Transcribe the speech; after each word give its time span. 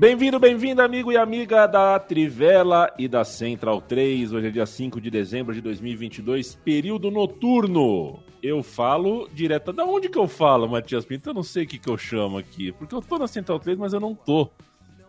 Bem-vindo, 0.00 0.40
bem-vinda, 0.40 0.82
amigo 0.82 1.12
e 1.12 1.16
amiga 1.18 1.66
da 1.66 1.98
Trivela 1.98 2.90
e 2.98 3.06
da 3.06 3.22
Central 3.22 3.82
3. 3.82 4.32
Hoje 4.32 4.46
é 4.46 4.50
dia 4.50 4.64
5 4.64 4.98
de 4.98 5.10
dezembro 5.10 5.52
de 5.52 5.60
2022, 5.60 6.54
período 6.64 7.10
noturno. 7.10 8.18
Eu 8.42 8.62
falo 8.62 9.28
direto. 9.30 9.74
Da 9.74 9.84
onde 9.84 10.08
que 10.08 10.16
eu 10.16 10.26
falo, 10.26 10.66
Matias 10.66 11.04
Pinto? 11.04 11.28
Eu 11.28 11.34
não 11.34 11.42
sei 11.42 11.64
o 11.64 11.66
que, 11.66 11.78
que 11.78 11.90
eu 11.90 11.98
chamo 11.98 12.38
aqui, 12.38 12.72
porque 12.72 12.94
eu 12.94 13.02
tô 13.02 13.18
na 13.18 13.28
Central 13.28 13.60
3, 13.60 13.76
mas 13.76 13.92
eu 13.92 14.00
não 14.00 14.14
tô 14.14 14.48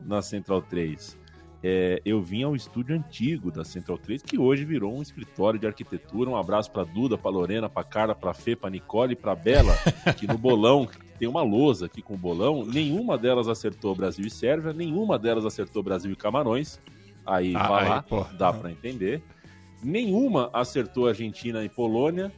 na 0.01 0.21
Central 0.21 0.61
3. 0.61 1.17
É, 1.63 2.01
eu 2.03 2.21
vim 2.21 2.43
ao 2.43 2.53
estúdio 2.53 2.93
antigo 2.93 3.49
da 3.49 3.63
Central 3.63 3.97
3, 3.97 4.21
que 4.21 4.37
hoje 4.37 4.65
virou 4.65 4.93
um 4.93 5.01
escritório 5.01 5.57
de 5.57 5.67
arquitetura. 5.67 6.29
Um 6.29 6.35
abraço 6.35 6.69
pra 6.69 6.83
Duda, 6.83 7.17
pra 7.17 7.31
Lorena, 7.31 7.69
pra 7.69 7.85
Carla, 7.85 8.13
pra 8.13 8.33
Fê, 8.33 8.57
pra 8.57 8.69
Nicole 8.69 9.13
e 9.13 9.15
pra 9.15 9.35
Bela, 9.35 9.73
que 10.19 10.27
no 10.27 10.37
bolão 10.37 10.85
tem 11.21 11.29
uma 11.29 11.43
lousa 11.43 11.85
aqui 11.85 12.01
com 12.01 12.15
o 12.15 12.17
bolão. 12.17 12.65
Nenhuma 12.65 13.15
delas 13.15 13.47
acertou 13.47 13.93
Brasil 13.93 14.25
e 14.25 14.29
Sérvia, 14.31 14.73
nenhuma 14.73 15.19
delas 15.19 15.45
acertou 15.45 15.83
Brasil 15.83 16.11
e 16.11 16.15
Camarões. 16.15 16.79
Aí, 17.23 17.55
Ah, 17.55 17.67
vai 17.67 17.87
lá, 17.87 18.05
dá 18.39 18.51
pra 18.51 18.71
entender. 18.71 19.21
Nenhuma 19.83 20.49
acertou 20.51 21.07
Argentina 21.07 21.63
e 21.63 21.69
Polônia. 21.69 22.31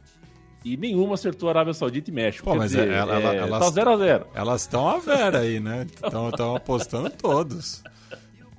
E 0.62 0.76
nenhuma 0.76 1.14
acertou 1.14 1.48
Arábia 1.48 1.72
Saudita 1.72 2.10
e 2.10 2.12
México. 2.12 2.44
Pô, 2.44 2.56
mas 2.56 2.72
dizer, 2.72 2.88
ela- 2.90 3.14
ela- 3.14 3.34
é, 3.34 3.36
elas- 3.38 3.64
tá 3.64 3.70
0 3.70 3.90
a 3.90 3.96
0 3.96 4.26
Elas 4.34 4.60
estão 4.62 4.86
a 4.86 4.98
vera 4.98 5.38
aí, 5.40 5.60
né? 5.60 5.86
Estão 6.02 6.54
apostando 6.54 7.08
todos. 7.08 7.82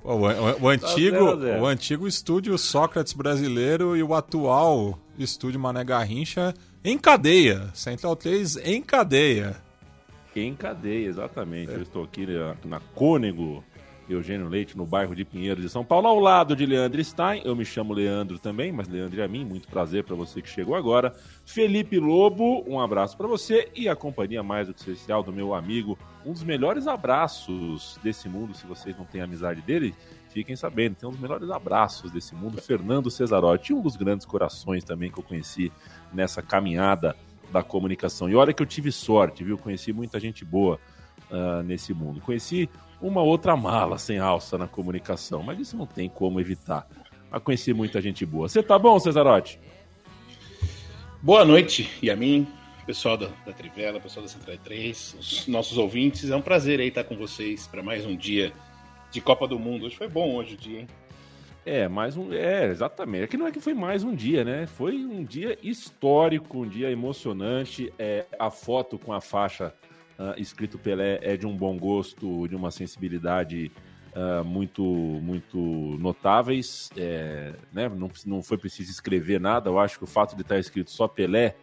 O, 0.02 0.12
o- 0.12 0.62
o 0.62 0.68
antigo, 0.68 1.10
zero 1.18 1.30
a 1.32 1.36
zero. 1.36 1.62
o 1.62 1.66
antigo 1.66 2.06
estúdio 2.08 2.58
Sócrates 2.58 3.12
brasileiro 3.12 3.96
e 3.96 4.02
o 4.02 4.12
atual 4.12 4.98
estúdio 5.16 5.58
Mané 5.60 5.84
Garrincha 5.84 6.52
em 6.84 6.98
cadeia. 6.98 7.70
Central 7.74 8.14
3 8.16 8.56
em 8.56 8.82
cadeia. 8.82 9.64
Em 10.36 10.54
cadeia, 10.54 11.06
exatamente. 11.06 11.72
Eu 11.72 11.82
estou 11.82 12.04
aqui 12.04 12.26
na, 12.26 12.56
na 12.64 12.80
Cônego 12.94 13.64
Eugênio 14.08 14.48
Leite, 14.48 14.76
no 14.76 14.86
bairro 14.86 15.16
de 15.16 15.24
Pinheiros 15.24 15.62
de 15.62 15.68
São 15.68 15.84
Paulo, 15.84 16.06
ao 16.06 16.20
lado 16.20 16.54
de 16.54 16.64
Leandro 16.64 17.02
Stein. 17.02 17.40
Eu 17.44 17.56
me 17.56 17.64
chamo 17.64 17.92
Leandro 17.92 18.38
também, 18.38 18.70
mas 18.70 18.86
Leandro 18.86 19.20
é 19.20 19.24
a 19.24 19.28
mim. 19.28 19.44
Muito 19.44 19.66
prazer 19.66 20.04
para 20.04 20.14
você 20.14 20.40
que 20.40 20.48
chegou 20.48 20.74
agora. 20.74 21.12
Felipe 21.44 21.98
Lobo, 21.98 22.62
um 22.68 22.78
abraço 22.78 23.16
para 23.16 23.26
você 23.26 23.68
e 23.74 23.88
a 23.88 23.96
companhia 23.96 24.42
mais 24.42 24.68
do 24.68 24.74
que 24.74 24.80
especial 24.80 25.22
do 25.22 25.32
meu 25.32 25.54
amigo. 25.54 25.98
Um 26.24 26.32
dos 26.32 26.44
melhores 26.44 26.86
abraços 26.86 27.98
desse 28.02 28.28
mundo, 28.28 28.54
se 28.54 28.66
vocês 28.66 28.96
não 28.96 29.04
têm 29.04 29.22
amizade 29.22 29.62
dele, 29.62 29.94
fiquem 30.28 30.54
sabendo. 30.54 30.96
Tem 30.96 31.08
um 31.08 31.12
dos 31.12 31.20
melhores 31.20 31.50
abraços 31.50 32.10
desse 32.10 32.34
mundo, 32.34 32.60
Fernando 32.60 33.10
Cesarotti. 33.10 33.72
Um 33.72 33.80
dos 33.80 33.96
grandes 33.96 34.26
corações 34.26 34.84
também 34.84 35.10
que 35.10 35.18
eu 35.18 35.24
conheci 35.24 35.72
nessa 36.12 36.42
caminhada 36.42 37.16
da 37.52 37.62
comunicação. 37.62 38.28
E 38.28 38.34
olha 38.34 38.52
que 38.52 38.62
eu 38.62 38.66
tive 38.66 38.90
sorte, 38.92 39.44
viu? 39.44 39.56
Conheci 39.56 39.92
muita 39.92 40.18
gente 40.18 40.44
boa 40.44 40.78
ah, 41.30 41.62
nesse 41.62 41.92
mundo. 41.92 42.20
Conheci 42.20 42.68
uma 43.00 43.22
outra 43.22 43.56
mala 43.56 43.98
sem 43.98 44.18
alça 44.18 44.56
na 44.56 44.66
comunicação, 44.66 45.42
mas 45.42 45.58
isso 45.58 45.76
não 45.76 45.86
tem 45.86 46.08
como 46.08 46.40
evitar. 46.40 46.86
Mas 47.30 47.42
conheci 47.42 47.72
muita 47.72 48.00
gente 48.00 48.24
boa. 48.24 48.48
Você 48.48 48.62
tá 48.62 48.78
bom, 48.78 48.98
Cesarotti? 48.98 49.58
Boa 51.22 51.44
noite, 51.44 51.90
e 52.00 52.10
a 52.10 52.16
mim, 52.16 52.46
pessoal 52.86 53.16
da, 53.16 53.28
da 53.44 53.52
Trivela, 53.52 53.98
pessoal 53.98 54.24
da 54.24 54.28
Central 54.30 54.56
3, 54.58 55.16
os 55.18 55.46
nossos 55.48 55.76
ouvintes. 55.76 56.30
É 56.30 56.36
um 56.36 56.42
prazer 56.42 56.78
aí 56.78 56.88
estar 56.88 57.04
com 57.04 57.16
vocês 57.16 57.66
para 57.66 57.82
mais 57.82 58.06
um 58.06 58.16
dia 58.16 58.52
de 59.10 59.20
Copa 59.20 59.48
do 59.48 59.58
Mundo. 59.58 59.86
Hoje 59.86 59.96
foi 59.96 60.08
bom 60.08 60.34
hoje 60.36 60.54
o 60.54 60.56
dia, 60.56 60.80
hein? 60.80 60.86
É, 61.66 61.88
mais 61.88 62.16
um. 62.16 62.32
É, 62.32 62.66
exatamente. 62.66 63.24
É 63.24 63.26
que 63.26 63.36
não 63.36 63.48
é 63.48 63.50
que 63.50 63.58
foi 63.58 63.74
mais 63.74 64.04
um 64.04 64.14
dia, 64.14 64.44
né? 64.44 64.68
Foi 64.68 64.94
um 65.04 65.24
dia 65.24 65.58
histórico, 65.60 66.58
um 66.58 66.68
dia 66.68 66.92
emocionante. 66.92 67.92
É, 67.98 68.24
a 68.38 68.52
foto 68.52 68.96
com 68.96 69.12
a 69.12 69.20
faixa 69.20 69.74
ah, 70.16 70.36
escrito 70.38 70.78
Pelé 70.78 71.18
é 71.20 71.36
de 71.36 71.44
um 71.44 71.56
bom 71.56 71.76
gosto, 71.76 72.46
de 72.46 72.54
uma 72.54 72.70
sensibilidade 72.70 73.72
ah, 74.14 74.44
muito, 74.44 74.84
muito 74.84 75.58
notáveis. 75.98 76.88
É, 76.96 77.52
né? 77.72 77.88
não, 77.88 78.08
não 78.24 78.42
foi 78.44 78.56
preciso 78.56 78.92
escrever 78.92 79.40
nada. 79.40 79.68
Eu 79.68 79.80
acho 79.80 79.98
que 79.98 80.04
o 80.04 80.06
fato 80.06 80.36
de 80.36 80.42
estar 80.42 80.60
escrito 80.60 80.92
só 80.92 81.08
Pelé. 81.08 81.56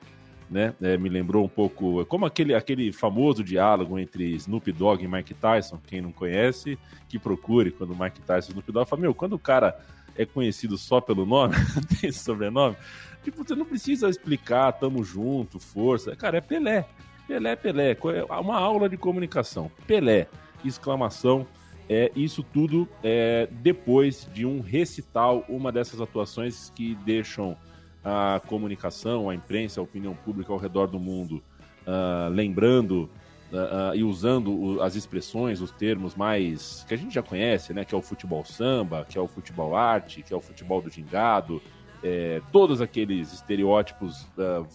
Né? 0.54 0.72
É, 0.84 0.96
me 1.00 1.10
lembrou 1.10 1.44
um 1.44 1.50
pouco 1.50 2.06
como 2.06 2.28
aquele, 2.28 2.54
aquele 2.54 2.92
famoso 2.92 3.44
diálogo 3.44 3.98
entre 3.98 4.36
Snoop 4.36 4.72
Dogg 4.72 5.04
e 5.04 5.08
Mike 5.08 5.34
Tyson. 5.34 5.80
Quem 5.88 6.00
não 6.00 6.12
conhece, 6.12 6.78
que 7.10 7.18
procure 7.18 7.72
quando 7.72 7.96
Mike 8.00 8.22
Tyson 8.22 8.50
e 8.50 8.52
Snoop 8.52 8.72
Dogg 8.72 8.88
fala: 8.88 9.02
Meu, 9.02 9.16
quando 9.16 9.34
o 9.34 9.40
cara 9.40 9.76
é 10.16 10.28
conhecido 10.28 10.78
só 10.78 11.02
pelo 11.02 11.26
nome, 11.26 11.56
tem 12.00 12.12
sobrenome, 12.12 12.76
tipo, 13.24 13.44
você 13.44 13.56
não 13.56 13.66
precisa 13.66 14.08
explicar, 14.08 14.72
tamo 14.74 15.04
junto, 15.04 15.60
força. 15.60 16.16
Cara, 16.16 16.38
é 16.38 16.42
Pelé. 16.42 16.86
Pelé, 17.28 17.56
Pelé. 17.56 17.96
Co- 17.96 18.12
é 18.12 18.24
Uma 18.24 18.58
aula 18.60 18.88
de 18.88 18.96
comunicação. 18.96 19.72
Pelé, 19.88 20.28
exclamação. 20.64 21.48
É, 21.90 22.12
isso 22.16 22.44
tudo 22.44 22.88
é, 23.04 23.48
depois 23.52 24.30
de 24.34 24.46
um 24.46 24.62
recital, 24.62 25.44
uma 25.50 25.72
dessas 25.72 26.00
atuações 26.00 26.72
que 26.76 26.96
deixam 27.06 27.58
a 28.04 28.42
comunicação, 28.48 29.30
a 29.30 29.36
imprensa, 29.36 29.80
a 29.80 29.84
opinião 29.84 30.14
pública 30.14 30.52
ao 30.52 30.60
redor 30.60 30.88
do 30.88 31.00
mundo 31.00 31.42
ah, 31.88 32.30
lembrando 32.32 33.10
ah, 33.54 33.92
ah, 33.92 33.96
e 33.96 34.04
usando 34.04 34.52
o- 34.52 34.82
as 34.82 34.96
expressões, 34.96 35.62
os 35.62 35.72
termos 35.72 36.16
mais 36.16 36.84
que 36.88 36.94
a 36.94 36.98
gente 36.98 37.14
já 37.14 37.22
conhece, 37.22 37.74
né? 37.74 37.86
Que 37.86 37.94
é 37.94 37.98
o 37.98 38.02
futebol 38.02 38.44
samba, 38.44 39.06
que 39.08 39.18
é 39.18 39.22
o 39.22 39.28
futebol 39.28 39.76
arte, 39.76 40.22
que 40.24 40.34
é 40.34 40.38
o 40.38 40.42
futebol 40.42 40.82
do 40.82 40.90
gingado. 40.90 41.62
É, 42.04 42.42
todos 42.52 42.82
aqueles 42.82 43.32
estereótipos 43.32 44.28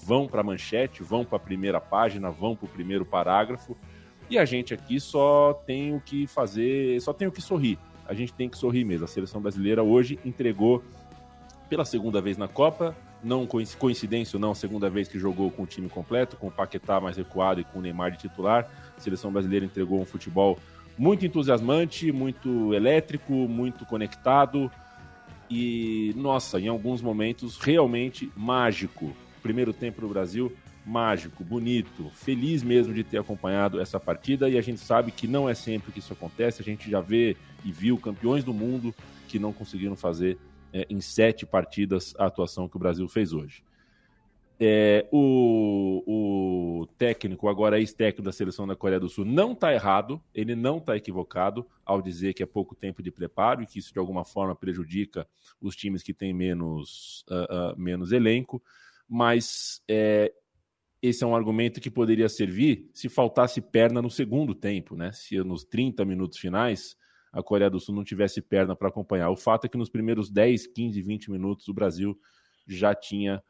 vão 0.07 0.27
para 0.27 0.41
a 0.41 0.45
manchete, 0.45 1.03
vão 1.03 1.25
para 1.27 1.37
a 1.37 1.41
primeira 1.41 1.79
página, 1.81 2.31
vão 2.31 2.57
para 2.57 2.65
o 2.67 2.69
primeiro 2.69 3.05
parágrafo. 3.05 3.77
E 4.31 4.39
a 4.39 4.45
gente 4.47 4.73
aqui 4.73 4.99
só 5.01 5.53
tem 5.67 5.95
o 5.95 6.01
que 6.01 6.27
fazer, 6.27 6.99
só 7.03 7.13
tem 7.13 7.29
o 7.29 7.33
que 7.33 7.43
sorrir. 7.43 7.79
A 8.07 8.15
gente 8.15 8.33
tem 8.33 8.49
que 8.49 8.57
sorrir 8.57 8.85
mesmo. 8.85 9.05
A 9.05 9.09
seleção 9.09 9.41
brasileira 9.43 9.83
hoje 9.83 10.19
entregou 10.25 10.83
pela 11.69 11.85
segunda 11.85 12.21
vez 12.21 12.39
na 12.39 12.49
Copa, 12.49 12.97
não 13.23 13.47
coinc- 13.47 13.77
coincidência 13.77 14.37
ou 14.37 14.41
não, 14.41 14.55
segunda 14.55 14.89
vez 14.89 15.09
que 15.09 15.19
jogou 15.19 15.51
com 15.51 15.63
o 15.63 15.67
time 15.67 15.89
completo, 15.89 16.37
com 16.37 16.49
o 16.49 16.51
Paquetá 16.51 17.01
mais 17.01 17.17
recuado 17.17 17.61
e 17.61 17.65
com 17.65 17.79
o 17.79 17.83
Neymar 17.83 18.13
de 18.13 18.19
titular. 18.19 18.71
A 18.97 19.01
seleção 19.01 19.33
brasileira 19.33 19.67
entregou 19.67 20.01
um 20.01 20.07
futebol 20.07 20.59
muito 20.97 21.25
entusiasmante, 21.25 22.11
muito 22.11 22.75
elétrico, 22.75 23.33
muito 23.33 23.85
conectado 23.87 24.71
e, 25.49 26.13
nossa, 26.17 26.61
em 26.61 26.69
alguns 26.69 27.01
momentos 27.01 27.59
realmente 27.59 28.31
mágico. 28.37 29.17
Primeiro 29.43 29.73
tempo 29.73 30.01
do 30.01 30.09
Brasil, 30.09 30.53
mágico, 30.85 31.45
bonito, 31.45 32.11
feliz 32.15 32.63
mesmo 32.63 32.93
de 32.93 33.05
ter 33.05 33.19
acompanhado 33.19 33.81
essa 33.81 34.01
partida 34.01 34.49
e 34.49 34.59
a 34.59 34.63
gente 34.63 34.81
sabe 34.81 35.13
que 35.13 35.29
não 35.29 35.49
é 35.49 35.55
sempre 35.55 35.93
que 35.93 35.99
isso 35.99 36.13
acontece, 36.13 36.63
a 36.63 36.65
gente 36.65 36.91
já 36.91 37.01
vê 37.01 37.37
e 37.65 37.71
viu 37.71 37.97
campeões 37.99 38.43
do 38.43 38.55
mundo 38.55 38.95
que 39.29 39.39
não 39.39 39.53
conseguiram 39.53 39.95
fazer 39.95 40.39
é, 40.73 40.87
em 40.91 41.01
sete 41.01 41.47
partidas 41.47 42.15
a 42.19 42.27
atuação 42.27 42.69
que 42.69 42.77
o 42.77 42.79
Brasil 42.81 43.09
fez 43.09 43.33
hoje. 43.33 43.63
É, 44.61 45.07
o, 45.13 46.03
o 46.83 46.87
técnico, 46.99 47.49
agora 47.49 47.79
ex-técnico 47.79 48.23
da 48.23 48.33
seleção 48.33 48.67
da 48.67 48.75
Coreia 48.75 48.99
do 48.99 49.09
Sul, 49.09 49.25
não 49.25 49.53
está 49.53 49.73
errado, 49.73 50.21
ele 50.35 50.57
não 50.57 50.79
está 50.79 50.97
equivocado 50.97 51.65
ao 51.85 52.03
dizer 52.03 52.35
que 52.35 52.43
é 52.43 52.47
pouco 52.47 52.75
tempo 52.75 53.01
de 53.01 53.13
preparo 53.13 53.63
e 53.63 53.67
que 53.67 53.79
isso 53.79 53.93
de 53.93 54.01
alguma 54.01 54.25
forma 54.25 54.57
prejudica 54.57 55.29
os 55.61 55.77
times 55.77 56.03
que 56.03 56.13
têm 56.13 56.35
menos, 56.35 57.25
ah, 57.31 57.47
ah, 57.49 57.75
menos 57.77 58.11
elenco, 58.11 58.61
mas 59.09 59.81
é, 59.87 60.33
esse 61.01 61.23
é 61.23 61.27
um 61.27 61.37
argumento 61.37 61.81
que 61.81 61.91
poderia 61.91 62.29
servir 62.29 62.91
se 62.93 63.09
faltasse 63.09 63.61
perna 63.61 64.03
no 64.03 64.11
segundo 64.11 64.57
tempo, 64.57 64.97
né? 64.97 65.13
Se 65.13 65.39
nos 65.39 65.65
30 65.65 66.05
minutos 66.05 66.39
finais 66.39 66.97
a 67.33 67.43
Coreia 67.43 67.71
do 67.71 67.81
Sul 67.81 67.95
não 67.95 68.05
tivesse 68.05 68.41
perna 68.41 68.75
para 68.75 68.89
acompanhar. 68.89 69.31
O 69.31 69.37
fato 69.37 69.67
é 69.67 69.69
que 69.69 69.79
nos 69.79 69.91
primeiros 69.91 70.31
10, 70.31 70.67
15, 70.69 71.03
20 71.03 71.31
minutos 71.31 71.69
o 71.69 71.75
Brasil 71.75 72.19
já 72.67 72.95
tinha 72.95 73.43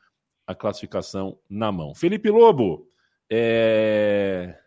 a 0.46 0.54
classificação 0.54 1.38
na 1.48 1.70
mão. 1.70 1.94
Felipe 1.94 2.30
Lobo, 2.30 2.88
é 3.30 4.58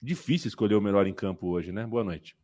difícil 0.00 0.48
escolher 0.48 0.74
o 0.74 0.80
melhor 0.80 1.06
em 1.06 1.14
campo 1.14 1.48
hoje, 1.48 1.72
né? 1.72 1.86
Boa 1.86 2.04
noite. 2.04 2.36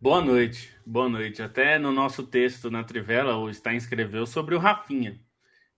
Boa 0.00 0.20
noite, 0.20 0.74
boa 0.84 1.08
noite. 1.08 1.42
Até 1.42 1.78
no 1.78 1.92
nosso 1.92 2.26
texto 2.26 2.70
na 2.70 2.82
Trivela, 2.84 3.36
o 3.36 3.52
Stein 3.52 3.76
escreveu 3.76 4.26
sobre 4.26 4.54
o 4.54 4.58
Rafinha. 4.58 5.18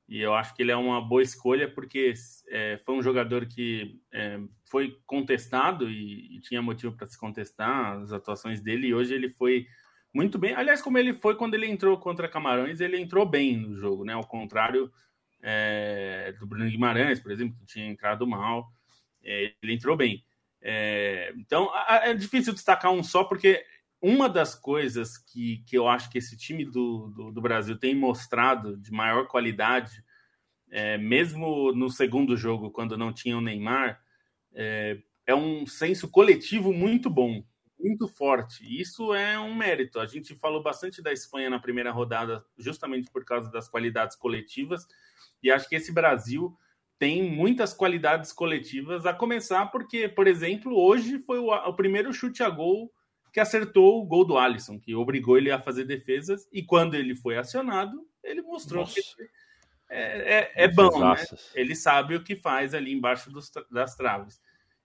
E 0.09 0.21
eu 0.21 0.35
acho 0.35 0.55
que 0.55 0.63
ele 0.63 0.71
é 0.71 0.77
uma 0.77 1.01
boa 1.01 1.23
escolha 1.23 1.69
porque 1.69 2.15
é, 2.49 2.81
foi 2.85 2.95
um 2.95 3.03
jogador 3.03 3.47
que 3.47 4.01
é, 4.13 4.39
foi 4.71 4.97
contestado 5.05 5.91
e, 5.91 6.37
e 6.37 6.41
tinha 6.41 6.63
motivo 6.63 6.97
para 6.97 7.07
se 7.07 7.19
contestar 7.19 7.99
as 8.01 8.13
atuações 8.13 8.61
dele. 8.61 8.89
E 8.89 8.95
hoje 8.95 9.15
ele 9.15 9.29
foi 9.31 9.67
muito 10.15 10.39
bem. 10.39 10.55
Aliás, 10.55 10.81
como 10.81 10.97
ele 10.97 11.13
foi 11.13 11.35
quando 11.35 11.55
ele 11.55 11.67
entrou 11.67 11.99
contra 11.99 12.29
Camarões, 12.29 12.81
ele 12.81 12.99
entrou 12.99 13.27
bem 13.27 13.57
no 13.57 13.77
jogo, 13.77 14.05
né? 14.05 14.13
Ao 14.13 14.27
contrário 14.27 14.91
é, 15.43 16.33
do 16.39 16.47
Bruno 16.47 16.71
Guimarães, 16.71 17.21
por 17.21 17.33
exemplo, 17.33 17.57
que 17.59 17.67
tinha 17.67 17.87
entrado 17.87 18.27
mal. 18.27 18.69
É, 19.25 19.53
ele 19.63 19.75
entrou 19.75 19.97
bem. 19.97 20.25
É, 20.63 21.33
então, 21.37 21.71
é 21.89 22.15
difícil 22.15 22.53
destacar 22.53 22.93
um 22.93 23.03
só, 23.03 23.25
porque 23.25 23.65
uma 24.07 24.29
das 24.29 24.55
coisas 24.55 25.19
que, 25.19 25.65
que 25.67 25.77
eu 25.77 25.89
acho 25.89 26.09
que 26.09 26.19
esse 26.19 26.37
time 26.37 26.65
do, 26.65 27.09
do, 27.09 27.33
do 27.33 27.41
Brasil 27.41 27.77
tem 27.77 27.93
mostrado 27.93 28.77
de 28.77 28.93
maior 28.93 29.27
qualidade, 29.27 30.01
é, 30.71 30.97
mesmo 30.97 31.73
no 31.73 31.91
segundo 31.91 32.37
jogo, 32.37 32.71
quando 32.71 32.97
não 32.97 33.13
tinha 33.13 33.37
o 33.37 33.41
Neymar, 33.41 34.01
é, 34.55 34.99
é 35.27 35.35
um 35.35 35.67
senso 35.67 36.09
coletivo 36.09 36.73
muito 36.73 37.11
bom, 37.11 37.45
muito 37.77 38.07
forte. 38.07 38.63
Isso 38.81 39.13
é 39.13 39.37
um 39.41 39.53
mérito. 39.53 39.99
A 39.99 40.07
gente 40.07 40.37
falou 40.37 40.63
bastante 40.63 41.03
da 41.03 41.13
Espanha 41.13 41.51
na 41.51 41.59
primeira 41.59 41.91
rodada, 41.91 42.45
justamente 42.57 43.11
por 43.11 43.25
causa 43.25 43.51
das 43.51 43.69
qualidades 43.69 44.17
coletivas, 44.17 44.87
e 45.43 45.51
acho 45.51 45.69
que 45.69 45.75
esse 45.75 45.91
Brasil 45.91 46.57
tem 46.97 47.29
muitas 47.29 47.75
qualidades 47.75 48.33
coletivas, 48.33 49.05
a 49.05 49.13
começar 49.13 49.67
porque, 49.67 50.09
por 50.09 50.29
exemplo, 50.29 50.79
hoje 50.79 51.19
foi 51.19 51.41
o, 51.41 51.51
o 51.53 51.75
primeiro 51.75 52.13
chute 52.13 52.45
a 52.45 52.49
gol 52.49 52.95
que 53.37 53.41
acertou 53.41 54.01
o 54.01 54.07
gol 54.07 54.25
do 54.25 54.39
Alisson, 54.39 54.81
que 54.81 54.95
obrigou 54.95 55.37
ele 55.37 55.51
a 55.51 55.61
fazer 55.61 55.85
defesas, 55.85 56.49
e 56.51 56.63
quando 56.63 56.95
ele 56.95 57.15
foi 57.15 57.37
acionado, 57.37 58.01
ele 58.25 58.41
mostrou 58.41 58.81
Nossa. 58.81 58.95
que 58.95 59.03
é, 59.91 60.39
é, 60.39 60.65
é 60.65 60.69
bom, 60.69 60.99
né? 60.99 61.23
Ele 61.55 61.77
sabe 61.77 62.17
o 62.17 62.25
que 62.25 62.35
faz 62.35 62.73
ali 62.73 62.95
embaixo 62.95 63.31
dos, 63.31 63.53
das 63.71 63.95
traves. 63.95 64.41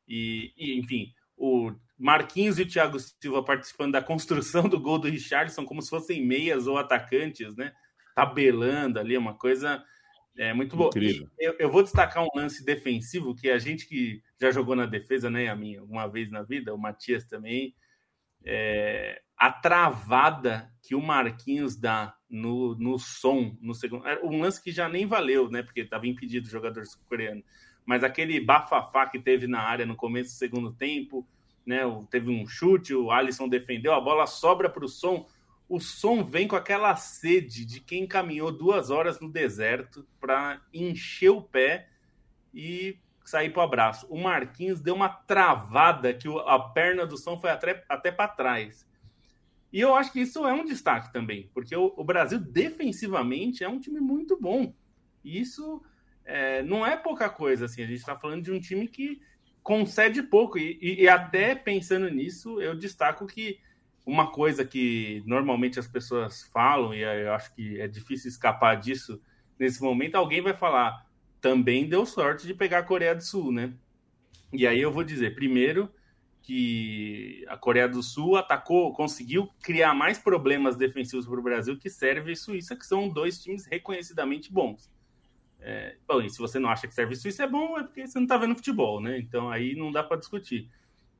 E, 0.05 0.51
e, 0.57 0.77
enfim, 0.77 1.13
o 1.37 1.71
Marquinhos 1.97 2.59
e 2.59 2.63
o 2.63 2.67
Thiago 2.67 2.99
Silva 2.99 3.41
participando 3.41 3.93
da 3.93 4.03
construção 4.03 4.67
do 4.67 4.81
gol 4.81 4.99
do 4.99 5.07
Richardson 5.07 5.63
como 5.63 5.81
se 5.81 5.89
fossem 5.89 6.21
meias 6.21 6.67
ou 6.67 6.77
atacantes, 6.77 7.55
né? 7.55 7.71
Tabelando 8.13 8.99
ali, 8.99 9.17
uma 9.17 9.33
coisa 9.33 9.81
é, 10.37 10.53
muito 10.53 10.75
boa. 10.75 10.91
Eu, 11.39 11.55
eu, 11.57 11.71
vou 11.71 11.83
destacar 11.83 12.21
um 12.21 12.37
lance 12.37 12.65
defensivo 12.65 13.33
que 13.33 13.49
a 13.49 13.57
gente 13.57 13.87
que 13.87 14.21
já 14.37 14.51
jogou 14.51 14.75
na 14.75 14.85
defesa, 14.85 15.29
né, 15.29 15.47
a 15.47 15.55
minha, 15.55 15.81
uma 15.81 16.05
vez 16.05 16.29
na 16.29 16.43
vida, 16.43 16.73
o 16.73 16.77
Matias 16.77 17.23
também, 17.23 17.73
é, 18.45 19.21
a 19.37 19.51
travada 19.51 20.71
que 20.81 20.95
o 20.95 21.01
Marquinhos 21.01 21.75
dá 21.75 22.15
no, 22.29 22.75
no 22.75 22.97
som, 22.97 23.55
no 23.61 23.73
segundo. 23.73 24.03
Um 24.23 24.41
lance 24.41 24.61
que 24.61 24.71
já 24.71 24.87
nem 24.87 25.05
valeu, 25.05 25.49
né? 25.49 25.63
Porque 25.63 25.81
estava 25.81 26.07
impedido 26.07 26.47
o 26.47 26.51
jogador 26.51 26.85
sul-coreano. 26.85 27.43
Mas 27.85 28.03
aquele 28.03 28.39
bafafá 28.39 29.07
que 29.07 29.19
teve 29.19 29.47
na 29.47 29.61
área 29.61 29.85
no 29.85 29.95
começo 29.95 30.31
do 30.31 30.37
segundo 30.37 30.71
tempo, 30.71 31.27
né? 31.65 31.81
Teve 32.09 32.29
um 32.29 32.47
chute, 32.47 32.93
o 32.93 33.11
Alisson 33.11 33.47
defendeu, 33.47 33.93
a 33.93 34.01
bola 34.01 34.25
sobra 34.27 34.69
para 34.69 34.85
o 34.85 34.89
som. 34.89 35.27
O 35.67 35.79
som 35.79 36.23
vem 36.23 36.47
com 36.47 36.55
aquela 36.55 36.95
sede 36.95 37.65
de 37.65 37.79
quem 37.79 38.05
caminhou 38.05 38.51
duas 38.51 38.89
horas 38.89 39.19
no 39.19 39.29
deserto 39.29 40.05
para 40.19 40.61
encher 40.73 41.29
o 41.29 41.41
pé 41.41 41.87
e 42.53 42.97
sair 43.23 43.49
para 43.51 43.61
o 43.61 43.63
abraço. 43.63 44.07
O 44.09 44.17
Marquinhos 44.17 44.81
deu 44.81 44.95
uma 44.95 45.09
travada 45.09 46.13
que 46.13 46.27
a 46.45 46.59
perna 46.59 47.05
do 47.05 47.17
som 47.17 47.37
foi 47.37 47.49
até, 47.49 47.83
até 47.87 48.11
para 48.11 48.27
trás. 48.27 48.87
E 49.71 49.79
eu 49.79 49.95
acho 49.95 50.11
que 50.11 50.19
isso 50.19 50.45
é 50.45 50.53
um 50.53 50.65
destaque 50.65 51.13
também, 51.13 51.49
porque 51.53 51.75
o, 51.75 51.93
o 51.95 52.03
Brasil 52.03 52.39
defensivamente 52.39 53.63
é 53.63 53.69
um 53.69 53.79
time 53.79 53.99
muito 53.99 54.37
bom. 54.39 54.73
E 55.23 55.39
isso 55.39 55.81
é, 56.25 56.61
não 56.63 56.85
é 56.85 56.97
pouca 56.97 57.29
coisa. 57.29 57.65
Assim, 57.65 57.83
a 57.83 57.87
gente 57.87 57.99
está 57.99 58.17
falando 58.17 58.43
de 58.43 58.51
um 58.51 58.59
time 58.59 58.87
que 58.87 59.21
concede 59.63 60.23
pouco. 60.23 60.57
E, 60.57 60.77
e, 60.81 61.03
e, 61.03 61.07
até 61.07 61.55
pensando 61.55 62.09
nisso, 62.09 62.61
eu 62.61 62.75
destaco 62.75 63.25
que 63.25 63.59
uma 64.05 64.31
coisa 64.31 64.65
que 64.65 65.23
normalmente 65.25 65.79
as 65.79 65.87
pessoas 65.87 66.43
falam, 66.51 66.93
e 66.93 67.01
eu 67.01 67.33
acho 67.33 67.53
que 67.55 67.79
é 67.79 67.87
difícil 67.87 68.29
escapar 68.29 68.75
disso 68.75 69.21
nesse 69.57 69.81
momento, 69.81 70.15
alguém 70.15 70.41
vai 70.41 70.53
falar 70.53 71.05
também 71.41 71.89
deu 71.89 72.05
sorte 72.05 72.45
de 72.45 72.53
pegar 72.53 72.79
a 72.79 72.83
Coreia 72.83 73.15
do 73.15 73.23
Sul, 73.23 73.51
né? 73.51 73.73
E 74.53 74.67
aí 74.67 74.79
eu 74.79 74.91
vou 74.91 75.03
dizer, 75.03 75.33
primeiro, 75.33 75.91
que 76.41 77.45
a 77.47 77.57
Coreia 77.57 77.87
do 77.87 78.01
Sul 78.01 78.35
atacou, 78.35 78.93
conseguiu 78.93 79.49
criar 79.61 79.93
mais 79.93 80.17
problemas 80.17 80.75
defensivos 80.75 81.25
para 81.25 81.39
o 81.39 81.43
Brasil 81.43 81.77
que 81.77 81.89
Sérvia 81.89 82.33
e 82.33 82.35
Suíça, 82.35 82.75
que 82.75 82.85
são 82.85 83.09
dois 83.09 83.41
times 83.41 83.65
reconhecidamente 83.65 84.51
bons. 84.51 84.91
É, 85.59 85.95
bom, 86.07 86.21
e 86.21 86.29
se 86.29 86.39
você 86.39 86.57
não 86.57 86.69
acha 86.69 86.87
que 86.87 86.93
Sérvia 86.93 87.13
e 87.13 87.17
Suíça 87.17 87.43
é 87.43 87.47
bom, 87.47 87.77
é 87.77 87.83
porque 87.83 88.05
você 88.05 88.17
não 88.17 88.25
está 88.25 88.37
vendo 88.37 88.55
futebol, 88.55 88.99
né? 88.99 89.19
Então 89.19 89.49
aí 89.49 89.75
não 89.75 89.91
dá 89.91 90.03
para 90.03 90.17
discutir. 90.17 90.69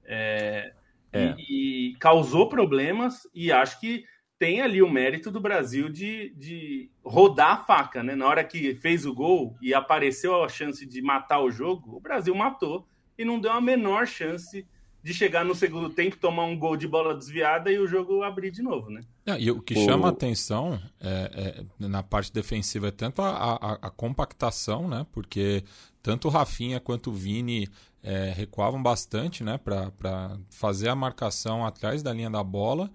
É, 0.04 0.74
é. 1.14 1.36
E, 1.38 1.92
e, 1.92 1.96
causou 1.98 2.50
problemas, 2.50 3.28
e 3.34 3.52
acho 3.52 3.80
que 3.80 4.06
tem 4.42 4.60
ali 4.60 4.82
o 4.82 4.90
mérito 4.90 5.30
do 5.30 5.40
Brasil 5.40 5.88
de, 5.88 6.34
de 6.36 6.90
rodar 7.06 7.60
a 7.60 7.64
faca, 7.64 8.02
né? 8.02 8.16
Na 8.16 8.26
hora 8.26 8.44
que 8.44 8.74
fez 8.74 9.06
o 9.06 9.14
gol 9.14 9.56
e 9.62 9.72
apareceu 9.72 10.44
a 10.44 10.50
chance 10.50 10.84
de 10.84 11.00
matar 11.00 11.42
o 11.42 11.52
jogo, 11.52 11.96
o 11.96 12.00
Brasil 12.00 12.34
matou 12.34 12.88
e 13.16 13.24
não 13.24 13.40
deu 13.40 13.52
a 13.52 13.62
menor 13.62 14.08
chance 14.08 14.66
de 15.04 15.14
chegar 15.14 15.46
no 15.46 15.54
segundo 15.54 15.92
tempo, 15.92 16.18
tomar 16.18 16.46
um 16.46 16.58
gol 16.58 16.76
de 16.76 16.88
bola 16.88 17.14
desviada 17.14 17.72
e 17.72 17.78
o 17.78 17.86
jogo 17.86 18.24
abrir 18.24 18.50
de 18.50 18.64
novo, 18.64 18.90
né? 18.90 19.02
e 19.40 19.52
o 19.52 19.62
que 19.62 19.76
o... 19.76 19.86
chama 19.86 20.10
atenção 20.10 20.82
é, 21.00 21.64
é, 21.80 21.88
na 21.88 22.02
parte 22.02 22.34
defensiva 22.34 22.88
é 22.88 22.92
tanto 22.92 23.22
a, 23.22 23.30
a, 23.30 23.74
a, 23.74 23.90
compactação, 23.92 24.88
né? 24.88 25.06
Porque 25.12 25.64
tanto 26.02 26.28
o 26.28 26.32
Rafinha 26.32 26.80
quanto 26.80 27.12
o 27.12 27.14
Vini 27.14 27.70
é, 28.02 28.34
recuavam 28.36 28.82
bastante, 28.82 29.44
né? 29.44 29.60
Para 29.60 30.36
fazer 30.50 30.90
a 30.90 30.96
marcação 30.96 31.64
atrás 31.64 32.02
da 32.02 32.12
linha 32.12 32.30
da 32.32 32.44
bola 32.44 32.90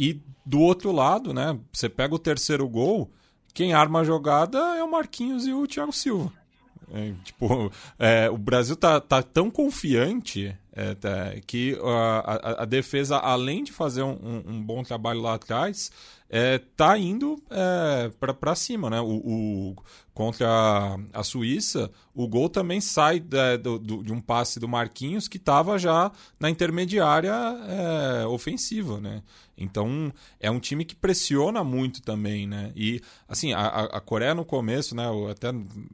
e 0.00 0.18
do 0.46 0.58
outro 0.58 0.90
lado, 0.90 1.34
né? 1.34 1.58
Você 1.70 1.86
pega 1.86 2.14
o 2.14 2.18
terceiro 2.18 2.66
gol, 2.66 3.10
quem 3.52 3.74
arma 3.74 4.00
a 4.00 4.04
jogada 4.04 4.58
é 4.78 4.82
o 4.82 4.90
Marquinhos 4.90 5.46
e 5.46 5.52
o 5.52 5.66
Thiago 5.66 5.92
Silva. 5.92 6.32
É, 6.92 7.12
tipo, 7.22 7.70
é, 7.98 8.30
o 8.30 8.38
Brasil 8.38 8.74
tá, 8.74 8.98
tá 8.98 9.22
tão 9.22 9.50
confiante 9.50 10.56
é, 10.72 10.94
tá, 10.94 11.34
que 11.46 11.78
a, 11.84 12.18
a, 12.18 12.62
a, 12.62 12.64
defesa, 12.64 13.18
além 13.18 13.62
de 13.62 13.72
fazer 13.72 14.02
um, 14.02 14.18
um, 14.22 14.54
um 14.54 14.62
bom 14.62 14.82
trabalho 14.82 15.20
lá 15.20 15.34
atrás, 15.34 15.92
é, 16.32 16.58
tá 16.58 16.96
indo 16.96 17.42
é, 17.50 18.08
para 18.32 18.54
cima, 18.54 18.88
né? 18.88 19.00
O, 19.00 19.16
o, 19.16 19.76
contra 20.14 20.46
a, 20.48 20.98
a, 21.12 21.24
Suíça, 21.24 21.90
o 22.14 22.28
gol 22.28 22.48
também 22.48 22.80
sai 22.80 23.18
de, 23.18 23.58
do, 23.58 23.78
do, 23.80 24.02
de 24.04 24.12
um 24.12 24.20
passe 24.20 24.60
do 24.60 24.68
Marquinhos 24.68 25.26
que 25.26 25.38
estava 25.38 25.76
já 25.76 26.12
na 26.38 26.48
intermediária 26.48 27.32
é, 27.32 28.26
ofensiva, 28.26 29.00
né? 29.00 29.22
Então 29.60 30.12
é 30.40 30.50
um 30.50 30.58
time 30.58 30.84
que 30.84 30.94
pressiona 30.94 31.62
muito 31.62 32.00
também, 32.00 32.46
né? 32.46 32.72
E 32.74 33.00
assim, 33.28 33.52
a, 33.52 33.66
a 33.66 34.00
Coreia 34.00 34.34
no 34.34 34.44
começo, 34.44 34.96
né? 34.96 35.06
Eu 35.06 35.28
até 35.28 35.48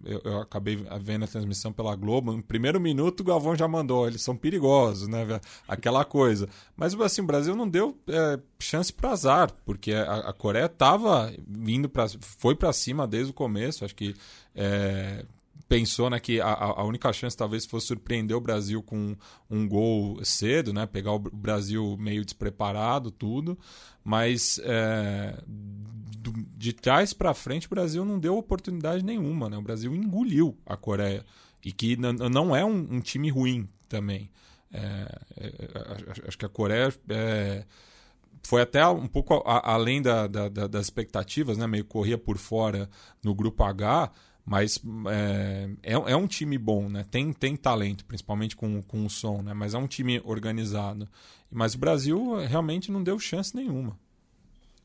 eu, 0.05 0.21
eu, 0.25 0.41
acabei 0.41 0.77
vendo 1.01 1.25
a 1.25 1.29
transmissão 1.29 1.73
pela 1.73 1.97
Globo. 1.97 2.33
No 2.33 2.43
primeiro 2.43 2.81
minuto 2.81 3.21
o 3.21 3.25
Galvão 3.25 3.57
já 3.57 3.67
mandou, 3.67 4.07
eles 4.07 4.23
são 4.23 4.37
perigosos, 4.37 5.09
né? 5.09 5.41
Aquela 5.67 6.05
coisa. 6.05 6.49
Mas 6.77 6.95
assim, 7.01 7.23
o 7.23 7.27
Brasil 7.27 7.57
não 7.57 7.69
deu 7.69 7.99
é, 8.07 8.39
chance 8.61 8.93
para 8.93 9.11
azar, 9.11 9.53
porque 9.65 9.93
a, 9.93 10.26
a 10.27 10.33
Coreia 10.33 10.69
tava 10.69 11.33
vindo 11.47 11.89
para 11.89 12.07
foi 12.21 12.55
para 12.55 12.73
cima 12.73 13.07
desde 13.07 13.31
o 13.31 13.35
começo. 13.35 13.85
Acho 13.85 13.95
que 13.95 14.15
é, 14.55 15.25
pensou 15.69 16.11
né, 16.11 16.19
que 16.21 16.41
a, 16.41 16.53
a, 16.53 16.85
única 16.85 17.13
chance 17.13 17.37
talvez 17.37 17.65
fosse 17.65 17.87
surpreender 17.87 18.37
o 18.37 18.41
Brasil 18.41 18.83
com 18.83 19.17
um 19.51 19.69
gol 19.69 20.25
cedo, 20.25 20.73
né, 20.73 20.87
pegar 20.87 21.13
o 21.13 21.19
Brasil 21.19 21.97
meio 21.99 22.25
despreparado, 22.25 23.11
tudo, 23.11 23.59
mas 24.05 24.61
é, 24.65 25.41
de 26.57 26.73
trás 26.73 27.13
para 27.13 27.35
frente 27.35 27.67
o 27.67 27.71
Brasil 27.71 28.05
não 28.05 28.19
deu 28.19 28.37
oportunidade 28.37 29.05
nenhuma, 29.05 29.49
né, 29.49 29.57
o 29.57 29.63
Brasil 29.63 29.95
engoliu 29.95 30.57
a 30.65 30.77
Coreia 30.77 31.25
e 31.65 31.73
que 31.73 31.97
não 31.97 32.55
é 32.55 32.65
um, 32.65 32.97
um, 32.97 33.01
time 33.01 33.29
ruim 33.29 33.69
também. 33.89 34.31
É, 34.73 35.19
é, 35.37 35.47
é 35.47 36.29
acho 36.29 36.39
que 36.39 36.47
a 36.47 36.49
Coreia 36.49 36.95
é, 37.09 37.65
foi 38.47 38.63
até 38.63 38.87
um 38.87 39.09
pouco 39.09 39.43
além 39.45 40.01
da, 40.01 40.27
da, 40.27 40.49
das 40.49 40.87
expectativas, 40.87 41.59
né? 41.59 41.67
Meio 41.67 41.85
corria 41.85 42.17
por 42.17 42.39
fora 42.39 42.89
no 43.23 43.35
grupo 43.35 43.65
H, 43.65 44.11
mas 44.45 44.81
é, 45.09 45.69
é, 45.83 45.93
é, 45.95 46.17
um 46.17 46.29
time 46.29 46.57
bom, 46.57 46.89
né? 46.89 47.05
Tem, 47.11 47.33
tem 47.33 47.57
talento, 47.57 48.05
principalmente 48.05 48.55
com, 48.55 48.81
com 48.83 49.05
o 49.05 49.11
som, 49.11 49.43
né? 49.43 49.53
Mas 49.53 49.75
é 49.75 49.79
um 49.79 49.89
time 49.89 50.21
organizado. 50.25 51.09
Mas 51.51 51.75
o 51.75 51.79
Brasil 51.79 52.37
realmente 52.47 52.93
não 52.93 53.03
deu 53.03 53.19
chance 53.19 53.55
nenhuma. 53.55 53.99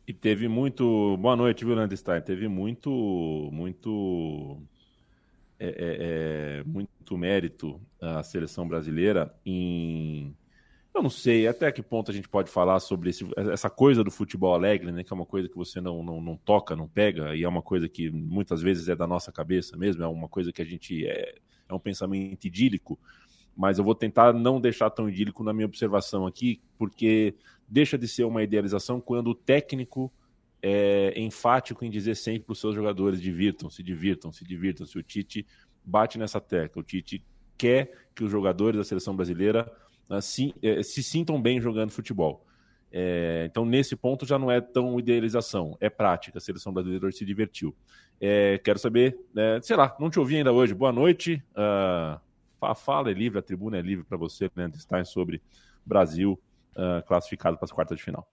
E 0.07 0.13
teve 0.13 0.47
muito. 0.47 1.15
Boa 1.17 1.35
noite, 1.35 1.63
viu, 1.63 1.75
Landstein? 1.75 2.21
Teve 2.21 2.47
muito. 2.47 2.89
Muito. 3.51 4.57
É, 5.59 5.67
é, 5.67 5.73
é, 6.59 6.63
muito 6.63 7.15
mérito 7.15 7.79
a 8.01 8.23
seleção 8.23 8.67
brasileira 8.67 9.31
em 9.45 10.35
Eu 10.93 11.01
não 11.01 11.09
sei 11.09 11.47
até 11.47 11.71
que 11.71 11.81
ponto 11.81 12.11
a 12.11 12.13
gente 12.13 12.27
pode 12.27 12.49
falar 12.49 12.79
sobre 12.79 13.09
esse, 13.09 13.25
essa 13.37 13.69
coisa 13.69 14.03
do 14.03 14.11
futebol 14.11 14.53
alegre, 14.53 14.91
né? 14.91 15.03
Que 15.03 15.13
é 15.13 15.15
uma 15.15 15.25
coisa 15.25 15.47
que 15.47 15.55
você 15.55 15.79
não, 15.79 16.03
não, 16.03 16.19
não, 16.19 16.35
toca, 16.35 16.75
não 16.75 16.87
pega, 16.87 17.33
e 17.35 17.43
é 17.43 17.47
uma 17.47 17.61
coisa 17.61 17.87
que 17.87 18.11
muitas 18.11 18.61
vezes 18.61 18.89
é 18.89 18.95
da 18.95 19.07
nossa 19.07 19.31
cabeça 19.31 19.77
mesmo, 19.77 20.03
é 20.03 20.07
uma 20.07 20.27
coisa 20.27 20.51
que 20.51 20.61
a 20.61 20.65
gente 20.65 21.05
é, 21.07 21.35
é 21.69 21.73
um 21.73 21.79
pensamento 21.79 22.45
idílico, 22.45 22.99
mas 23.55 23.77
eu 23.77 23.85
vou 23.85 23.95
tentar 23.95 24.33
não 24.33 24.59
deixar 24.59 24.89
tão 24.89 25.09
idílico 25.09 25.43
na 25.43 25.53
minha 25.53 25.65
observação 25.65 26.27
aqui, 26.27 26.61
porque 26.77 27.35
deixa 27.67 27.97
de 27.97 28.07
ser 28.07 28.25
uma 28.25 28.43
idealização 28.43 28.99
quando 28.99 29.29
o 29.29 29.35
técnico 29.35 30.11
é 30.61 31.13
enfático 31.19 31.83
em 31.83 31.89
dizer 31.89 32.15
sempre 32.15 32.41
para 32.41 32.53
os 32.53 32.59
seus 32.59 32.75
jogadores 32.75 33.19
divirtam, 33.19 33.69
se 33.69 33.81
divirtam, 33.81 34.31
se 34.31 34.45
divirtam. 34.45 34.85
Se 34.85 34.97
o 34.97 35.01
Tite 35.01 35.45
bate 35.83 36.19
nessa 36.19 36.39
tecla, 36.39 36.81
o 36.81 36.85
Tite 36.85 37.23
quer 37.57 37.91
que 38.13 38.23
os 38.23 38.31
jogadores 38.31 38.77
da 38.77 38.83
seleção 38.83 39.15
brasileira 39.15 39.71
assim, 40.11 40.53
se 40.83 41.01
sintam 41.01 41.41
bem 41.41 41.59
jogando 41.59 41.91
futebol. 41.91 42.45
É, 42.91 43.45
então, 43.49 43.63
nesse 43.65 43.95
ponto, 43.95 44.25
já 44.25 44.37
não 44.37 44.51
é 44.51 44.59
tão 44.59 44.99
idealização, 44.99 45.77
é 45.79 45.89
prática. 45.89 46.37
A 46.37 46.41
seleção 46.41 46.73
brasileira 46.73 47.11
se 47.11 47.23
divertiu. 47.23 47.75
É, 48.19 48.59
quero 48.59 48.77
saber, 48.77 49.17
é, 49.35 49.59
sei 49.61 49.75
lá, 49.75 49.95
não 49.99 50.09
te 50.09 50.19
ouvi 50.19 50.37
ainda 50.37 50.51
hoje. 50.51 50.73
Boa 50.73 50.91
noite. 50.91 51.41
Uh, 51.51 52.19
a 52.61 52.75
fala 52.75 53.09
é 53.09 53.13
livre, 53.13 53.39
a 53.39 53.41
tribuna 53.41 53.77
é 53.77 53.81
livre 53.81 54.05
para 54.05 54.17
você, 54.17 54.49
Fernando 54.49 54.77
Stein, 54.77 55.05
sobre 55.05 55.41
Brasil 55.85 56.39
uh, 56.75 57.05
classificado 57.07 57.57
para 57.57 57.65
as 57.65 57.71
quartas 57.71 57.97
de 57.97 58.03
final. 58.03 58.27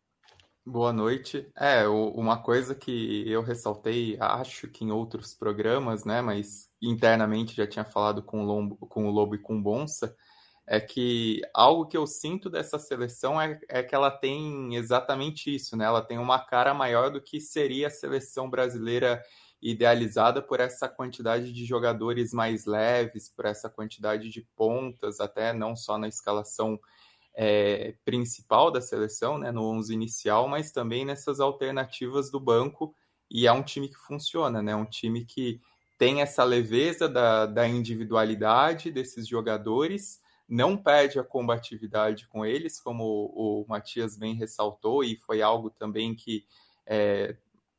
Boa 0.67 0.93
noite. 0.93 1.51
É, 1.57 1.89
uma 1.89 2.43
coisa 2.43 2.75
que 2.75 3.25
eu 3.27 3.41
ressaltei, 3.43 4.19
acho 4.21 4.69
que 4.69 4.85
em 4.85 4.91
outros 4.91 5.33
programas, 5.33 6.05
né, 6.05 6.21
mas 6.21 6.69
internamente 6.83 7.57
já 7.57 7.67
tinha 7.67 7.87
falado 7.87 8.23
com 8.23 8.43
o 8.43 8.45
Lobo, 8.45 8.77
com 8.77 9.07
o 9.07 9.11
Lobo 9.11 9.35
e 9.35 9.39
com 9.39 9.57
o 9.57 9.63
Bonsa, 9.63 10.15
é 10.71 10.79
que 10.79 11.41
algo 11.55 11.87
que 11.87 11.97
eu 11.97 12.07
sinto 12.07 12.51
dessa 12.51 12.79
seleção 12.79 13.41
é, 13.41 13.59
é, 13.71 13.83
que 13.83 13.95
ela 13.95 14.11
tem 14.11 14.77
exatamente 14.77 15.53
isso, 15.55 15.75
né? 15.75 15.87
Ela 15.87 16.03
tem 16.03 16.19
uma 16.19 16.39
cara 16.39 16.75
maior 16.75 17.11
do 17.11 17.23
que 17.23 17.41
seria 17.41 17.87
a 17.87 17.91
seleção 17.91 18.51
brasileira 18.51 19.23
idealizada 19.63 20.43
por 20.43 20.61
essa 20.61 20.87
quantidade 20.87 21.55
de 21.55 21.65
jogadores 21.65 22.35
mais 22.35 22.67
leves, 22.67 23.31
por 23.31 23.47
essa 23.47 23.71
quantidade 23.71 24.29
de 24.29 24.43
pontas, 24.55 25.21
até 25.21 25.55
não 25.55 25.75
só 25.75 25.97
na 25.97 26.07
escalação 26.07 26.79
é, 27.35 27.95
principal 28.05 28.71
da 28.71 28.83
seleção, 28.83 29.39
né, 29.39 29.51
no 29.51 29.65
11 29.65 29.95
inicial, 29.95 30.49
mas 30.49 30.71
também 30.71 31.03
nessas 31.03 31.41
alternativas 31.41 32.31
do 32.31 32.39
banco. 32.39 32.95
E 33.31 33.47
é 33.47 33.53
um 33.53 33.63
time 33.63 33.89
que 33.89 33.97
funciona, 33.97 34.61
né? 34.61 34.77
Um 34.77 34.85
time 34.85 35.25
que 35.25 35.63
tem 35.97 36.21
essa 36.21 36.45
leveza 36.45 37.09
da, 37.09 37.47
da 37.47 37.67
individualidade 37.67 38.91
desses 38.91 39.27
jogadores 39.27 40.21
não 40.49 40.76
perde 40.76 41.19
a 41.19 41.25
combatividade 41.25 42.26
com 42.28 42.47
eles, 42.47 42.81
como 42.81 43.05
o, 43.05 43.67
Matias 43.69 44.17
bem 44.17 44.35
ressaltou, 44.35 45.05
e 45.05 45.17
foi 45.17 45.43
algo 45.43 45.69
também 45.69 46.14
que 46.14 46.47
é, 46.87 47.37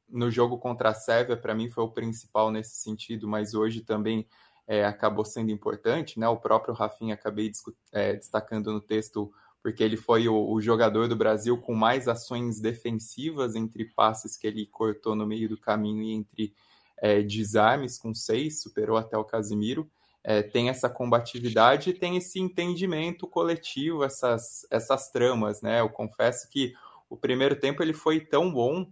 no 0.07 0.29
jogo 0.29 0.57
contra 0.59 0.89
a 0.89 0.93
Sérvia, 0.93 1.35
para 1.35 1.55
mim, 1.55 1.69
foi 1.69 1.83
o 1.83 1.91
principal 1.91 2.51
nesse 2.51 2.77
sentido, 2.77 3.27
mas 3.27 3.55
hoje 3.55 3.81
também 3.81 4.27
é, 4.67 4.85
acabou 4.85 5.25
sendo 5.25 5.49
importante. 5.49 6.19
Né? 6.19 6.27
O 6.27 6.37
próprio 6.37 6.73
Rafinha 6.73 7.15
acabei 7.15 7.51
é, 7.91 8.13
destacando 8.13 8.71
no 8.71 8.79
texto, 8.79 9.31
porque 9.63 9.83
ele 9.83 9.97
foi 9.97 10.27
o, 10.27 10.51
o, 10.51 10.61
jogador 10.61 11.07
do 11.07 11.15
Brasil 11.15 11.57
com 11.57 11.73
mais 11.73 12.07
ações 12.07 12.59
defensivas 12.59 13.55
entre 13.55 13.85
passes 13.85 14.37
que 14.37 14.45
ele 14.45 14.67
cortou 14.67 15.15
no 15.15 15.25
meio 15.25 15.49
do 15.49 15.57
caminho 15.57 16.03
e 16.03 16.13
entre 16.13 16.53
é, 16.97 17.21
desarmes, 17.21 17.97
com 17.97 18.13
seis, 18.13 18.61
superou 18.61 18.97
até 18.97 19.17
o 19.17 19.25
Casimiro 19.25 19.89
é, 20.23 20.41
tem 20.41 20.69
essa 20.69 20.89
combatividade 20.89 21.89
e 21.89 21.93
tem 21.93 22.17
esse 22.17 22.39
entendimento 22.39 23.27
coletivo, 23.27 24.03
essas, 24.03 24.65
essas 24.69 25.09
tramas, 25.09 25.61
né? 25.61 25.79
Eu 25.79 25.89
confesso 25.89 26.49
que 26.49 26.73
o 27.09 27.17
primeiro 27.17 27.55
tempo 27.59 27.81
ele 27.81 27.93
foi 27.93 28.19
tão 28.19 28.51
bom 28.51 28.85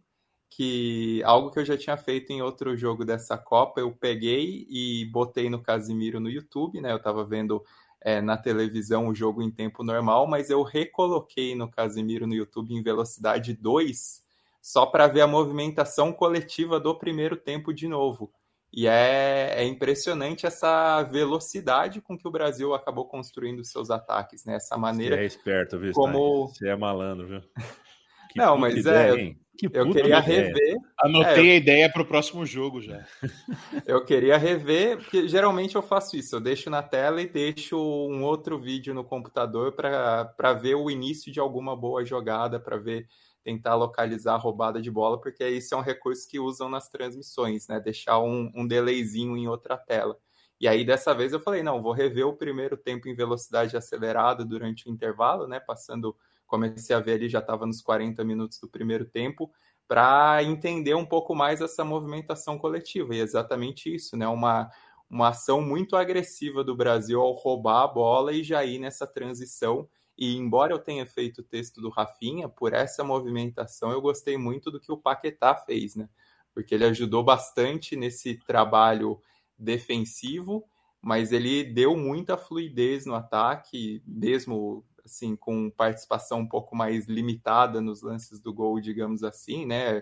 que 0.50 1.22
algo 1.24 1.52
que 1.52 1.60
eu 1.60 1.66
já 1.66 1.78
tinha 1.78 1.98
feito 1.98 2.32
em 2.32 2.42
outro 2.42 2.76
jogo 2.78 3.04
dessa 3.04 3.38
Copa, 3.38 3.82
eu 3.82 3.92
peguei 3.92 4.66
e 4.70 5.06
botei 5.12 5.50
no 5.50 5.62
Casimiro 5.62 6.20
no 6.20 6.30
YouTube, 6.30 6.82
né? 6.82 6.92
Eu 6.92 6.98
estava 6.98 7.24
vendo 7.26 7.64
é, 8.02 8.22
na 8.22 8.38
televisão 8.38 9.08
o 9.08 9.16
jogo 9.16 9.42
em 9.42 9.52
tempo 9.52 9.84
normal, 9.84 10.28
mas 10.28 10.50
eu 10.50 10.64
recoloquei 10.64 11.56
no 11.56 11.70
Casimiro 11.70 12.26
no 12.26 12.34
YouTube 12.34 12.74
em 12.74 12.82
velocidade 12.82 13.54
2, 13.54 14.24
só 14.62 14.86
para 14.86 15.08
ver 15.08 15.22
a 15.22 15.28
movimentação 15.28 16.14
coletiva 16.14 16.80
do 16.80 16.98
primeiro 16.98 17.36
tempo 17.36 17.74
de 17.74 17.88
novo. 17.88 18.32
E 18.72 18.88
é, 18.88 19.56
é, 19.58 19.64
impressionante 19.66 20.46
essa 20.46 21.02
velocidade 21.04 22.02
com 22.02 22.18
que 22.18 22.28
o 22.28 22.32
Brasil 22.32 22.74
acabou 22.74 23.06
construindo 23.06 23.64
seus 23.64 23.90
ataques, 23.90 24.46
né? 24.46 24.56
Essa 24.56 24.78
maneira. 24.78 25.16
Você 25.16 25.22
é 25.22 25.26
esperto, 25.26 25.80
viu? 25.80 25.94
Como... 25.94 26.48
Você 26.48 26.68
é 26.68 26.76
malandro, 26.76 27.28
viu? 27.28 27.42
Que 28.30 28.40
Não, 28.40 28.58
mas 28.58 28.76
ideia, 28.76 29.22
é. 29.22 29.36
Eu, 29.64 29.86
eu 29.86 29.92
queria 29.92 30.20
rever. 30.20 30.76
Anotei 31.00 31.50
é, 31.50 31.54
a 31.54 31.56
ideia 31.56 31.90
para 31.90 32.02
o 32.02 32.06
próximo 32.06 32.46
jogo 32.46 32.82
já. 32.82 33.06
eu 33.88 34.04
queria 34.06 34.38
rever, 34.38 34.98
porque 34.98 35.28
geralmente 35.28 35.76
eu 35.76 35.82
faço 35.82 36.16
isso. 36.16 36.36
Eu 36.36 36.40
deixo 36.40 36.70
na 36.70 36.84
tela 36.84 37.22
e 37.22 37.28
deixo 37.28 37.78
um 37.78 38.24
outro 38.24 38.60
vídeo 38.60 38.94
no 38.94 39.04
computador 39.04 39.72
para 39.74 40.54
ver 40.54 40.76
o 40.76 40.92
início 40.92 41.32
de 41.32 41.40
alguma 41.40 41.76
boa 41.76 42.06
jogada, 42.06 42.60
para 42.60 42.78
ver 42.78 43.08
tentar 43.48 43.76
localizar 43.76 44.34
a 44.34 44.38
roubada 44.38 44.82
de 44.82 44.92
bola, 44.92 45.22
porque 45.22 45.48
isso 45.48 45.74
é 45.74 45.78
um 45.78 45.82
recurso 45.82 46.28
que 46.28 46.38
usam 46.38 46.68
nas 46.68 46.90
transmissões, 46.90 47.66
né? 47.70 47.80
Deixar 47.80 48.20
um, 48.20 48.52
um 48.54 48.68
delayzinho 48.68 49.38
em 49.38 49.48
outra 49.48 49.78
tela. 49.78 50.18
E 50.60 50.68
aí, 50.68 50.84
dessa 50.84 51.16
vez, 51.16 51.32
eu 51.32 51.40
falei, 51.40 51.64
não, 51.64 51.82
vou 51.82 51.94
rever 51.94 52.28
o 52.28 52.36
primeiro 52.36 52.76
tempo 52.76 53.08
em 53.08 53.16
velocidade 53.16 53.78
acelerada 53.78 54.44
durante 54.44 54.90
o 54.90 54.92
intervalo, 54.92 55.48
né? 55.48 55.62
Passando, 55.62 56.14
comecei 56.46 56.94
a 56.94 57.00
ver 57.00 57.14
ali, 57.14 57.30
já 57.30 57.40
estava 57.40 57.66
nos 57.66 57.82
40 57.82 58.22
minutos 58.26 58.60
do 58.60 58.68
primeiro 58.68 59.06
tempo, 59.06 59.50
para 59.88 60.44
entender 60.44 60.96
um 60.96 61.06
pouco 61.06 61.34
mais 61.34 61.62
essa 61.62 61.86
movimentação 61.86 62.58
coletiva. 62.58 63.16
E 63.16 63.22
é 63.22 63.24
exatamente 63.24 63.96
isso, 63.96 64.18
né? 64.18 64.28
Uma, 64.28 64.70
uma 65.10 65.30
ação 65.30 65.62
muito 65.62 65.96
agressiva 65.96 66.66
do 66.66 66.76
Brasil 66.76 67.22
ao 67.22 67.32
roubar 67.32 67.84
a 67.84 67.88
bola 67.88 68.34
e 68.34 68.44
já 68.44 68.66
ir 68.66 68.78
nessa 68.78 69.08
transição 69.08 69.88
e 70.18 70.36
embora 70.36 70.74
eu 70.74 70.80
tenha 70.80 71.06
feito 71.06 71.40
o 71.40 71.44
texto 71.44 71.80
do 71.80 71.90
Rafinha, 71.90 72.50
por 72.50 72.74
essa 72.74 73.04
movimentação 73.04 73.92
eu 73.92 74.02
gostei 74.02 74.38
muito 74.38 74.72
do 74.72 74.80
que 74.80 74.92
o 74.92 74.98
Paquetá 74.98 75.56
fez, 75.56 75.96
né? 75.96 76.10
Porque 76.54 76.74
ele 76.74 76.86
ajudou 76.86 77.24
bastante 77.24 77.96
nesse 77.96 78.36
trabalho 78.36 79.22
defensivo, 79.58 80.68
mas 81.02 81.32
ele 81.32 81.64
deu 81.64 81.96
muita 81.96 82.36
fluidez 82.36 83.06
no 83.06 83.14
ataque, 83.14 84.02
mesmo 84.06 84.84
assim 85.06 85.36
com 85.36 85.70
participação 85.70 86.40
um 86.40 86.48
pouco 86.48 86.76
mais 86.76 87.06
limitada 87.08 87.80
nos 87.80 88.02
lances 88.02 88.40
do 88.40 88.52
gol, 88.54 88.80
digamos 88.80 89.24
assim, 89.24 89.66
né? 89.66 90.02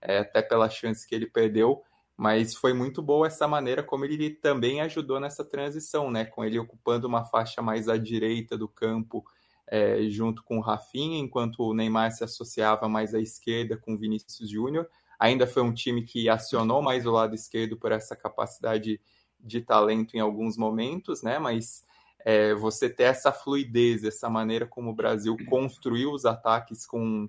É, 0.00 0.18
até 0.18 0.42
pela 0.42 0.68
chance 0.68 1.08
que 1.08 1.14
ele 1.14 1.26
perdeu, 1.26 1.82
mas 2.14 2.54
foi 2.54 2.74
muito 2.74 3.00
boa 3.00 3.26
essa 3.26 3.48
maneira 3.48 3.82
como 3.82 4.04
ele 4.04 4.28
também 4.28 4.82
ajudou 4.82 5.18
nessa 5.18 5.42
transição, 5.42 6.10
né? 6.10 6.26
Com 6.26 6.44
ele 6.44 6.58
ocupando 6.58 7.08
uma 7.08 7.24
faixa 7.24 7.62
mais 7.62 7.88
à 7.88 7.96
direita 7.96 8.58
do 8.58 8.68
campo 8.68 9.24
é, 9.66 10.02
junto 10.08 10.42
com 10.42 10.58
o 10.58 10.60
Rafinha, 10.60 11.18
enquanto 11.18 11.60
o 11.60 11.74
Neymar 11.74 12.12
se 12.12 12.24
associava 12.24 12.88
mais 12.88 13.14
à 13.14 13.20
esquerda 13.20 13.76
com 13.76 13.94
o 13.94 13.98
Vinícius 13.98 14.48
Júnior. 14.48 14.88
Ainda 15.18 15.46
foi 15.46 15.62
um 15.62 15.72
time 15.72 16.02
que 16.02 16.28
acionou 16.28 16.82
mais 16.82 17.06
o 17.06 17.10
lado 17.10 17.34
esquerdo 17.34 17.76
por 17.76 17.92
essa 17.92 18.14
capacidade 18.14 19.00
de 19.40 19.60
talento 19.60 20.16
em 20.16 20.20
alguns 20.20 20.56
momentos, 20.56 21.22
né? 21.22 21.38
Mas 21.38 21.84
é, 22.24 22.54
você 22.54 22.88
ter 22.88 23.04
essa 23.04 23.32
fluidez, 23.32 24.04
essa 24.04 24.28
maneira 24.28 24.66
como 24.66 24.90
o 24.90 24.94
Brasil 24.94 25.36
construiu 25.48 26.12
os 26.12 26.24
ataques 26.24 26.86
com 26.86 27.28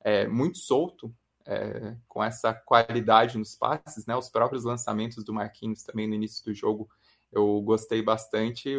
é, 0.00 0.26
muito 0.26 0.58
solto, 0.58 1.12
é, 1.44 1.96
com 2.08 2.22
essa 2.22 2.52
qualidade 2.52 3.38
nos 3.38 3.54
passes, 3.54 4.06
né? 4.06 4.16
Os 4.16 4.28
próprios 4.28 4.64
lançamentos 4.64 5.24
do 5.24 5.32
Marquinhos 5.32 5.82
também 5.82 6.06
no 6.08 6.14
início 6.14 6.44
do 6.44 6.54
jogo 6.54 6.88
eu 7.32 7.60
gostei 7.62 8.02
bastante. 8.02 8.74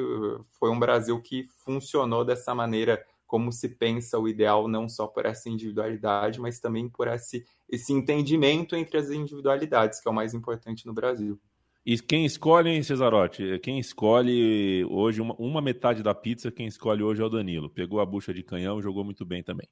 Foi 0.60 0.70
um 0.70 0.80
Brasil 0.80 1.22
que 1.22 1.48
funcionou 1.64 2.26
dessa 2.26 2.54
maneira 2.56 3.04
como 3.28 3.52
se 3.52 3.70
pensa 3.70 4.18
o 4.18 4.28
ideal, 4.28 4.68
não 4.68 4.88
só 4.88 5.06
por 5.06 5.26
essa 5.26 5.50
individualidade, 5.50 6.40
mas 6.40 6.60
também 6.60 6.88
por 6.88 7.08
esse, 7.10 7.46
esse 7.70 7.92
entendimento 7.92 8.76
entre 8.76 8.98
as 8.98 9.12
individualidades, 9.12 10.00
que 10.00 10.08
é 10.08 10.12
o 10.12 10.16
mais 10.16 10.34
importante 10.34 10.86
no 10.86 10.94
Brasil. 10.94 11.40
E 11.86 11.98
quem 12.00 12.26
escolhe, 12.26 12.70
hein, 12.70 12.84
Cesarotti? 12.84 13.60
Quem 13.60 13.80
escolhe 13.80 14.84
hoje, 14.90 15.22
uma, 15.22 15.36
uma, 15.36 15.62
metade 15.62 16.04
da 16.04 16.14
pizza, 16.14 16.52
quem 16.52 16.68
escolhe 16.68 17.04
hoje 17.04 17.22
é 17.22 17.26
o 17.26 17.30
Danilo. 17.30 17.70
Pegou 17.70 18.02
a 18.02 18.06
bucha 18.06 18.34
de 18.34 18.44
canhão 18.44 18.80
e 18.80 18.84
jogou 18.84 19.04
muito 19.04 19.26
bem 19.26 19.42
também. 19.44 19.68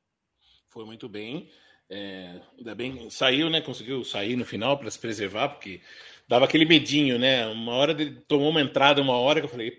Foi 0.69 0.85
muito 0.85 1.09
bem. 1.09 1.49
É, 1.89 2.41
ainda 2.57 2.73
bem, 2.73 3.09
saiu, 3.09 3.49
né? 3.49 3.61
Conseguiu 3.61 4.03
sair 4.03 4.35
no 4.35 4.45
final 4.45 4.77
para 4.77 4.89
se 4.89 4.97
preservar, 4.97 5.49
porque 5.49 5.81
dava 6.27 6.45
aquele 6.45 6.65
medinho, 6.65 7.19
né? 7.19 7.45
Uma 7.47 7.73
hora 7.73 7.91
ele 7.91 8.21
tomou 8.27 8.49
uma 8.49 8.61
entrada, 8.61 9.01
uma 9.01 9.17
hora 9.17 9.39
que 9.39 9.45
eu 9.45 9.51
falei, 9.51 9.71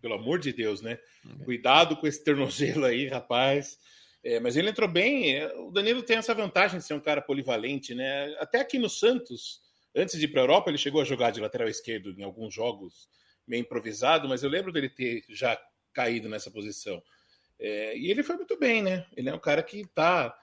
pelo 0.00 0.14
amor 0.14 0.38
de 0.38 0.52
Deus, 0.52 0.80
né? 0.80 0.98
Uhum. 1.24 1.44
Cuidado 1.44 1.96
com 1.96 2.06
esse 2.06 2.22
tornozelo 2.22 2.84
aí, 2.84 3.08
rapaz. 3.08 3.78
É, 4.22 4.40
mas 4.40 4.56
ele 4.56 4.70
entrou 4.70 4.88
bem. 4.88 5.36
É, 5.36 5.54
o 5.58 5.70
Danilo 5.70 6.02
tem 6.02 6.16
essa 6.16 6.34
vantagem 6.34 6.78
de 6.78 6.84
ser 6.84 6.94
um 6.94 7.00
cara 7.00 7.20
polivalente, 7.20 7.94
né? 7.94 8.34
Até 8.38 8.60
aqui 8.60 8.78
no 8.78 8.88
Santos, 8.88 9.60
antes 9.94 10.18
de 10.18 10.24
ir 10.24 10.28
para 10.28 10.40
a 10.40 10.44
Europa, 10.44 10.70
ele 10.70 10.78
chegou 10.78 11.00
a 11.00 11.04
jogar 11.04 11.30
de 11.30 11.40
lateral 11.40 11.68
esquerdo 11.68 12.14
em 12.18 12.22
alguns 12.22 12.54
jogos, 12.54 13.08
meio 13.46 13.60
improvisado, 13.60 14.28
mas 14.28 14.42
eu 14.42 14.50
lembro 14.50 14.72
dele 14.72 14.88
ter 14.88 15.22
já 15.28 15.58
caído 15.92 16.28
nessa 16.28 16.50
posição. 16.50 17.02
É, 17.58 17.96
e 17.96 18.10
ele 18.10 18.22
foi 18.22 18.36
muito 18.36 18.58
bem, 18.58 18.82
né? 18.82 19.06
Ele 19.16 19.28
é 19.28 19.34
um 19.34 19.38
cara 19.38 19.62
que 19.62 19.80
está. 19.80 20.34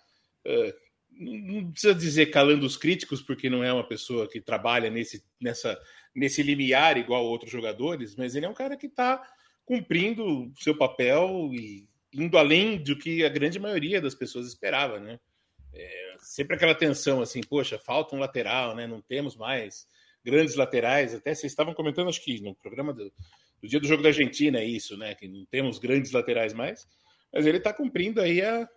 É, 0.45 0.75
não 1.11 1.71
precisa 1.71 1.93
dizer 1.93 2.27
calando 2.27 2.65
os 2.65 2.77
críticos, 2.77 3.21
porque 3.21 3.49
não 3.49 3.63
é 3.63 3.71
uma 3.71 3.87
pessoa 3.87 4.27
que 4.27 4.41
trabalha 4.41 4.89
nesse, 4.89 5.23
nessa, 5.39 5.79
nesse 6.15 6.41
limiar 6.41 6.97
igual 6.97 7.25
outros 7.25 7.51
jogadores, 7.51 8.15
mas 8.15 8.35
ele 8.35 8.45
é 8.45 8.49
um 8.49 8.53
cara 8.53 8.77
que 8.77 8.87
está 8.87 9.21
cumprindo 9.65 10.51
seu 10.57 10.77
papel 10.77 11.49
e 11.53 11.87
indo 12.13 12.37
além 12.37 12.77
do 12.77 12.97
que 12.97 13.23
a 13.23 13.29
grande 13.29 13.59
maioria 13.59 14.01
das 14.01 14.15
pessoas 14.15 14.47
esperava, 14.47 14.99
né? 14.99 15.19
É, 15.73 16.15
sempre 16.19 16.55
aquela 16.55 16.75
tensão 16.75 17.21
assim, 17.21 17.41
poxa, 17.41 17.79
falta 17.79 18.15
um 18.15 18.19
lateral, 18.19 18.75
né? 18.75 18.85
Não 18.85 19.01
temos 19.01 19.35
mais 19.35 19.87
grandes 20.23 20.55
laterais. 20.55 21.13
Até 21.13 21.33
vocês 21.33 21.51
estavam 21.51 21.73
comentando, 21.73 22.09
acho 22.09 22.23
que 22.23 22.41
no 22.41 22.53
programa 22.55 22.93
do, 22.93 23.11
do 23.61 23.67
dia 23.67 23.79
do 23.79 23.87
jogo 23.87 24.03
da 24.03 24.09
Argentina 24.09 24.59
é 24.59 24.65
isso, 24.65 24.97
né? 24.97 25.15
Que 25.15 25.27
não 25.27 25.45
temos 25.45 25.79
grandes 25.79 26.11
laterais 26.11 26.53
mais, 26.53 26.87
mas 27.33 27.45
ele 27.45 27.57
está 27.57 27.73
cumprindo 27.73 28.19
aí 28.19 28.41
a, 28.41 28.67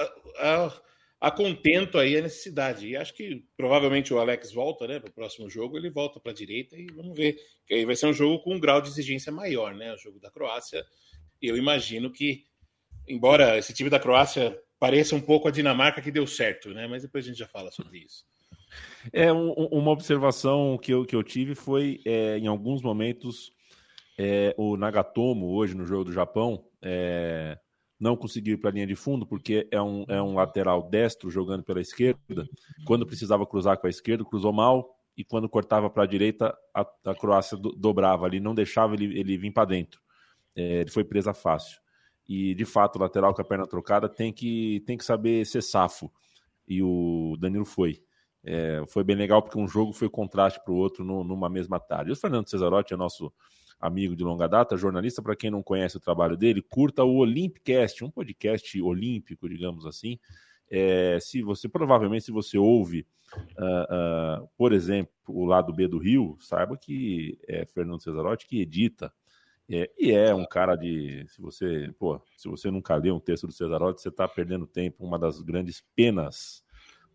a, 0.00 0.66
a, 0.66 0.82
a, 1.20 1.30
contento 1.30 1.98
aí 1.98 2.16
a 2.16 2.22
necessidade. 2.22 2.88
E 2.88 2.96
acho 2.96 3.14
que 3.14 3.44
provavelmente 3.56 4.12
o 4.12 4.18
Alex 4.18 4.52
volta, 4.52 4.86
né? 4.86 5.00
Para 5.00 5.10
o 5.10 5.14
próximo 5.14 5.48
jogo 5.48 5.76
ele 5.76 5.90
volta 5.90 6.20
para 6.20 6.32
a 6.32 6.34
direita 6.34 6.76
e 6.76 6.86
vamos 6.94 7.16
ver. 7.16 7.36
Que 7.66 7.74
aí 7.74 7.84
vai 7.84 7.96
ser 7.96 8.06
um 8.06 8.12
jogo 8.12 8.42
com 8.42 8.54
um 8.54 8.60
grau 8.60 8.80
de 8.80 8.88
exigência 8.88 9.32
maior, 9.32 9.74
né? 9.74 9.92
O 9.92 9.98
jogo 9.98 10.20
da 10.20 10.30
Croácia. 10.30 10.84
Eu 11.40 11.56
imagino 11.56 12.10
que, 12.10 12.46
embora 13.08 13.58
esse 13.58 13.72
time 13.72 13.90
da 13.90 14.00
Croácia 14.00 14.58
pareça 14.78 15.14
um 15.14 15.20
pouco 15.20 15.48
a 15.48 15.50
Dinamarca 15.50 16.02
que 16.02 16.10
deu 16.10 16.26
certo, 16.26 16.70
né? 16.70 16.86
Mas 16.86 17.02
depois 17.02 17.24
a 17.24 17.28
gente 17.28 17.38
já 17.38 17.48
fala 17.48 17.70
sobre 17.70 17.98
isso. 17.98 18.24
É, 19.12 19.32
um, 19.32 19.52
uma 19.52 19.90
observação 19.90 20.78
que 20.78 20.92
eu, 20.92 21.04
que 21.04 21.14
eu 21.14 21.22
tive 21.22 21.54
foi, 21.54 22.00
é, 22.04 22.38
em 22.38 22.46
alguns 22.46 22.82
momentos, 22.82 23.52
é, 24.18 24.54
o 24.56 24.76
Nagatomo, 24.76 25.54
hoje 25.54 25.74
no 25.74 25.86
jogo 25.86 26.04
do 26.04 26.12
Japão, 26.12 26.64
é, 26.82 27.58
não 28.04 28.18
conseguiu 28.18 28.52
ir 28.52 28.58
para 28.58 28.68
a 28.68 28.72
linha 28.74 28.86
de 28.86 28.94
fundo, 28.94 29.24
porque 29.24 29.66
é 29.70 29.80
um, 29.80 30.04
é 30.08 30.20
um 30.20 30.34
lateral 30.34 30.82
destro 30.82 31.30
jogando 31.30 31.64
pela 31.64 31.80
esquerda. 31.80 32.46
Quando 32.84 33.06
precisava 33.06 33.46
cruzar 33.46 33.78
com 33.78 33.86
a 33.86 33.90
esquerda, 33.90 34.22
cruzou 34.22 34.52
mal, 34.52 34.94
e 35.16 35.24
quando 35.24 35.48
cortava 35.48 35.88
para 35.88 36.02
a 36.02 36.06
direita, 36.06 36.54
a 36.74 37.14
Croácia 37.14 37.56
do, 37.56 37.72
dobrava 37.72 38.26
ali, 38.26 38.40
não 38.40 38.54
deixava 38.54 38.92
ele, 38.92 39.18
ele 39.18 39.38
vir 39.38 39.50
para 39.52 39.64
dentro. 39.64 40.02
É, 40.54 40.80
ele 40.82 40.90
foi 40.90 41.02
presa 41.02 41.32
fácil. 41.32 41.80
E, 42.28 42.54
de 42.54 42.66
fato, 42.66 42.96
o 42.96 43.00
lateral 43.00 43.32
com 43.32 43.40
a 43.40 43.44
perna 43.44 43.66
trocada 43.66 44.06
tem 44.06 44.30
que, 44.30 44.82
tem 44.86 44.98
que 44.98 45.04
saber 45.04 45.46
ser 45.46 45.62
safo. 45.62 46.12
E 46.68 46.82
o 46.82 47.38
Danilo 47.40 47.64
foi. 47.64 48.02
É, 48.44 48.84
foi 48.86 49.02
bem 49.02 49.16
legal 49.16 49.40
porque 49.40 49.58
um 49.58 49.66
jogo 49.66 49.94
foi 49.94 50.10
contraste 50.10 50.60
para 50.62 50.74
o 50.74 50.76
outro 50.76 51.02
no, 51.02 51.24
numa 51.24 51.48
mesma 51.48 51.80
tarde. 51.80 52.12
o 52.12 52.16
Fernando 52.16 52.50
Cesarotti 52.50 52.92
é 52.92 52.96
nosso 52.98 53.32
amigo 53.86 54.16
de 54.16 54.24
longa 54.24 54.48
data, 54.48 54.76
jornalista. 54.76 55.22
Para 55.22 55.36
quem 55.36 55.50
não 55.50 55.62
conhece 55.62 55.96
o 55.96 56.00
trabalho 56.00 56.36
dele, 56.36 56.62
curta 56.62 57.04
o 57.04 57.16
Olympicast, 57.16 58.04
um 58.04 58.10
podcast 58.10 58.80
olímpico, 58.80 59.48
digamos 59.48 59.86
assim. 59.86 60.18
É, 60.70 61.18
se 61.20 61.42
você 61.42 61.68
provavelmente 61.68 62.24
se 62.24 62.32
você 62.32 62.56
ouve, 62.56 63.06
uh, 63.58 64.42
uh, 64.42 64.48
por 64.56 64.72
exemplo, 64.72 65.12
o 65.28 65.44
lado 65.44 65.72
B 65.72 65.86
do 65.86 65.98
Rio, 65.98 66.36
saiba 66.40 66.76
que 66.76 67.38
é 67.46 67.66
Fernando 67.66 68.02
Cesarotti 68.02 68.46
que 68.46 68.60
edita 68.60 69.12
é, 69.68 69.90
e 69.98 70.12
é 70.12 70.34
um 70.34 70.44
cara 70.44 70.76
de. 70.76 71.24
Se 71.28 71.40
você, 71.40 71.90
pô, 71.98 72.20
se 72.36 72.48
você 72.48 72.70
nunca 72.70 72.94
leu 72.96 73.16
um 73.16 73.20
texto 73.20 73.46
do 73.46 73.52
Cesarotti, 73.52 74.00
você 74.00 74.08
está 74.10 74.28
perdendo 74.28 74.66
tempo. 74.66 75.04
Uma 75.04 75.18
das 75.18 75.40
grandes 75.40 75.82
penas 75.96 76.62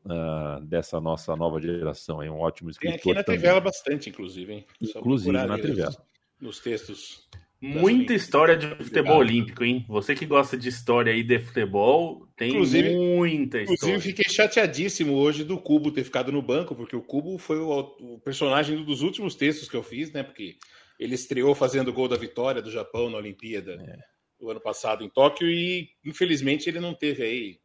uh, 0.05 0.63
dessa 0.65 0.99
nossa 0.99 1.35
nova 1.35 1.59
geração. 1.61 2.23
É 2.23 2.29
um 2.29 2.39
ótimo 2.39 2.69
escritor. 2.69 2.99
Tem 2.99 3.11
aqui 3.11 3.13
na 3.13 3.23
também. 3.23 3.39
Trivela 3.39 3.61
bastante, 3.61 4.09
inclusive, 4.09 4.53
hein? 4.53 4.65
inclusive 4.81 5.31
na 5.31 5.57
Trivela. 5.57 5.95
Nos 6.39 6.59
textos. 6.59 7.27
Muita 7.61 8.13
história 8.13 8.55
de 8.55 8.73
futebol 8.83 9.17
olímpico, 9.17 9.65
hein? 9.65 9.85
Você 9.89 10.15
que 10.15 10.25
gosta 10.25 10.57
de 10.57 10.69
história 10.69 11.11
aí 11.11 11.21
de 11.21 11.39
futebol, 11.39 12.25
tem 12.37 12.51
inclusive, 12.51 12.95
muita 12.95 13.61
história. 13.61 13.75
Inclusive, 13.75 14.01
fiquei 14.01 14.33
chateadíssimo 14.33 15.13
hoje 15.13 15.43
do 15.43 15.59
Cubo 15.59 15.91
ter 15.91 16.05
ficado 16.05 16.31
no 16.31 16.41
banco, 16.41 16.73
porque 16.73 16.95
o 16.95 17.01
Cubo 17.01 17.37
foi 17.37 17.59
o, 17.59 17.79
o 17.99 18.19
personagem 18.21 18.81
dos 18.85 19.01
últimos 19.01 19.35
textos 19.35 19.67
que 19.67 19.75
eu 19.75 19.83
fiz, 19.83 20.09
né? 20.13 20.23
Porque 20.23 20.55
ele 20.97 21.15
estreou 21.15 21.53
fazendo 21.53 21.89
o 21.89 21.93
gol 21.93 22.07
da 22.07 22.15
vitória 22.15 22.61
do 22.61 22.71
Japão 22.71 23.09
na 23.09 23.17
Olimpíada 23.17 23.73
é. 23.73 23.97
o 24.39 24.49
ano 24.49 24.61
passado 24.61 25.03
em 25.03 25.09
Tóquio 25.09 25.49
e, 25.49 25.89
infelizmente, 26.05 26.69
ele 26.69 26.79
não 26.79 26.93
teve 26.93 27.23
aí 27.23 27.59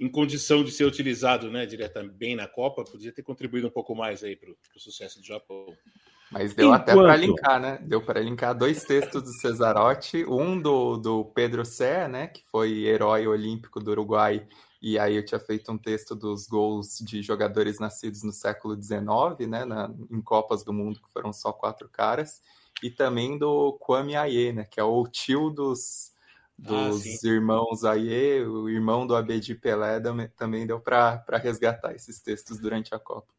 em 0.00 0.08
condição 0.08 0.64
de 0.64 0.72
ser 0.72 0.84
utilizado 0.84 1.50
né, 1.52 1.66
diretamente 1.66 2.16
bem 2.16 2.34
na 2.34 2.48
Copa, 2.48 2.82
podia 2.84 3.12
ter 3.12 3.22
contribuído 3.22 3.68
um 3.68 3.70
pouco 3.70 3.94
mais 3.94 4.24
aí 4.24 4.34
para 4.34 4.50
o 4.50 4.80
sucesso 4.80 5.20
do 5.20 5.26
Japão. 5.26 5.66
Mas 6.34 6.52
deu 6.52 6.66
Enquanto... 6.66 6.82
até 6.82 6.94
para 6.94 7.16
linkar, 7.16 7.60
né? 7.60 7.78
Deu 7.80 8.02
para 8.02 8.20
linkar 8.20 8.58
dois 8.58 8.82
textos 8.82 9.22
do 9.22 9.32
Cesarotti, 9.34 10.24
um 10.24 10.60
do, 10.60 10.96
do 10.96 11.24
Pedro 11.26 11.64
Sé, 11.64 12.08
né, 12.08 12.26
que 12.26 12.42
foi 12.50 12.84
herói 12.86 13.24
olímpico 13.28 13.78
do 13.78 13.92
Uruguai, 13.92 14.44
e 14.82 14.98
aí 14.98 15.14
eu 15.14 15.24
tinha 15.24 15.38
feito 15.38 15.70
um 15.70 15.78
texto 15.78 16.16
dos 16.16 16.48
gols 16.48 16.98
de 16.98 17.22
jogadores 17.22 17.78
nascidos 17.78 18.24
no 18.24 18.32
século 18.32 18.74
XIX, 18.74 19.48
né, 19.48 19.64
na, 19.64 19.88
em 20.10 20.20
Copas 20.20 20.64
do 20.64 20.72
Mundo, 20.72 21.00
que 21.00 21.12
foram 21.12 21.32
só 21.32 21.52
quatro 21.52 21.88
caras, 21.88 22.42
e 22.82 22.90
também 22.90 23.38
do 23.38 23.74
Kwame 23.74 24.16
Aye, 24.16 24.52
né, 24.52 24.64
que 24.64 24.80
é 24.80 24.84
o 24.84 25.06
tio 25.06 25.50
dos, 25.50 26.12
dos 26.58 27.04
ah, 27.04 27.28
irmãos 27.28 27.84
Aie, 27.84 28.44
o 28.44 28.68
irmão 28.68 29.06
do 29.06 29.14
Abedi 29.14 29.54
Pelé, 29.54 30.02
também 30.36 30.66
deu 30.66 30.80
para 30.80 31.24
resgatar 31.40 31.94
esses 31.94 32.20
textos 32.20 32.58
durante 32.58 32.92
a 32.92 32.98
Copa. 32.98 33.32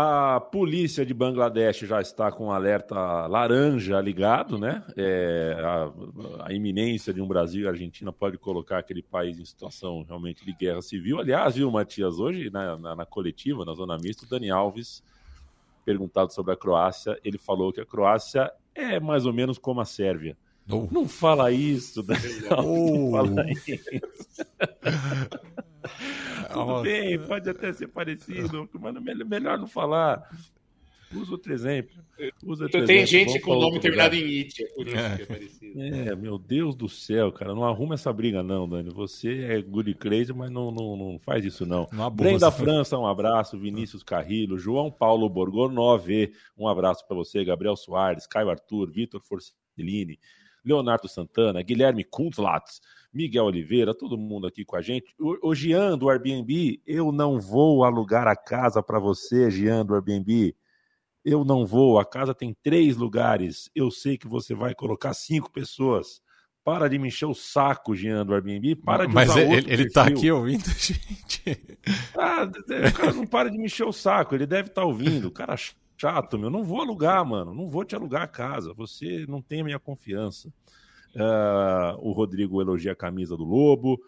A 0.00 0.38
polícia 0.38 1.04
de 1.04 1.12
Bangladesh 1.12 1.80
já 1.80 2.00
está 2.00 2.30
com 2.30 2.46
um 2.46 2.50
alerta 2.52 3.26
laranja 3.26 4.00
ligado, 4.00 4.56
né? 4.56 4.84
É, 4.96 5.56
a, 5.58 6.46
a, 6.46 6.52
iminência 6.52 7.12
de 7.12 7.20
um 7.20 7.26
Brasil 7.26 7.64
e 7.64 7.68
Argentina 7.68 8.12
pode 8.12 8.38
colocar 8.38 8.78
aquele 8.78 9.02
país 9.02 9.40
em 9.40 9.44
situação 9.44 10.04
realmente 10.06 10.44
de 10.44 10.52
guerra 10.52 10.80
civil. 10.82 11.18
Aliás, 11.18 11.56
viu, 11.56 11.68
Matias, 11.68 12.20
hoje 12.20 12.48
na, 12.48 12.78
na, 12.78 12.94
na 12.94 13.04
coletiva, 13.04 13.64
na 13.64 13.74
Zona 13.74 13.98
Mista, 13.98 14.24
o 14.24 14.28
Dani 14.28 14.50
Alves, 14.50 15.02
perguntado 15.84 16.32
sobre 16.32 16.52
a 16.52 16.56
Croácia, 16.56 17.18
ele 17.24 17.36
falou 17.36 17.72
que 17.72 17.80
a 17.80 17.84
Croácia 17.84 18.52
é 18.76 19.00
mais 19.00 19.26
ou 19.26 19.32
menos 19.32 19.58
como 19.58 19.80
a 19.80 19.84
Sérvia 19.84 20.36
Oh. 20.70 20.86
Não 20.90 21.08
fala 21.08 21.50
isso, 21.50 22.02
Daniel. 22.02 22.58
Oh. 22.62 23.10
Não 23.10 23.34
fala 23.34 23.50
isso. 23.50 24.44
Tudo 26.52 26.82
bem, 26.82 27.18
pode 27.18 27.48
até 27.48 27.72
ser 27.72 27.88
parecido, 27.88 28.68
mas 28.74 28.94
melhor 29.26 29.58
não 29.58 29.66
falar. 29.66 30.28
Usa 31.14 31.32
outro 31.32 31.52
exemplo. 31.52 31.96
Usa 32.44 32.64
outro 32.64 32.84
tem 32.84 32.98
exemplo. 32.98 33.32
gente 33.32 33.40
com 33.40 33.52
o 33.52 33.60
nome 33.60 33.80
terminado 33.80 34.14
em 34.14 34.40
it, 34.40 34.62
é 34.62 34.66
por 34.74 34.86
isso 34.86 34.96
é. 34.96 35.16
que 35.16 35.22
é 35.22 35.26
parecido. 35.26 35.80
É, 35.80 36.14
meu 36.14 36.38
Deus 36.38 36.74
do 36.74 36.88
céu, 36.88 37.32
cara. 37.32 37.54
Não 37.54 37.64
arruma 37.64 37.94
essa 37.94 38.12
briga, 38.12 38.42
não, 38.42 38.68
Dani. 38.68 38.90
Você 38.90 39.44
é 39.44 39.62
good 39.62 39.94
crazy, 39.94 40.34
mas 40.34 40.50
não, 40.50 40.70
não, 40.70 40.96
não 40.96 41.18
faz 41.18 41.44
isso, 41.44 41.64
não. 41.64 41.88
não 41.90 42.10
Brenda 42.10 42.50
França, 42.50 42.98
um 42.98 43.06
abraço. 43.06 43.58
Vinícius 43.58 44.02
Carrillo, 44.02 44.58
João 44.58 44.90
Paulo 44.90 45.28
Borgonove, 45.30 46.32
um 46.58 46.68
abraço 46.68 47.06
para 47.06 47.16
você. 47.16 47.42
Gabriel 47.42 47.76
Soares, 47.76 48.26
Caio 48.26 48.50
Arthur, 48.50 48.90
Vitor 48.90 49.22
Forcellini. 49.22 50.18
Leonardo 50.64 51.08
Santana, 51.08 51.62
Guilherme 51.62 52.04
Kuntlatz, 52.04 52.80
Miguel 53.12 53.44
Oliveira, 53.44 53.94
todo 53.94 54.18
mundo 54.18 54.46
aqui 54.46 54.64
com 54.64 54.76
a 54.76 54.82
gente. 54.82 55.14
O, 55.18 55.50
o 55.50 55.54
Gian 55.54 55.96
do 55.96 56.10
Airbnb, 56.10 56.80
eu 56.86 57.10
não 57.10 57.40
vou 57.40 57.84
alugar 57.84 58.26
a 58.26 58.36
casa 58.36 58.82
para 58.82 58.98
você, 58.98 59.50
Gian 59.50 59.84
do 59.84 59.94
Airbnb. 59.94 60.54
Eu 61.24 61.44
não 61.44 61.66
vou, 61.66 61.98
a 61.98 62.04
casa 62.04 62.34
tem 62.34 62.56
três 62.62 62.96
lugares. 62.96 63.70
Eu 63.74 63.90
sei 63.90 64.16
que 64.16 64.26
você 64.26 64.54
vai 64.54 64.74
colocar 64.74 65.12
cinco 65.14 65.50
pessoas. 65.50 66.20
Para 66.64 66.86
de 66.88 66.98
me 66.98 67.08
encher 67.08 67.24
o 67.24 67.34
saco, 67.34 67.94
Jean, 67.94 68.26
do 68.26 68.34
Airbnb. 68.34 68.76
Para 68.76 69.06
de 69.06 69.14
Mas 69.14 69.34
ele, 69.36 69.72
ele 69.72 69.90
tá 69.90 70.06
aqui 70.06 70.30
ouvindo, 70.30 70.68
gente. 70.78 71.42
Ah, 72.14 72.44
o 72.44 72.92
cara 72.92 73.12
não 73.14 73.26
para 73.26 73.50
de 73.50 73.56
me 73.56 73.64
encher 73.64 73.86
o 73.86 73.92
saco. 73.92 74.34
Ele 74.34 74.46
deve 74.46 74.68
estar 74.68 74.82
tá 74.82 74.86
ouvindo. 74.86 75.28
O 75.28 75.30
cara 75.30 75.56
chato, 75.96 76.38
meu. 76.38 76.50
Não 76.50 76.62
vou 76.62 76.82
alugar, 76.82 77.24
mano. 77.24 77.54
Não 77.54 77.66
vou 77.68 77.84
te 77.84 77.94
alugar 77.96 78.22
a 78.22 78.28
casa. 78.28 78.74
Você 78.74 79.24
não 79.26 79.40
tem 79.40 79.62
a 79.62 79.64
minha 79.64 79.78
confiança. 79.78 80.52
Uh, 81.14 81.98
o 82.00 82.12
Rodrigo 82.12 82.60
elogia 82.60 82.92
a 82.92 82.96
camisa 82.96 83.36
do 83.36 83.44
Lobo. 83.44 84.00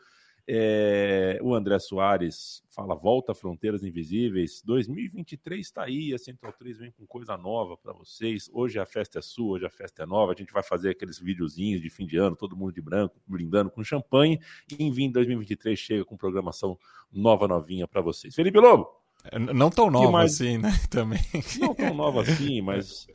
É, 0.52 1.38
o 1.42 1.54
André 1.54 1.78
Soares 1.78 2.62
fala: 2.70 2.96
volta 2.96 3.34
Fronteiras 3.34 3.84
Invisíveis. 3.84 4.60
2023 4.64 5.60
está 5.64 5.84
aí. 5.84 6.12
A 6.12 6.18
Central 6.18 6.52
3 6.52 6.78
vem 6.78 6.90
com 6.90 7.06
coisa 7.06 7.36
nova 7.36 7.76
para 7.76 7.92
vocês. 7.92 8.50
Hoje 8.52 8.78
a 8.80 8.84
festa 8.84 9.20
é 9.20 9.22
sua, 9.22 9.56
hoje 9.56 9.66
a 9.66 9.70
festa 9.70 10.02
é 10.02 10.06
nova. 10.06 10.32
A 10.32 10.34
gente 10.34 10.52
vai 10.52 10.64
fazer 10.64 10.90
aqueles 10.90 11.20
videozinhos 11.20 11.80
de 11.80 11.88
fim 11.88 12.04
de 12.04 12.16
ano, 12.16 12.34
todo 12.34 12.56
mundo 12.56 12.72
de 12.72 12.80
branco, 12.80 13.14
brindando 13.26 13.70
com 13.70 13.84
champanhe. 13.84 14.40
E 14.76 14.82
em 14.82 15.10
2023 15.12 15.78
chega 15.78 16.04
com 16.04 16.16
programação 16.16 16.76
nova, 17.12 17.46
novinha 17.46 17.86
para 17.86 18.00
vocês. 18.00 18.34
Felipe 18.34 18.58
Lobo! 18.58 18.88
É, 19.30 19.38
não 19.38 19.70
tão 19.70 19.88
nova 19.88 20.10
mais... 20.10 20.34
assim, 20.34 20.58
né? 20.58 20.72
Também. 20.90 21.20
Não 21.60 21.74
tão 21.76 21.94
nova 21.94 22.22
assim, 22.22 22.60
mas 22.60 23.06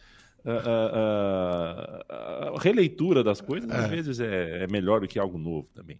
a, 0.45 2.09
a, 2.09 2.49
a, 2.55 2.59
releitura 2.59 3.23
das 3.23 3.41
coisas 3.41 3.69
é. 3.69 3.75
às 3.75 3.87
vezes 3.89 4.19
é, 4.19 4.63
é, 4.63 4.67
melhor 4.67 5.01
do 5.01 5.07
que 5.07 5.17
algo 5.17 5.37
novo 5.37 5.67
também. 5.73 5.99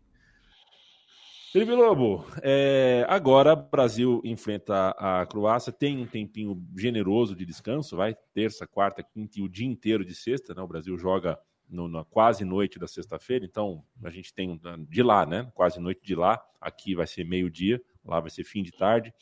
Felipe 1.51 1.71
Lobo, 1.71 2.25
é, 2.41 3.05
agora 3.07 3.53
o 3.53 3.55
Brasil 3.55 4.21
enfrenta 4.25 4.89
a 4.89 5.25
Croácia, 5.25 5.71
tem 5.71 5.97
um 5.97 6.05
tempinho 6.05 6.61
generoso 6.75 7.33
de 7.33 7.45
descanso, 7.45 7.95
vai 7.95 8.13
terça, 8.33 8.67
quarta, 8.67 9.01
quinta 9.01 9.39
e 9.39 9.41
o 9.41 9.47
dia 9.47 9.65
inteiro 9.65 10.03
de 10.03 10.13
sexta, 10.13 10.53
né? 10.53 10.61
O 10.61 10.67
Brasil 10.67 10.97
joga 10.97 11.39
no, 11.69 11.87
na 11.87 12.03
quase 12.03 12.43
noite 12.43 12.77
da 12.77 12.87
sexta-feira, 12.87 13.45
então 13.45 13.81
a 14.03 14.09
gente 14.09 14.33
tem 14.33 14.59
de 14.89 15.01
lá, 15.01 15.25
né? 15.25 15.49
Quase 15.55 15.79
noite 15.79 16.01
de 16.03 16.13
lá, 16.13 16.43
aqui 16.59 16.93
vai 16.93 17.07
ser 17.07 17.23
meio-dia, 17.23 17.81
lá 18.03 18.19
vai 18.19 18.29
ser 18.29 18.43
fim 18.43 18.61
de 18.61 18.73
tarde. 18.73 19.13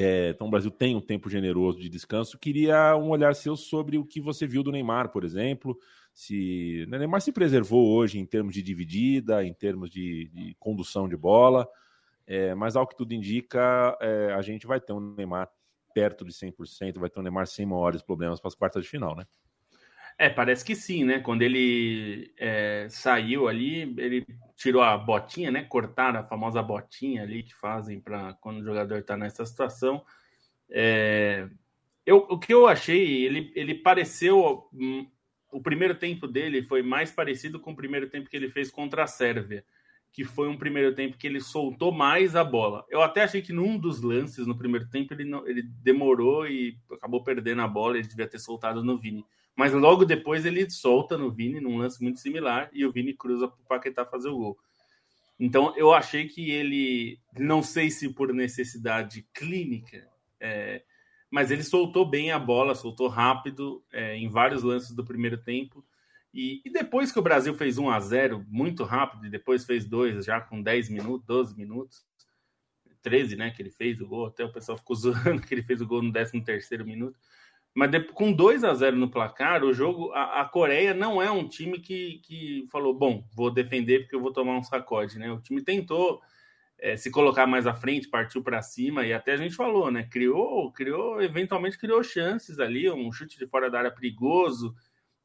É, 0.00 0.30
então 0.30 0.46
o 0.46 0.50
Brasil 0.50 0.70
tem 0.70 0.94
um 0.94 1.00
tempo 1.00 1.28
generoso 1.28 1.80
de 1.80 1.88
descanso. 1.88 2.38
Queria 2.38 2.96
um 2.96 3.08
olhar 3.08 3.34
seu 3.34 3.56
sobre 3.56 3.98
o 3.98 4.04
que 4.04 4.20
você 4.20 4.46
viu 4.46 4.62
do 4.62 4.70
Neymar, 4.70 5.08
por 5.08 5.24
exemplo. 5.24 5.76
Se 6.14 6.84
o 6.86 6.90
Neymar 6.90 7.20
se 7.20 7.32
preservou 7.32 7.96
hoje 7.96 8.16
em 8.16 8.24
termos 8.24 8.54
de 8.54 8.62
dividida, 8.62 9.44
em 9.44 9.52
termos 9.52 9.90
de, 9.90 10.28
de 10.32 10.54
condução 10.60 11.08
de 11.08 11.16
bola, 11.16 11.68
é, 12.28 12.54
mas 12.54 12.76
ao 12.76 12.86
que 12.86 12.96
tudo 12.96 13.12
indica, 13.12 13.98
é, 14.00 14.32
a 14.34 14.40
gente 14.40 14.68
vai 14.68 14.80
ter 14.80 14.92
um 14.92 15.00
Neymar 15.16 15.50
perto 15.92 16.24
de 16.24 16.32
100%, 16.32 17.00
vai 17.00 17.10
ter 17.10 17.18
um 17.18 17.22
Neymar 17.24 17.48
sem 17.48 17.66
maiores 17.66 18.00
problemas 18.00 18.38
para 18.40 18.48
as 18.48 18.54
quartas 18.54 18.84
de 18.84 18.88
final, 18.88 19.16
né? 19.16 19.26
É, 20.18 20.28
parece 20.28 20.64
que 20.64 20.74
sim, 20.74 21.04
né? 21.04 21.20
Quando 21.20 21.42
ele 21.42 22.32
é, 22.36 22.88
saiu 22.90 23.46
ali, 23.46 23.94
ele 23.96 24.26
tirou 24.56 24.82
a 24.82 24.98
botinha, 24.98 25.50
né? 25.52 25.62
Cortaram 25.62 26.18
a 26.18 26.24
famosa 26.24 26.60
botinha 26.60 27.22
ali 27.22 27.44
que 27.44 27.54
fazem 27.54 28.00
para 28.00 28.34
quando 28.34 28.58
o 28.58 28.64
jogador 28.64 28.98
está 28.98 29.16
nessa 29.16 29.46
situação. 29.46 30.04
É, 30.68 31.48
eu, 32.04 32.26
o 32.28 32.36
que 32.36 32.52
eu 32.52 32.66
achei, 32.66 33.24
ele, 33.24 33.52
ele 33.54 33.76
pareceu. 33.76 34.68
Hum, 34.72 35.06
o 35.52 35.62
primeiro 35.62 35.94
tempo 35.94 36.26
dele 36.26 36.62
foi 36.62 36.82
mais 36.82 37.12
parecido 37.12 37.60
com 37.60 37.70
o 37.70 37.76
primeiro 37.76 38.10
tempo 38.10 38.28
que 38.28 38.36
ele 38.36 38.50
fez 38.50 38.70
contra 38.70 39.04
a 39.04 39.06
Sérvia, 39.06 39.64
que 40.12 40.24
foi 40.24 40.48
um 40.48 40.58
primeiro 40.58 40.94
tempo 40.94 41.16
que 41.16 41.26
ele 41.26 41.40
soltou 41.40 41.92
mais 41.92 42.34
a 42.34 42.42
bola. 42.42 42.84
Eu 42.90 43.02
até 43.02 43.22
achei 43.22 43.40
que 43.40 43.52
num 43.52 43.78
dos 43.78 44.02
lances 44.02 44.46
no 44.46 44.58
primeiro 44.58 44.88
tempo 44.90 45.14
ele, 45.14 45.24
não, 45.24 45.46
ele 45.46 45.62
demorou 45.62 46.46
e 46.46 46.76
acabou 46.92 47.22
perdendo 47.22 47.62
a 47.62 47.68
bola, 47.68 47.96
ele 47.96 48.08
devia 48.08 48.26
ter 48.26 48.40
soltado 48.40 48.82
no 48.82 48.98
Vini. 48.98 49.24
Mas 49.58 49.72
logo 49.72 50.04
depois 50.04 50.46
ele 50.46 50.70
solta 50.70 51.18
no 51.18 51.32
Vini, 51.32 51.60
num 51.60 51.78
lance 51.78 52.00
muito 52.00 52.20
similar, 52.20 52.70
e 52.72 52.86
o 52.86 52.92
Vini 52.92 53.12
cruza 53.12 53.48
para 53.48 53.60
o 53.60 53.66
Paquetá 53.66 54.06
fazer 54.06 54.28
o 54.28 54.38
gol. 54.38 54.58
Então 55.36 55.76
eu 55.76 55.92
achei 55.92 56.28
que 56.28 56.48
ele, 56.48 57.18
não 57.36 57.60
sei 57.60 57.90
se 57.90 58.08
por 58.08 58.32
necessidade 58.32 59.26
clínica, 59.34 60.08
é, 60.38 60.84
mas 61.28 61.50
ele 61.50 61.64
soltou 61.64 62.08
bem 62.08 62.30
a 62.30 62.38
bola, 62.38 62.76
soltou 62.76 63.08
rápido 63.08 63.84
é, 63.92 64.14
em 64.16 64.28
vários 64.28 64.62
lances 64.62 64.94
do 64.94 65.04
primeiro 65.04 65.36
tempo. 65.36 65.84
E, 66.32 66.62
e, 66.64 66.70
depois 66.70 67.10
que 67.10 67.18
o 67.18 67.22
Brasil 67.22 67.52
fez 67.52 67.78
1 67.78 67.90
a 67.90 67.98
0 67.98 68.46
muito 68.46 68.84
rápido, 68.84 69.26
e 69.26 69.30
depois 69.30 69.64
fez 69.64 69.84
dois 69.84 70.24
já 70.24 70.40
com 70.40 70.62
10 70.62 70.88
minutos, 70.88 71.26
12 71.26 71.56
minutos, 71.56 72.06
13, 73.02 73.34
né, 73.34 73.50
que 73.50 73.60
ele 73.60 73.70
fez 73.72 74.00
o 74.00 74.06
gol, 74.06 74.26
até 74.26 74.44
o 74.44 74.52
pessoal 74.52 74.78
ficou 74.78 74.94
zoando 74.96 75.42
que 75.42 75.52
ele 75.52 75.64
fez 75.64 75.80
o 75.80 75.86
gol 75.86 76.00
no 76.00 76.12
13 76.12 76.40
terceiro 76.42 76.84
minuto. 76.84 77.18
Mas 77.74 77.90
com 78.12 78.32
2 78.32 78.64
a 78.64 78.74
0 78.74 78.96
no 78.96 79.10
placar, 79.10 79.62
o 79.62 79.72
jogo, 79.72 80.10
a, 80.12 80.40
a, 80.40 80.44
Coreia 80.44 80.92
não 80.94 81.22
é 81.22 81.30
um 81.30 81.48
time 81.48 81.78
que, 81.78 82.20
que 82.24 82.66
falou, 82.72 82.92
bom, 82.92 83.24
vou 83.34 83.50
defender 83.50 84.00
porque 84.00 84.16
eu 84.16 84.20
vou 84.20 84.32
tomar 84.32 84.56
um 84.58 84.62
sacode, 84.62 85.18
né? 85.18 85.30
O 85.30 85.40
time 85.40 85.62
tentou 85.62 86.20
é, 86.78 86.96
se 86.96 87.10
colocar 87.10 87.46
mais 87.46 87.66
à 87.66 87.74
frente, 87.74 88.08
partiu 88.08 88.42
para 88.42 88.62
cima 88.62 89.04
e 89.04 89.12
até 89.12 89.32
a 89.32 89.36
gente 89.36 89.54
falou, 89.54 89.90
né? 89.90 90.04
Criou, 90.10 90.72
criou, 90.72 91.20
eventualmente 91.22 91.78
criou 91.78 92.02
chances 92.02 92.58
ali, 92.58 92.90
um 92.90 93.12
chute 93.12 93.38
de 93.38 93.46
fora 93.46 93.70
da 93.70 93.78
área 93.78 93.90
perigoso, 93.90 94.74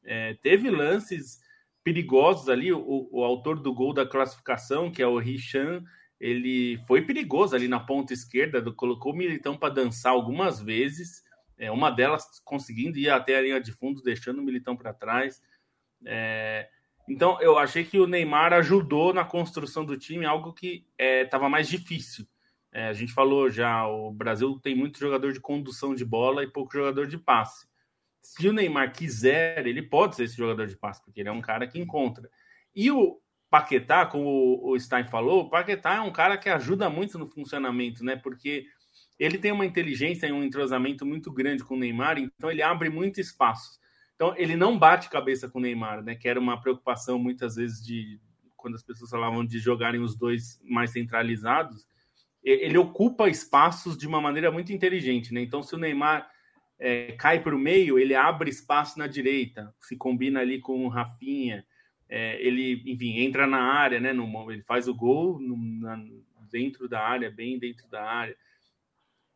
é, 0.04 0.34
teve 0.42 0.70
lances 0.70 1.40
perigosos 1.82 2.48
ali. 2.48 2.72
O, 2.72 3.08
o, 3.10 3.24
autor 3.24 3.60
do 3.60 3.72
gol 3.72 3.92
da 3.92 4.06
classificação, 4.06 4.90
que 4.90 5.02
é 5.02 5.06
o 5.06 5.18
Richan, 5.18 5.82
ele 6.20 6.78
foi 6.86 7.02
perigoso 7.02 7.54
ali 7.54 7.68
na 7.68 7.80
ponta 7.80 8.12
esquerda, 8.12 8.62
colocou 8.72 9.12
o 9.12 9.16
Militão 9.16 9.56
para 9.56 9.74
dançar 9.74 10.12
algumas 10.12 10.60
vezes 10.60 11.22
é, 11.58 11.70
uma 11.70 11.90
delas 11.90 12.40
conseguindo 12.44 12.98
ir 12.98 13.10
até 13.10 13.36
a 13.36 13.42
linha 13.42 13.60
de 13.60 13.72
fundo, 13.72 14.02
deixando 14.02 14.38
o 14.38 14.44
Militão 14.44 14.76
para 14.76 14.92
trás. 14.92 15.42
É, 16.04 16.68
então, 17.08 17.40
eu 17.40 17.58
achei 17.58 17.84
que 17.84 17.98
o 17.98 18.06
Neymar 18.06 18.52
ajudou 18.54 19.12
na 19.12 19.24
construção 19.24 19.84
do 19.84 19.96
time, 19.96 20.24
algo 20.24 20.52
que 20.52 20.86
estava 20.98 21.46
é, 21.46 21.48
mais 21.48 21.68
difícil. 21.68 22.26
É, 22.72 22.88
a 22.88 22.92
gente 22.92 23.12
falou 23.12 23.50
já, 23.50 23.86
o 23.86 24.10
Brasil 24.10 24.58
tem 24.60 24.74
muito 24.74 24.98
jogador 24.98 25.32
de 25.32 25.40
condução 25.40 25.94
de 25.94 26.04
bola 26.04 26.42
e 26.42 26.50
pouco 26.50 26.72
jogador 26.72 27.06
de 27.06 27.18
passe. 27.18 27.68
Se 28.20 28.48
o 28.48 28.52
Neymar 28.52 28.92
quiser, 28.92 29.66
ele 29.66 29.82
pode 29.82 30.16
ser 30.16 30.24
esse 30.24 30.36
jogador 30.36 30.66
de 30.66 30.76
passe, 30.76 31.04
porque 31.04 31.20
ele 31.20 31.28
é 31.28 31.32
um 31.32 31.42
cara 31.42 31.68
que 31.68 31.78
encontra. 31.78 32.28
E 32.74 32.90
o 32.90 33.20
Paquetá, 33.50 34.06
como 34.06 34.60
o 34.66 34.80
Stein 34.80 35.04
falou, 35.04 35.42
o 35.42 35.50
Paquetá 35.50 35.96
é 35.96 36.00
um 36.00 36.10
cara 36.10 36.36
que 36.36 36.48
ajuda 36.48 36.90
muito 36.90 37.18
no 37.18 37.28
funcionamento, 37.28 38.02
né? 38.02 38.16
Porque 38.16 38.66
ele 39.24 39.38
tem 39.38 39.52
uma 39.52 39.66
inteligência 39.66 40.26
e 40.26 40.32
um 40.32 40.42
entrosamento 40.42 41.06
muito 41.06 41.32
grande 41.32 41.64
com 41.64 41.74
o 41.74 41.78
Neymar, 41.78 42.18
então 42.18 42.50
ele 42.50 42.62
abre 42.62 42.88
muito 42.90 43.20
espaço. 43.20 43.78
Então 44.14 44.34
ele 44.36 44.56
não 44.56 44.78
bate 44.78 45.10
cabeça 45.10 45.48
com 45.48 45.58
o 45.58 45.62
Neymar, 45.62 46.02
né? 46.02 46.14
Que 46.14 46.28
era 46.28 46.38
uma 46.38 46.60
preocupação 46.60 47.18
muitas 47.18 47.56
vezes 47.56 47.84
de 47.84 48.20
quando 48.56 48.76
as 48.76 48.82
pessoas 48.82 49.10
falavam 49.10 49.44
de 49.44 49.58
jogarem 49.58 50.00
os 50.00 50.16
dois 50.16 50.60
mais 50.64 50.90
centralizados. 50.90 51.86
Ele 52.42 52.76
ocupa 52.76 53.28
espaços 53.28 53.96
de 53.96 54.06
uma 54.06 54.20
maneira 54.20 54.50
muito 54.50 54.72
inteligente, 54.72 55.32
né? 55.32 55.40
Então 55.40 55.62
se 55.62 55.74
o 55.74 55.78
Neymar 55.78 56.28
é, 56.78 57.12
cai 57.12 57.42
para 57.42 57.54
o 57.54 57.58
meio, 57.58 57.98
ele 57.98 58.14
abre 58.14 58.50
espaço 58.50 58.98
na 58.98 59.06
direita, 59.06 59.74
se 59.80 59.96
combina 59.96 60.40
ali 60.40 60.60
com 60.60 60.84
o 60.84 60.88
Rafinha. 60.88 61.64
É, 62.08 62.40
ele, 62.44 62.82
enfim, 62.86 63.18
entra 63.20 63.46
na 63.46 63.62
área, 63.62 63.98
né? 63.98 64.12
No, 64.12 64.50
ele 64.50 64.62
faz 64.62 64.86
o 64.86 64.94
gol 64.94 65.40
no, 65.40 65.56
na, 65.56 66.02
dentro 66.50 66.88
da 66.88 67.00
área, 67.00 67.30
bem 67.30 67.58
dentro 67.58 67.88
da 67.88 68.04
área. 68.04 68.36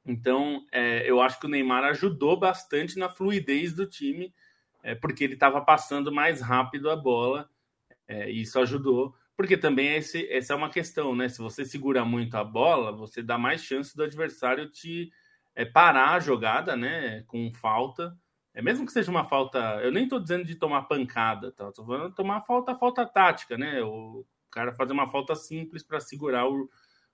Então, 0.09 0.65
é, 0.73 1.09
eu 1.09 1.21
acho 1.21 1.39
que 1.39 1.45
o 1.45 1.51
Neymar 1.51 1.85
ajudou 1.85 2.35
bastante 2.35 2.99
na 2.99 3.11
fluidez 3.11 3.75
do 3.75 3.87
time, 3.87 4.35
é, 4.83 4.95
porque 4.95 5.23
ele 5.23 5.35
estava 5.35 5.61
passando 5.61 6.11
mais 6.11 6.41
rápido 6.41 6.91
a 6.91 6.97
bola, 6.97 7.47
é, 8.09 8.31
e 8.31 8.41
isso 8.41 8.59
ajudou. 8.59 9.15
Porque 9.37 9.55
também 9.55 9.97
esse, 9.97 10.27
essa 10.33 10.55
é 10.55 10.57
uma 10.57 10.71
questão, 10.71 11.15
né? 11.15 11.29
Se 11.29 11.41
você 11.41 11.63
segura 11.63 12.07
muito 12.07 12.37
a 12.37 12.43
bola, 12.43 12.91
você 12.91 13.23
dá 13.23 13.37
mais 13.37 13.63
chance 13.63 13.95
do 13.95 14.03
adversário 14.03 14.71
te 14.71 15.13
é, 15.55 15.67
parar 15.67 16.15
a 16.15 16.21
jogada, 16.21 16.75
né? 16.75 17.23
Com 17.27 17.53
falta. 17.53 18.17
É, 18.55 18.63
mesmo 18.63 18.87
que 18.87 18.93
seja 18.93 19.11
uma 19.11 19.29
falta. 19.29 19.59
Eu 19.83 19.93
nem 19.93 20.05
estou 20.05 20.19
dizendo 20.19 20.47
de 20.47 20.55
tomar 20.55 20.85
pancada, 20.85 21.53
tá? 21.53 21.69
Estou 21.69 21.85
falando 21.85 22.09
de 22.09 22.17
tomar 22.17 22.41
falta, 22.47 22.75
falta 22.75 23.05
tática, 23.05 23.59
né? 23.59 23.83
O 23.83 24.25
cara 24.51 24.73
fazer 24.73 24.95
uma 24.95 25.11
falta 25.11 25.35
simples 25.37 25.83
para 25.83 26.01
segurar 26.01 26.49
o, 26.49 26.69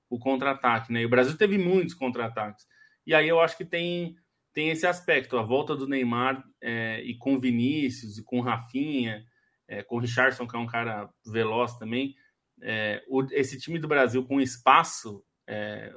o 0.08 0.16
contra-ataque, 0.16 0.92
né? 0.92 1.02
E 1.02 1.06
o 1.06 1.10
Brasil 1.10 1.36
teve 1.36 1.58
muitos 1.58 1.92
contra-ataques. 1.92 2.66
E 3.06 3.14
aí 3.14 3.28
eu 3.28 3.40
acho 3.40 3.56
que 3.56 3.64
tem, 3.64 4.16
tem 4.52 4.70
esse 4.70 4.86
aspecto, 4.86 5.36
a 5.36 5.42
volta 5.42 5.76
do 5.76 5.86
Neymar 5.86 6.44
é, 6.60 7.02
e 7.02 7.16
com 7.16 7.38
Vinícius, 7.38 8.18
e 8.18 8.24
com 8.24 8.40
Rafinha, 8.40 9.24
é, 9.68 9.82
com 9.82 9.98
Richardson, 9.98 10.46
que 10.46 10.56
é 10.56 10.58
um 10.58 10.66
cara 10.66 11.08
veloz 11.26 11.76
também. 11.76 12.14
É, 12.62 13.02
o, 13.08 13.22
esse 13.32 13.58
time 13.58 13.78
do 13.78 13.88
Brasil 13.88 14.24
com 14.24 14.40
espaço 14.40 15.24
é, 15.46 15.92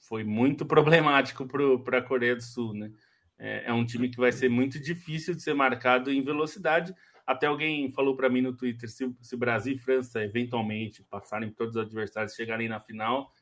foi 0.00 0.24
muito 0.24 0.64
problemático 0.66 1.46
para 1.84 1.98
a 1.98 2.02
Coreia 2.02 2.34
do 2.34 2.42
Sul, 2.42 2.74
né? 2.74 2.90
É, 3.38 3.66
é, 3.66 3.72
um 3.72 3.86
time 3.86 4.08
que 4.08 4.16
vai 4.16 4.32
ser 4.32 4.48
muito 4.48 4.80
difícil 4.80 5.32
de 5.34 5.42
ser 5.42 5.54
marcado 5.54 6.10
em 6.10 6.22
velocidade. 6.22 6.92
Até 7.24 7.46
alguém 7.46 7.92
falou 7.92 8.16
para 8.16 8.28
mim 8.28 8.40
no 8.40 8.56
Twitter: 8.56 8.90
se, 8.90 9.14
se 9.20 9.36
Brasil 9.36 9.76
e 9.76 9.78
França 9.78 10.24
eventualmente 10.24 11.04
passarem 11.04 11.52
todos 11.52 11.76
os 11.76 11.82
adversários 11.82 12.34
chegarem 12.34 12.68
na 12.68 12.80
final, 12.80 13.32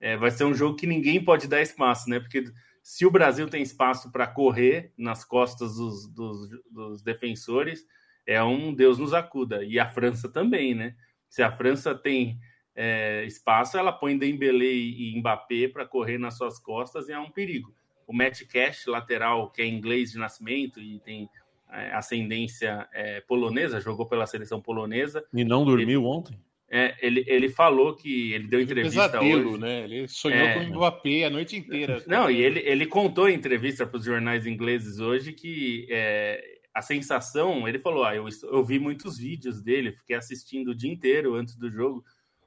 é, 0.00 0.16
vai 0.16 0.30
ser 0.30 0.44
um 0.44 0.54
jogo 0.54 0.76
que 0.76 0.86
ninguém 0.86 1.22
pode 1.22 1.46
dar 1.46 1.60
espaço, 1.60 2.08
né? 2.08 2.18
Porque 2.18 2.44
se 2.82 3.04
o 3.04 3.10
Brasil 3.10 3.48
tem 3.48 3.62
espaço 3.62 4.10
para 4.10 4.26
correr 4.26 4.92
nas 4.96 5.24
costas 5.24 5.76
dos, 5.76 6.08
dos, 6.08 6.48
dos, 6.70 7.02
defensores, 7.02 7.86
é 8.26 8.42
um 8.42 8.74
Deus 8.74 8.98
nos 8.98 9.12
acuda. 9.12 9.62
E 9.62 9.78
a 9.78 9.88
França 9.88 10.28
também, 10.28 10.74
né? 10.74 10.96
Se 11.28 11.42
a 11.42 11.52
França 11.52 11.94
tem 11.94 12.38
é, 12.74 13.24
espaço, 13.26 13.76
ela 13.76 13.92
põe 13.92 14.16
Dembélé 14.16 14.72
e 14.72 15.14
Mbappé 15.18 15.68
para 15.68 15.86
correr 15.86 16.18
nas 16.18 16.36
suas 16.36 16.58
costas 16.58 17.08
e 17.08 17.12
é 17.12 17.18
um 17.18 17.30
perigo. 17.30 17.74
O 18.06 18.12
Matt 18.12 18.42
Cash, 18.46 18.86
lateral, 18.86 19.50
que 19.50 19.62
é 19.62 19.66
inglês 19.66 20.12
de 20.12 20.18
nascimento 20.18 20.80
e 20.80 20.98
tem 21.00 21.28
é, 21.70 21.92
ascendência 21.92 22.88
é, 22.92 23.20
polonesa, 23.20 23.80
jogou 23.80 24.06
pela 24.06 24.26
seleção 24.26 24.60
polonesa. 24.60 25.24
E 25.32 25.44
não 25.44 25.64
dormiu 25.64 26.00
ele... 26.00 26.08
ontem? 26.08 26.40
É, 26.72 26.96
ele, 27.02 27.24
ele 27.26 27.48
falou 27.48 27.96
que 27.96 28.32
ele 28.32 28.46
deu 28.46 28.60
entrevista 28.60 29.06
um 29.06 29.10
pesadelo, 29.10 29.50
hoje. 29.50 29.60
né? 29.60 29.84
Ele 29.84 30.06
sonhou 30.06 30.46
é, 30.46 30.54
com 30.54 30.60
o 30.60 30.76
Mbappé 30.76 31.24
a 31.24 31.30
noite 31.30 31.56
inteira. 31.56 32.00
Não, 32.06 32.30
e 32.30 32.40
ele, 32.40 32.60
ele 32.60 32.86
contou 32.86 33.28
em 33.28 33.34
entrevista 33.34 33.84
para 33.84 33.98
os 33.98 34.04
jornais 34.04 34.46
ingleses 34.46 35.00
hoje 35.00 35.32
que 35.32 35.88
é, 35.90 36.40
a 36.72 36.80
sensação, 36.80 37.66
ele 37.66 37.80
falou, 37.80 38.04
ah, 38.04 38.14
eu, 38.14 38.26
eu 38.44 38.64
vi 38.64 38.78
muitos 38.78 39.18
vídeos 39.18 39.60
dele, 39.60 39.92
fiquei 39.92 40.14
assistindo 40.14 40.68
o 40.68 40.74
dia 40.74 40.92
inteiro 40.92 41.34
antes 41.34 41.56
do 41.56 41.68
jogo, 41.68 42.04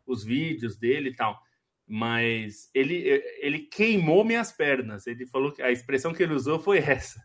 os 0.08 0.24
vídeos 0.24 0.78
dele 0.78 1.10
e 1.10 1.16
tal, 1.16 1.38
mas 1.86 2.70
ele, 2.74 3.04
ele 3.40 3.60
queimou 3.60 4.24
minhas 4.24 4.54
pernas. 4.54 5.06
Ele 5.06 5.26
falou 5.26 5.52
que 5.52 5.62
a 5.62 5.72
expressão 5.72 6.14
que 6.14 6.24
ele 6.24 6.34
usou 6.34 6.60
foi 6.60 6.78
essa. 6.80 7.22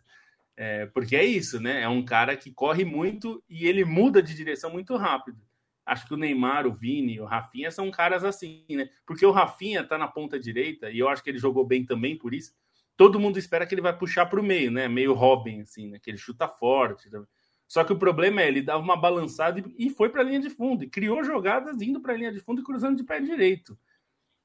É, 0.57 0.85
porque 0.87 1.15
é 1.15 1.23
isso, 1.23 1.61
né? 1.61 1.81
É 1.81 1.87
um 1.87 2.03
cara 2.03 2.35
que 2.35 2.51
corre 2.51 2.83
muito 2.83 3.41
e 3.49 3.65
ele 3.65 3.85
muda 3.85 4.21
de 4.21 4.35
direção 4.35 4.69
muito 4.69 4.97
rápido. 4.97 5.37
Acho 5.89 6.07
que 6.07 6.13
o 6.13 6.17
Neymar, 6.17 6.67
o 6.67 6.73
Vini, 6.73 7.19
o 7.19 7.25
Rafinha 7.25 7.71
são 7.71 7.89
caras 7.89 8.23
assim, 8.23 8.63
né? 8.69 8.89
Porque 9.05 9.25
o 9.25 9.31
Rafinha 9.31 9.83
tá 9.83 9.97
na 9.97 10.07
ponta 10.07 10.39
direita 10.39 10.91
e 10.91 10.99
eu 10.99 11.09
acho 11.09 11.23
que 11.23 11.29
ele 11.29 11.39
jogou 11.39 11.65
bem 11.65 11.83
também 11.83 12.15
por 12.15 12.33
isso. 12.33 12.53
Todo 12.95 13.19
mundo 13.19 13.39
espera 13.39 13.65
que 13.65 13.73
ele 13.73 13.81
vai 13.81 13.97
puxar 13.97 14.25
para 14.27 14.39
o 14.39 14.43
meio, 14.43 14.69
né? 14.69 14.87
Meio 14.87 15.13
Robin, 15.13 15.61
assim, 15.61 15.89
né? 15.89 15.99
Que 15.99 16.11
ele 16.11 16.17
chuta 16.17 16.47
forte. 16.47 17.09
Só 17.67 17.83
que 17.83 17.93
o 17.93 17.97
problema 17.97 18.41
é 18.41 18.47
ele 18.47 18.61
dava 18.61 18.83
uma 18.83 18.95
balançada 18.95 19.63
e 19.77 19.89
foi 19.89 20.09
para 20.09 20.21
a 20.21 20.23
linha 20.23 20.39
de 20.39 20.49
fundo, 20.49 20.83
e 20.83 20.89
criou 20.89 21.23
jogadas 21.23 21.81
indo 21.81 22.01
para 22.01 22.13
a 22.13 22.17
linha 22.17 22.31
de 22.31 22.39
fundo 22.39 22.61
e 22.61 22.63
cruzando 22.63 22.97
de 22.97 23.03
pé 23.03 23.19
direito. 23.19 23.77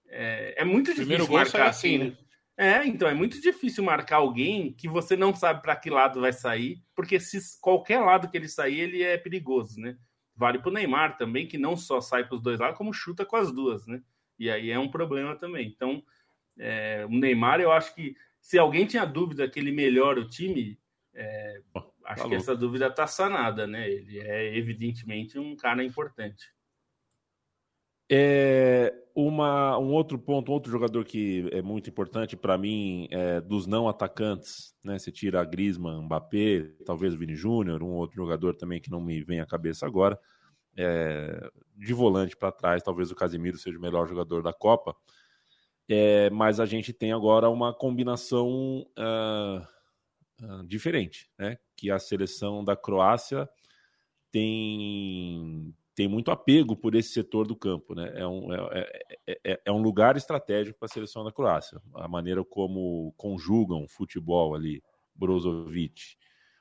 É, 0.08 0.62
é 0.62 0.64
muito 0.64 0.94
difícil 0.94 1.06
Primeiro 1.06 1.32
marcar 1.32 1.68
assim, 1.68 1.98
né? 1.98 2.16
É, 2.56 2.86
então 2.86 3.08
é 3.08 3.14
muito 3.14 3.40
difícil 3.40 3.82
marcar 3.82 4.16
alguém 4.16 4.72
que 4.72 4.88
você 4.88 5.16
não 5.16 5.34
sabe 5.34 5.60
para 5.60 5.74
que 5.74 5.90
lado 5.90 6.20
vai 6.20 6.32
sair, 6.32 6.80
porque 6.94 7.18
se 7.18 7.38
qualquer 7.60 7.98
lado 7.98 8.30
que 8.30 8.36
ele 8.36 8.48
sair, 8.48 8.80
ele 8.80 9.02
é 9.02 9.18
perigoso, 9.18 9.80
né? 9.80 9.96
Vale 10.36 10.58
para 10.58 10.68
o 10.68 10.72
Neymar 10.72 11.16
também, 11.16 11.46
que 11.46 11.56
não 11.56 11.76
só 11.76 12.00
sai 12.00 12.24
para 12.24 12.34
os 12.34 12.42
dois 12.42 12.58
lados, 12.58 12.76
como 12.76 12.92
chuta 12.92 13.24
com 13.24 13.36
as 13.36 13.52
duas, 13.52 13.86
né? 13.86 14.02
E 14.38 14.50
aí 14.50 14.70
é 14.70 14.78
um 14.78 14.90
problema 14.90 15.36
também. 15.36 15.68
Então, 15.68 16.02
é, 16.58 17.06
o 17.06 17.10
Neymar, 17.10 17.60
eu 17.60 17.70
acho 17.70 17.94
que 17.94 18.16
se 18.40 18.58
alguém 18.58 18.86
tinha 18.86 19.04
dúvida 19.04 19.48
que 19.48 19.58
ele 19.58 19.72
melhora 19.72 20.20
o 20.20 20.28
time, 20.28 20.78
é, 21.14 21.60
acho 22.04 22.22
tá 22.24 22.28
que 22.28 22.34
essa 22.34 22.56
dúvida 22.56 22.88
está 22.88 23.06
sanada, 23.06 23.66
né? 23.66 23.88
Ele 23.88 24.18
é 24.18 24.56
evidentemente 24.56 25.38
um 25.38 25.56
cara 25.56 25.82
importante. 25.82 26.53
É 28.10 28.92
uma, 29.14 29.78
um 29.78 29.92
outro 29.92 30.18
ponto, 30.18 30.50
outro 30.50 30.70
jogador 30.70 31.04
que 31.04 31.48
é 31.52 31.62
muito 31.62 31.88
importante 31.88 32.36
para 32.36 32.58
mim 32.58 33.06
é 33.10 33.40
dos 33.40 33.66
não 33.66 33.88
atacantes, 33.88 34.74
né? 34.82 34.98
Você 34.98 35.12
tira 35.12 35.40
a 35.40 35.44
Griezmann, 35.44 36.02
Mbappé, 36.02 36.72
talvez 36.84 37.14
o 37.14 37.18
Vini 37.18 37.36
Júnior, 37.36 37.82
um 37.82 37.92
outro 37.92 38.16
jogador 38.16 38.56
também 38.56 38.80
que 38.80 38.90
não 38.90 39.00
me 39.00 39.22
vem 39.22 39.40
à 39.40 39.46
cabeça 39.46 39.86
agora. 39.86 40.18
É, 40.76 41.48
de 41.76 41.94
volante 41.94 42.36
para 42.36 42.50
trás, 42.50 42.82
talvez 42.82 43.12
o 43.12 43.14
Casemiro 43.14 43.56
seja 43.56 43.78
o 43.78 43.80
melhor 43.80 44.08
jogador 44.08 44.42
da 44.42 44.52
Copa. 44.52 44.96
É, 45.88 46.28
mas 46.30 46.58
a 46.58 46.66
gente 46.66 46.92
tem 46.92 47.12
agora 47.12 47.48
uma 47.48 47.72
combinação 47.72 48.84
uh, 48.98 49.60
uh, 50.42 50.66
diferente, 50.66 51.30
né? 51.38 51.56
Que 51.76 51.90
a 51.90 52.00
seleção 52.00 52.64
da 52.64 52.74
Croácia 52.74 53.48
tem 54.32 55.72
tem 55.94 56.08
muito 56.08 56.30
apego 56.30 56.76
por 56.76 56.94
esse 56.94 57.10
setor 57.10 57.46
do 57.46 57.54
campo. 57.54 57.94
Né? 57.94 58.12
É, 58.16 58.26
um, 58.26 58.52
é, 58.52 59.08
é, 59.26 59.40
é, 59.44 59.60
é 59.66 59.72
um 59.72 59.80
lugar 59.80 60.16
estratégico 60.16 60.78
para 60.78 60.86
a 60.86 60.92
seleção 60.92 61.24
da 61.24 61.32
Croácia. 61.32 61.80
A 61.94 62.08
maneira 62.08 62.44
como 62.44 63.14
conjugam 63.16 63.86
futebol 63.88 64.54
ali, 64.54 64.82
Brozovic, 65.14 66.16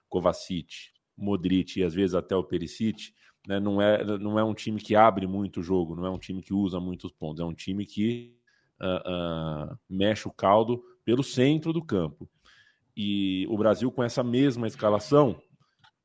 Kovacic, 0.07 0.91
Modric 1.17 1.79
e 1.79 1.83
às 1.83 1.93
vezes 1.93 2.13
até 2.13 2.35
o 2.35 2.43
Perisic, 2.43 3.13
né? 3.47 3.59
não, 3.59 3.81
é, 3.81 4.03
não 4.17 4.37
é 4.37 4.43
um 4.43 4.53
time 4.53 4.79
que 4.79 4.95
abre 4.95 5.25
muito 5.25 5.59
o 5.59 5.63
jogo, 5.63 5.95
não 5.95 6.05
é 6.05 6.09
um 6.09 6.19
time 6.19 6.41
que 6.41 6.53
usa 6.53 6.79
muitos 6.79 7.11
pontos, 7.11 7.41
é 7.41 7.45
um 7.45 7.53
time 7.53 7.85
que 7.85 8.35
uh, 8.79 9.71
uh, 9.71 9.79
mexe 9.89 10.27
o 10.27 10.31
caldo 10.31 10.83
pelo 11.03 11.23
centro 11.23 11.73
do 11.73 11.83
campo. 11.83 12.29
E 12.95 13.47
o 13.49 13.57
Brasil, 13.57 13.91
com 13.91 14.03
essa 14.03 14.23
mesma 14.23 14.67
escalação, 14.67 15.41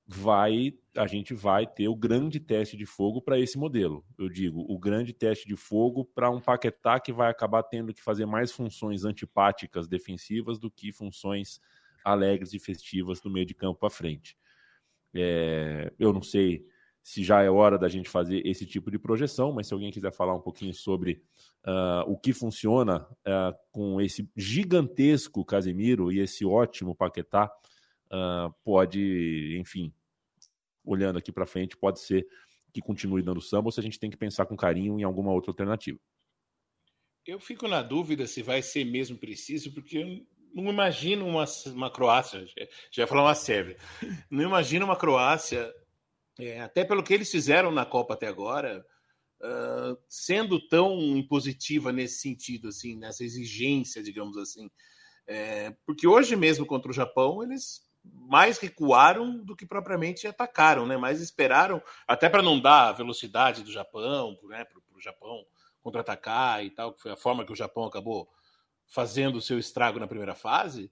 vai 0.07 0.75
a 0.99 1.07
gente 1.07 1.33
vai 1.33 1.67
ter 1.67 1.89
o 1.89 1.95
grande 1.95 2.41
teste 2.41 2.77
de 2.77 2.85
fogo 2.85 3.23
para 3.23 3.39
esse 3.39 3.57
modelo. 3.57 4.05
Eu 4.19 4.29
digo, 4.29 4.65
o 4.69 4.79
grande 4.79 5.13
teste 5.13 5.47
de 5.47 5.57
fogo 5.57 6.05
para 6.05 6.31
um 6.31 6.41
Paquetá 6.41 6.99
que 6.99 7.13
vai 7.13 7.31
acabar 7.31 7.63
tendo 7.63 7.95
que 7.95 8.03
fazer 8.03 8.27
mais 8.27 8.51
funções 8.51 9.05
antipáticas 9.05 9.87
defensivas 9.87 10.59
do 10.59 10.71
que 10.71 10.93
funções 10.93 11.61
alegres 12.05 12.53
e 12.53 12.59
festivas 12.59 13.21
do 13.21 13.31
meio 13.31 13.47
de 13.47 13.55
campo 13.55 13.81
para 13.81 13.91
frente. 13.91 14.37
É, 15.15 15.93
eu 15.99 16.13
não 16.13 16.23
sei 16.23 16.67
se 17.03 17.25
já 17.25 17.43
é 17.43 17.49
hora 17.49 17.79
da 17.79 17.89
gente 17.89 18.09
fazer 18.09 18.47
esse 18.47 18.67
tipo 18.67 18.91
de 18.91 18.99
projeção, 18.99 19.53
mas 19.53 19.67
se 19.67 19.73
alguém 19.73 19.91
quiser 19.91 20.13
falar 20.13 20.35
um 20.35 20.41
pouquinho 20.41 20.75
sobre 20.75 21.23
uh, 21.65 22.05
o 22.07 22.19
que 22.19 22.35
funciona 22.35 23.07
uh, 23.27 23.57
com 23.71 23.99
esse 24.01 24.31
gigantesco 24.37 25.45
Casemiro 25.45 26.13
e 26.13 26.19
esse 26.19 26.45
ótimo 26.45 26.95
Paquetá, 26.95 27.51
uh, 28.13 28.53
pode, 28.63 29.57
enfim, 29.59 29.91
olhando 30.89 31.19
aqui 31.19 31.31
para 31.31 31.47
frente, 31.47 31.77
pode 31.77 32.01
ser 32.01 32.27
que 32.73 32.81
continue 32.81 33.23
dando 33.23 33.41
samba 33.41 33.69
ou 33.69 33.73
se 33.73 33.81
a 33.81 33.83
gente 33.83 33.99
tem 33.99 34.11
que 34.11 34.17
pensar 34.17 34.47
com 34.47 34.57
carinho 34.57 34.99
em 34.99 35.03
alguma 35.03 35.33
outra 35.33 35.51
alternativa. 35.51 35.99
Eu 37.27 37.39
fico 37.39 37.69
na 37.69 37.83
dúvida 37.83 38.27
se 38.27 38.43
vai 38.43 38.63
ser 38.63 38.85
mesmo 38.85 39.19
preciso, 39.19 39.73
porque 39.73 39.99
eu 39.99 40.27
não 40.55 40.71
imagino 40.71 41.27
uma, 41.27 41.45
uma 41.67 41.91
Croácia, 41.91 42.47
já 42.91 43.03
ia 43.03 43.07
falar 43.07 43.23
uma 43.23 43.35
Sérvia, 43.35 43.77
não 44.31 44.43
imagino 44.43 44.85
uma 44.85 44.97
Croácia, 44.97 45.73
é, 46.39 46.61
até 46.61 46.85
pelo 46.85 47.03
que 47.03 47.13
eles 47.13 47.31
fizeram 47.31 47.71
na 47.71 47.85
Copa 47.85 48.15
até 48.15 48.27
agora, 48.27 48.85
uh, 49.43 49.99
sendo 50.09 50.61
tão 50.69 50.99
impositiva 51.17 51.93
nesse 51.93 52.21
sentido, 52.21 52.69
assim, 52.69 52.97
nessa 52.97 53.25
exigência, 53.25 54.03
digamos 54.03 54.37
assim. 54.37 54.71
É, 55.27 55.77
porque 55.85 56.07
hoje 56.07 56.35
mesmo 56.35 56.65
contra 56.65 56.91
o 56.91 56.95
Japão, 56.95 57.43
eles 57.43 57.88
mais 58.13 58.59
recuaram 58.59 59.43
do 59.43 59.57
que 59.57 59.67
propriamente 59.67 60.27
atacaram, 60.27 60.87
né? 60.87 60.97
Mais 60.97 61.21
esperaram, 61.21 61.83
até 62.07 62.29
para 62.29 62.43
não 62.43 62.61
dar 62.61 62.89
a 62.89 62.93
velocidade 62.93 63.63
do 63.63 63.73
Japão, 63.73 64.39
né? 64.45 64.65
Para 64.65 64.79
o 64.95 65.01
Japão 65.01 65.45
contra-atacar 65.81 66.65
e 66.65 66.71
tal, 66.71 66.93
que 66.93 67.01
foi 67.01 67.13
a 67.13 67.17
forma 67.17 67.45
que 67.45 67.53
o 67.53 67.57
Japão 67.57 67.85
acabou 67.85 68.29
fazendo 68.87 69.37
o 69.37 69.43
seu 69.43 69.59
estrago 69.59 69.99
na 69.99 70.07
primeira 70.07 70.35
fase. 70.35 70.91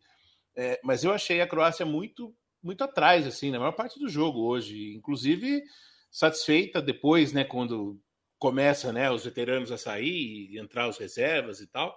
É, 0.55 0.81
mas 0.83 1.05
eu 1.05 1.12
achei 1.12 1.40
a 1.40 1.46
Croácia 1.46 1.85
muito, 1.85 2.35
muito 2.62 2.83
atrás, 2.83 3.26
assim, 3.26 3.50
na 3.50 3.59
maior 3.59 3.72
parte 3.72 3.98
do 3.98 4.09
jogo 4.09 4.40
hoje. 4.40 4.94
Inclusive 4.94 5.62
satisfeita 6.11 6.81
depois, 6.81 7.33
né? 7.33 7.44
Quando 7.44 8.00
começa, 8.38 8.92
né? 8.92 9.11
Os 9.11 9.24
veteranos 9.24 9.70
a 9.70 9.79
sair 9.79 10.50
e 10.50 10.59
entrar 10.59 10.88
os 10.88 10.96
reservas 10.96 11.61
e 11.61 11.66
tal. 11.66 11.94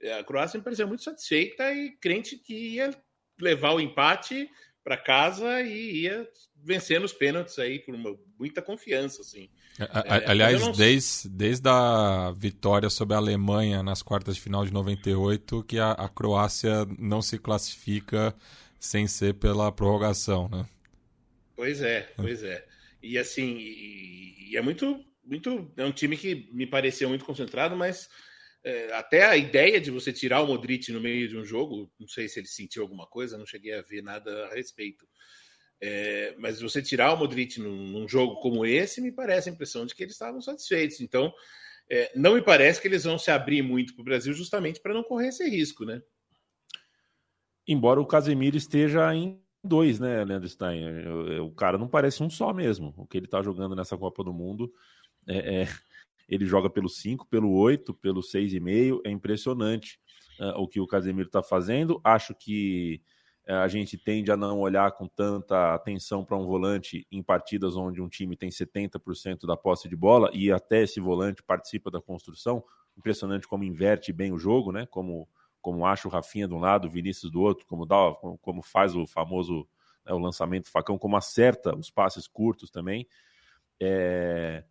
É, 0.00 0.18
a 0.18 0.24
Croácia 0.24 0.58
me 0.58 0.64
pareceu 0.64 0.86
muito 0.86 1.02
satisfeita 1.02 1.72
e 1.72 1.96
crente 1.98 2.36
que 2.36 2.74
ia 2.74 2.90
levar 3.42 3.72
o 3.72 3.80
empate 3.80 4.48
para 4.84 4.96
casa 4.96 5.60
e 5.62 6.02
ia 6.02 6.26
vencendo 6.64 7.04
os 7.04 7.12
pênaltis 7.12 7.58
aí 7.58 7.80
com 7.80 7.92
muita 8.38 8.62
confiança, 8.62 9.22
assim. 9.22 9.48
É, 9.78 10.30
aliás, 10.30 10.60
não... 10.60 10.72
desde, 10.72 11.28
desde 11.28 11.68
a 11.68 12.32
vitória 12.36 12.88
sobre 12.88 13.14
a 13.14 13.18
Alemanha 13.18 13.82
nas 13.82 14.02
quartas 14.02 14.36
de 14.36 14.40
final 14.40 14.64
de 14.64 14.72
98, 14.72 15.64
que 15.64 15.78
a, 15.78 15.92
a 15.92 16.08
Croácia 16.08 16.86
não 16.98 17.20
se 17.20 17.38
classifica 17.38 18.34
sem 18.78 19.06
ser 19.06 19.34
pela 19.34 19.72
prorrogação, 19.72 20.48
né? 20.48 20.66
Pois 21.56 21.80
é, 21.80 22.12
pois 22.16 22.42
é. 22.42 22.64
E 23.02 23.18
assim, 23.18 23.56
e, 23.58 24.52
e 24.52 24.56
é 24.56 24.62
muito, 24.62 25.04
muito. 25.24 25.70
É 25.76 25.84
um 25.84 25.92
time 25.92 26.16
que 26.16 26.48
me 26.52 26.66
pareceu 26.66 27.08
muito 27.08 27.24
concentrado, 27.24 27.76
mas 27.76 28.08
é, 28.64 28.92
até 28.94 29.24
a 29.24 29.36
ideia 29.36 29.80
de 29.80 29.90
você 29.90 30.12
tirar 30.12 30.40
o 30.40 30.46
Modric 30.46 30.90
no 30.92 31.00
meio 31.00 31.28
de 31.28 31.36
um 31.36 31.44
jogo, 31.44 31.90
não 31.98 32.06
sei 32.06 32.28
se 32.28 32.38
ele 32.38 32.46
sentiu 32.46 32.82
alguma 32.82 33.06
coisa, 33.06 33.36
não 33.36 33.46
cheguei 33.46 33.74
a 33.74 33.82
ver 33.82 34.02
nada 34.02 34.46
a 34.46 34.54
respeito. 34.54 35.06
É, 35.80 36.36
mas 36.38 36.60
você 36.60 36.80
tirar 36.80 37.12
o 37.12 37.16
Modric 37.16 37.58
num, 37.58 37.88
num, 37.88 38.08
jogo 38.08 38.36
como 38.36 38.64
esse, 38.64 39.00
me 39.00 39.10
parece 39.10 39.48
a 39.48 39.52
impressão 39.52 39.84
de 39.84 39.94
que 39.94 40.02
eles 40.04 40.14
estavam 40.14 40.40
satisfeitos. 40.40 41.00
Então, 41.00 41.32
é, 41.90 42.12
não 42.14 42.34
me 42.34 42.42
parece 42.42 42.80
que 42.80 42.86
eles 42.86 43.02
vão 43.02 43.18
se 43.18 43.32
abrir 43.32 43.62
muito 43.62 43.94
para 43.94 44.02
o 44.02 44.04
Brasil 44.04 44.32
justamente 44.32 44.80
para 44.80 44.94
não 44.94 45.02
correr 45.02 45.28
esse 45.28 45.48
risco, 45.48 45.84
né? 45.84 46.00
Embora 47.66 48.00
o 48.00 48.06
Casemiro 48.06 48.56
esteja 48.56 49.12
em 49.12 49.42
dois, 49.62 49.98
né, 49.98 50.24
Leandro 50.24 50.48
Stein? 50.48 50.84
O 51.40 51.50
cara 51.50 51.78
não 51.78 51.88
parece 51.88 52.22
um 52.22 52.30
só 52.30 52.52
mesmo. 52.52 52.94
O 52.96 53.06
que 53.06 53.18
ele 53.18 53.26
está 53.26 53.42
jogando 53.42 53.74
nessa 53.74 53.96
Copa 53.96 54.22
do 54.22 54.32
Mundo 54.32 54.72
é, 55.26 55.62
é 55.62 55.68
ele 56.28 56.46
joga 56.46 56.70
pelo 56.70 56.88
5, 56.88 57.26
pelo 57.26 57.52
8, 57.52 57.94
pelo 57.94 58.20
6,5. 58.20 59.00
É 59.04 59.10
impressionante 59.10 59.98
uh, 60.40 60.60
o 60.60 60.68
que 60.68 60.80
o 60.80 60.86
Casemiro 60.86 61.28
está 61.28 61.42
fazendo. 61.42 62.00
Acho 62.02 62.34
que 62.34 63.02
uh, 63.48 63.54
a 63.54 63.68
gente 63.68 63.96
tende 63.96 64.30
a 64.30 64.36
não 64.36 64.60
olhar 64.60 64.90
com 64.92 65.06
tanta 65.06 65.74
atenção 65.74 66.24
para 66.24 66.36
um 66.36 66.46
volante 66.46 67.06
em 67.10 67.22
partidas 67.22 67.76
onde 67.76 68.00
um 68.00 68.08
time 68.08 68.36
tem 68.36 68.50
70% 68.50 69.46
da 69.46 69.56
posse 69.56 69.88
de 69.88 69.96
bola 69.96 70.30
e 70.32 70.50
até 70.50 70.82
esse 70.82 71.00
volante 71.00 71.42
participa 71.42 71.90
da 71.90 72.00
construção. 72.00 72.64
Impressionante 72.96 73.46
como 73.46 73.64
inverte 73.64 74.12
bem 74.12 74.32
o 74.32 74.38
jogo, 74.38 74.72
né? 74.72 74.86
Como, 74.86 75.28
como 75.60 75.86
acha 75.86 76.08
o 76.08 76.10
Rafinha 76.10 76.48
de 76.48 76.54
um 76.54 76.60
lado, 76.60 76.88
o 76.88 76.90
Vinícius 76.90 77.30
do 77.30 77.40
outro, 77.40 77.66
como, 77.66 77.86
dá, 77.86 78.14
como, 78.20 78.38
como 78.38 78.62
faz 78.62 78.94
o 78.94 79.06
famoso 79.06 79.66
né, 80.04 80.12
o 80.12 80.18
lançamento 80.18 80.70
facão, 80.70 80.98
como 80.98 81.16
acerta 81.16 81.76
os 81.76 81.90
passes 81.90 82.26
curtos 82.26 82.70
também. 82.70 83.06
É, 83.80 84.64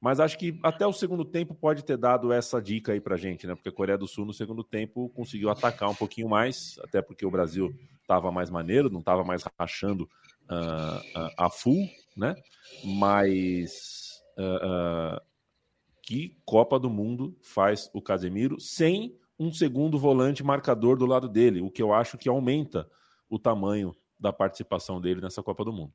mas 0.00 0.20
acho 0.20 0.38
que 0.38 0.58
até 0.62 0.86
o 0.86 0.92
segundo 0.92 1.24
tempo 1.24 1.54
pode 1.54 1.84
ter 1.84 1.96
dado 1.96 2.32
essa 2.32 2.62
dica 2.62 2.92
aí 2.92 3.00
pra 3.00 3.16
gente, 3.16 3.46
né? 3.46 3.54
Porque 3.54 3.68
a 3.68 3.72
Coreia 3.72 3.98
do 3.98 4.06
Sul 4.06 4.24
no 4.24 4.32
segundo 4.32 4.62
tempo 4.62 5.08
conseguiu 5.10 5.50
atacar 5.50 5.90
um 5.90 5.94
pouquinho 5.94 6.28
mais, 6.28 6.78
até 6.84 7.02
porque 7.02 7.26
o 7.26 7.30
Brasil 7.30 7.74
estava 8.00 8.30
mais 8.30 8.48
maneiro, 8.48 8.90
não 8.90 9.00
estava 9.00 9.24
mais 9.24 9.42
rachando 9.58 10.04
uh, 10.04 11.18
uh, 11.20 11.30
a 11.36 11.50
full, 11.50 11.88
né? 12.16 12.36
Mas 12.84 14.22
uh, 14.38 15.20
que 16.00 16.38
Copa 16.44 16.78
do 16.78 16.88
Mundo 16.88 17.36
faz 17.42 17.90
o 17.92 18.00
Casemiro 18.00 18.60
sem 18.60 19.18
um 19.38 19.52
segundo 19.52 19.98
volante 19.98 20.44
marcador 20.44 20.96
do 20.96 21.06
lado 21.06 21.28
dele, 21.28 21.60
o 21.60 21.70
que 21.70 21.82
eu 21.82 21.92
acho 21.92 22.16
que 22.16 22.28
aumenta 22.28 22.88
o 23.28 23.38
tamanho 23.38 23.94
da 24.18 24.32
participação 24.32 25.00
dele 25.00 25.20
nessa 25.20 25.42
Copa 25.42 25.64
do 25.64 25.72
Mundo. 25.72 25.92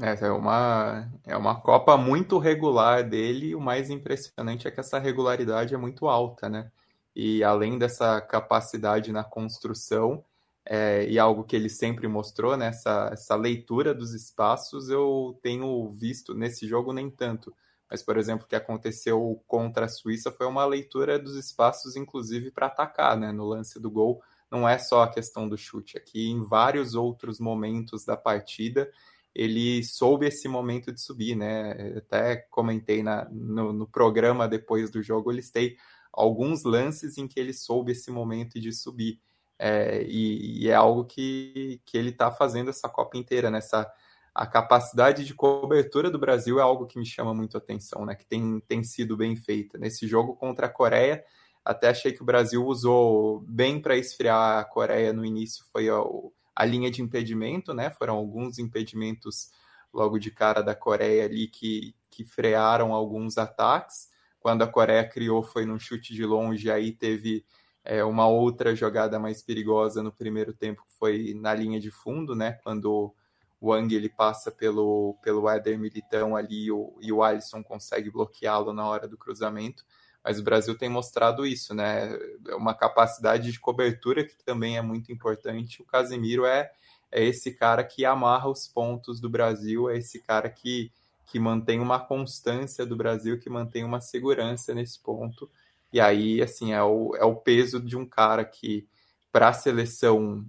É, 0.00 0.26
é 0.26 0.30
uma, 0.30 1.08
é 1.24 1.36
uma 1.36 1.60
Copa 1.60 1.96
muito 1.96 2.38
regular 2.38 3.08
dele, 3.08 3.54
o 3.54 3.60
mais 3.60 3.90
impressionante 3.90 4.66
é 4.66 4.70
que 4.70 4.80
essa 4.80 4.98
regularidade 4.98 5.72
é 5.72 5.76
muito 5.76 6.08
alta, 6.08 6.48
né? 6.48 6.70
E 7.14 7.44
além 7.44 7.78
dessa 7.78 8.20
capacidade 8.20 9.12
na 9.12 9.22
construção, 9.22 10.24
é, 10.66 11.06
e 11.08 11.18
algo 11.18 11.44
que 11.44 11.54
ele 11.54 11.68
sempre 11.68 12.08
mostrou, 12.08 12.56
né, 12.56 12.68
essa, 12.68 13.10
essa 13.12 13.36
leitura 13.36 13.94
dos 13.94 14.14
espaços, 14.14 14.88
eu 14.88 15.38
tenho 15.42 15.88
visto 15.90 16.34
nesse 16.34 16.66
jogo 16.66 16.92
nem 16.92 17.10
tanto. 17.10 17.54
Mas, 17.88 18.02
por 18.02 18.16
exemplo, 18.16 18.46
o 18.46 18.48
que 18.48 18.56
aconteceu 18.56 19.42
contra 19.46 19.84
a 19.86 19.88
Suíça 19.88 20.32
foi 20.32 20.46
uma 20.46 20.64
leitura 20.64 21.18
dos 21.18 21.36
espaços, 21.36 21.96
inclusive 21.96 22.50
para 22.50 22.66
atacar, 22.66 23.16
né, 23.16 23.30
no 23.30 23.44
lance 23.44 23.78
do 23.78 23.90
gol. 23.90 24.22
Não 24.50 24.68
é 24.68 24.78
só 24.78 25.02
a 25.02 25.10
questão 25.10 25.48
do 25.48 25.56
chute, 25.56 25.96
aqui 25.98 26.30
em 26.30 26.42
vários 26.42 26.94
outros 26.94 27.38
momentos 27.38 28.04
da 28.04 28.16
partida 28.16 28.90
ele 29.34 29.82
soube 29.82 30.26
esse 30.26 30.46
momento 30.48 30.92
de 30.92 31.00
subir, 31.00 31.34
né? 31.34 31.94
Até 31.96 32.36
comentei 32.50 33.02
na, 33.02 33.28
no, 33.30 33.72
no 33.72 33.86
programa 33.86 34.46
depois 34.46 34.90
do 34.90 35.02
jogo, 35.02 35.30
eu 35.30 35.36
listei 35.36 35.76
alguns 36.12 36.62
lances 36.64 37.18
em 37.18 37.26
que 37.26 37.40
ele 37.40 37.52
soube 37.52 37.92
esse 37.92 38.10
momento 38.10 38.60
de 38.60 38.72
subir. 38.72 39.20
É, 39.58 40.02
e, 40.04 40.64
e, 40.64 40.68
é 40.68 40.74
algo 40.74 41.04
que, 41.04 41.80
que 41.84 41.96
ele 41.96 42.10
está 42.10 42.30
fazendo 42.30 42.70
essa 42.70 42.88
Copa 42.88 43.16
inteira, 43.16 43.50
nessa 43.50 43.80
né? 43.80 43.86
a 44.34 44.46
capacidade 44.46 45.24
de 45.24 45.32
cobertura 45.32 46.10
do 46.10 46.18
Brasil 46.18 46.58
é 46.58 46.62
algo 46.62 46.86
que 46.86 46.98
me 46.98 47.06
chama 47.06 47.32
muito 47.32 47.56
a 47.56 47.58
atenção, 47.58 48.04
né? 48.04 48.16
Que 48.16 48.26
tem, 48.26 48.60
tem 48.66 48.82
sido 48.82 49.16
bem 49.16 49.36
feita. 49.36 49.78
Nesse 49.78 50.08
jogo 50.08 50.34
contra 50.34 50.66
a 50.66 50.68
Coreia, 50.68 51.24
até 51.64 51.88
achei 51.88 52.12
que 52.12 52.20
o 52.20 52.24
Brasil 52.26 52.66
usou 52.66 53.40
bem 53.48 53.80
para 53.80 53.96
esfriar 53.96 54.58
a 54.58 54.64
Coreia 54.64 55.12
no 55.12 55.24
início, 55.24 55.64
foi 55.72 55.88
o, 55.88 56.32
a 56.54 56.64
linha 56.64 56.90
de 56.90 57.02
impedimento, 57.02 57.74
né? 57.74 57.90
Foram 57.90 58.14
alguns 58.14 58.58
impedimentos 58.58 59.50
logo 59.92 60.18
de 60.18 60.30
cara 60.30 60.62
da 60.62 60.74
Coreia 60.74 61.24
ali 61.24 61.48
que, 61.48 61.94
que 62.10 62.24
frearam 62.24 62.92
alguns 62.92 63.38
ataques. 63.38 64.08
Quando 64.40 64.62
a 64.62 64.66
Coreia 64.66 65.08
criou, 65.08 65.42
foi 65.42 65.64
num 65.64 65.78
chute 65.78 66.14
de 66.14 66.24
longe, 66.24 66.70
aí 66.70 66.92
teve 66.92 67.44
é, 67.84 68.04
uma 68.04 68.26
outra 68.26 68.74
jogada 68.74 69.18
mais 69.18 69.42
perigosa 69.42 70.02
no 70.02 70.12
primeiro 70.12 70.52
tempo, 70.52 70.84
que 70.86 70.94
foi 70.98 71.34
na 71.34 71.54
linha 71.54 71.80
de 71.80 71.90
fundo, 71.90 72.34
né? 72.34 72.52
Quando 72.62 73.14
o 73.60 73.70
Wang 73.70 73.94
ele 73.94 74.08
passa 74.08 74.50
pelo, 74.50 75.18
pelo 75.22 75.48
Éder 75.48 75.78
Militão 75.78 76.36
ali 76.36 76.70
o, 76.70 76.96
e 77.00 77.12
o 77.12 77.22
Alisson 77.22 77.62
consegue 77.62 78.10
bloqueá-lo 78.10 78.72
na 78.72 78.86
hora 78.86 79.08
do 79.08 79.16
cruzamento. 79.16 79.84
Mas 80.24 80.38
o 80.38 80.42
Brasil 80.42 80.76
tem 80.76 80.88
mostrado 80.88 81.44
isso, 81.44 81.74
né? 81.74 82.18
É 82.48 82.54
uma 82.54 82.74
capacidade 82.74 83.52
de 83.52 83.60
cobertura 83.60 84.24
que 84.24 84.42
também 84.42 84.78
é 84.78 84.82
muito 84.82 85.12
importante. 85.12 85.82
O 85.82 85.84
Casemiro 85.84 86.46
é, 86.46 86.70
é 87.12 87.22
esse 87.22 87.52
cara 87.52 87.84
que 87.84 88.06
amarra 88.06 88.48
os 88.48 88.66
pontos 88.66 89.20
do 89.20 89.28
Brasil, 89.28 89.90
é 89.90 89.98
esse 89.98 90.20
cara 90.20 90.48
que, 90.48 90.90
que 91.26 91.38
mantém 91.38 91.78
uma 91.78 92.00
constância 92.00 92.86
do 92.86 92.96
Brasil, 92.96 93.38
que 93.38 93.50
mantém 93.50 93.84
uma 93.84 94.00
segurança 94.00 94.74
nesse 94.74 94.98
ponto. 94.98 95.50
E 95.92 96.00
aí, 96.00 96.42
assim, 96.42 96.72
é 96.72 96.82
o, 96.82 97.14
é 97.16 97.24
o 97.24 97.36
peso 97.36 97.78
de 97.78 97.96
um 97.96 98.06
cara 98.06 98.44
que, 98.44 98.88
para 99.30 99.48
a 99.48 99.52
seleção, 99.52 100.44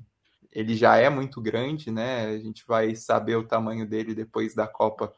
ele 0.52 0.74
já 0.76 0.96
é 0.96 1.10
muito 1.10 1.42
grande, 1.42 1.92
né? 1.92 2.28
A 2.28 2.38
gente 2.38 2.64
vai 2.66 2.96
saber 2.96 3.36
o 3.36 3.46
tamanho 3.46 3.86
dele 3.86 4.16
depois 4.16 4.56
da 4.56 4.68
Copa, 4.68 5.14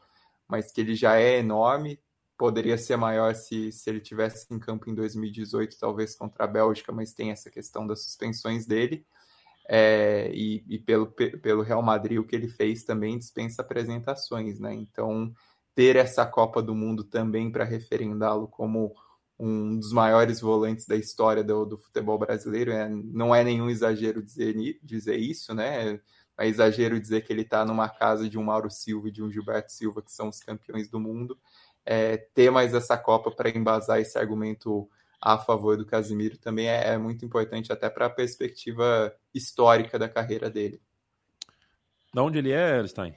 mas 0.48 0.72
que 0.72 0.80
ele 0.80 0.96
já 0.96 1.16
é 1.16 1.38
enorme. 1.38 1.98
Poderia 2.38 2.78
ser 2.78 2.96
maior 2.96 3.34
se, 3.34 3.72
se 3.72 3.90
ele 3.90 4.00
tivesse 4.00 4.46
em 4.50 4.58
campo 4.58 4.88
em 4.88 4.94
2018, 4.94 5.76
talvez 5.78 6.14
contra 6.14 6.44
a 6.44 6.46
Bélgica, 6.46 6.92
mas 6.92 7.12
tem 7.12 7.32
essa 7.32 7.50
questão 7.50 7.86
das 7.86 8.04
suspensões 8.04 8.64
dele. 8.64 9.04
É, 9.68 10.30
e, 10.32 10.64
e 10.68 10.78
pelo, 10.78 11.08
pelo 11.08 11.62
Real 11.62 11.82
Madrid, 11.82 12.18
o 12.18 12.24
que 12.24 12.36
ele 12.36 12.48
fez 12.48 12.84
também 12.84 13.18
dispensa 13.18 13.60
apresentações, 13.60 14.58
né? 14.58 14.72
Então, 14.72 15.34
ter 15.74 15.96
essa 15.96 16.24
Copa 16.24 16.62
do 16.62 16.74
Mundo 16.74 17.04
também 17.04 17.50
para 17.52 17.64
referendá-lo 17.64 18.48
como 18.48 18.94
um 19.38 19.78
dos 19.78 19.92
maiores 19.92 20.40
volantes 20.40 20.86
da 20.86 20.96
história 20.96 21.44
do, 21.44 21.64
do 21.64 21.78
futebol 21.78 22.18
brasileiro. 22.18 22.72
É, 22.72 22.88
não 22.88 23.34
é 23.34 23.44
nenhum 23.44 23.68
exagero 23.70 24.22
dizer, 24.22 24.54
dizer 24.82 25.16
isso, 25.16 25.54
né? 25.54 26.00
É 26.38 26.46
exagero 26.46 27.00
dizer 27.00 27.22
que 27.22 27.32
ele 27.32 27.42
está 27.42 27.64
numa 27.64 27.88
casa 27.88 28.28
de 28.28 28.38
um 28.38 28.44
Mauro 28.44 28.70
Silva 28.70 29.08
e 29.08 29.12
de 29.12 29.22
um 29.22 29.30
Gilberto 29.30 29.72
Silva, 29.72 30.00
que 30.02 30.12
são 30.12 30.28
os 30.28 30.40
campeões 30.40 30.88
do 30.88 31.00
mundo. 31.00 31.38
É, 31.90 32.18
ter 32.18 32.50
mais 32.50 32.74
essa 32.74 32.98
Copa 32.98 33.30
para 33.30 33.48
embasar 33.48 33.98
esse 33.98 34.18
argumento 34.18 34.86
a 35.18 35.38
favor 35.38 35.74
do 35.74 35.86
Casimiro 35.86 36.36
também 36.36 36.68
é, 36.68 36.88
é 36.88 36.98
muito 36.98 37.24
importante, 37.24 37.72
até 37.72 37.88
para 37.88 38.04
a 38.04 38.10
perspectiva 38.10 39.10
histórica 39.34 39.98
da 39.98 40.06
carreira 40.06 40.50
dele. 40.50 40.82
De 42.12 42.20
onde 42.20 42.38
ele 42.38 42.52
é, 42.52 42.86
Stein? 42.86 43.14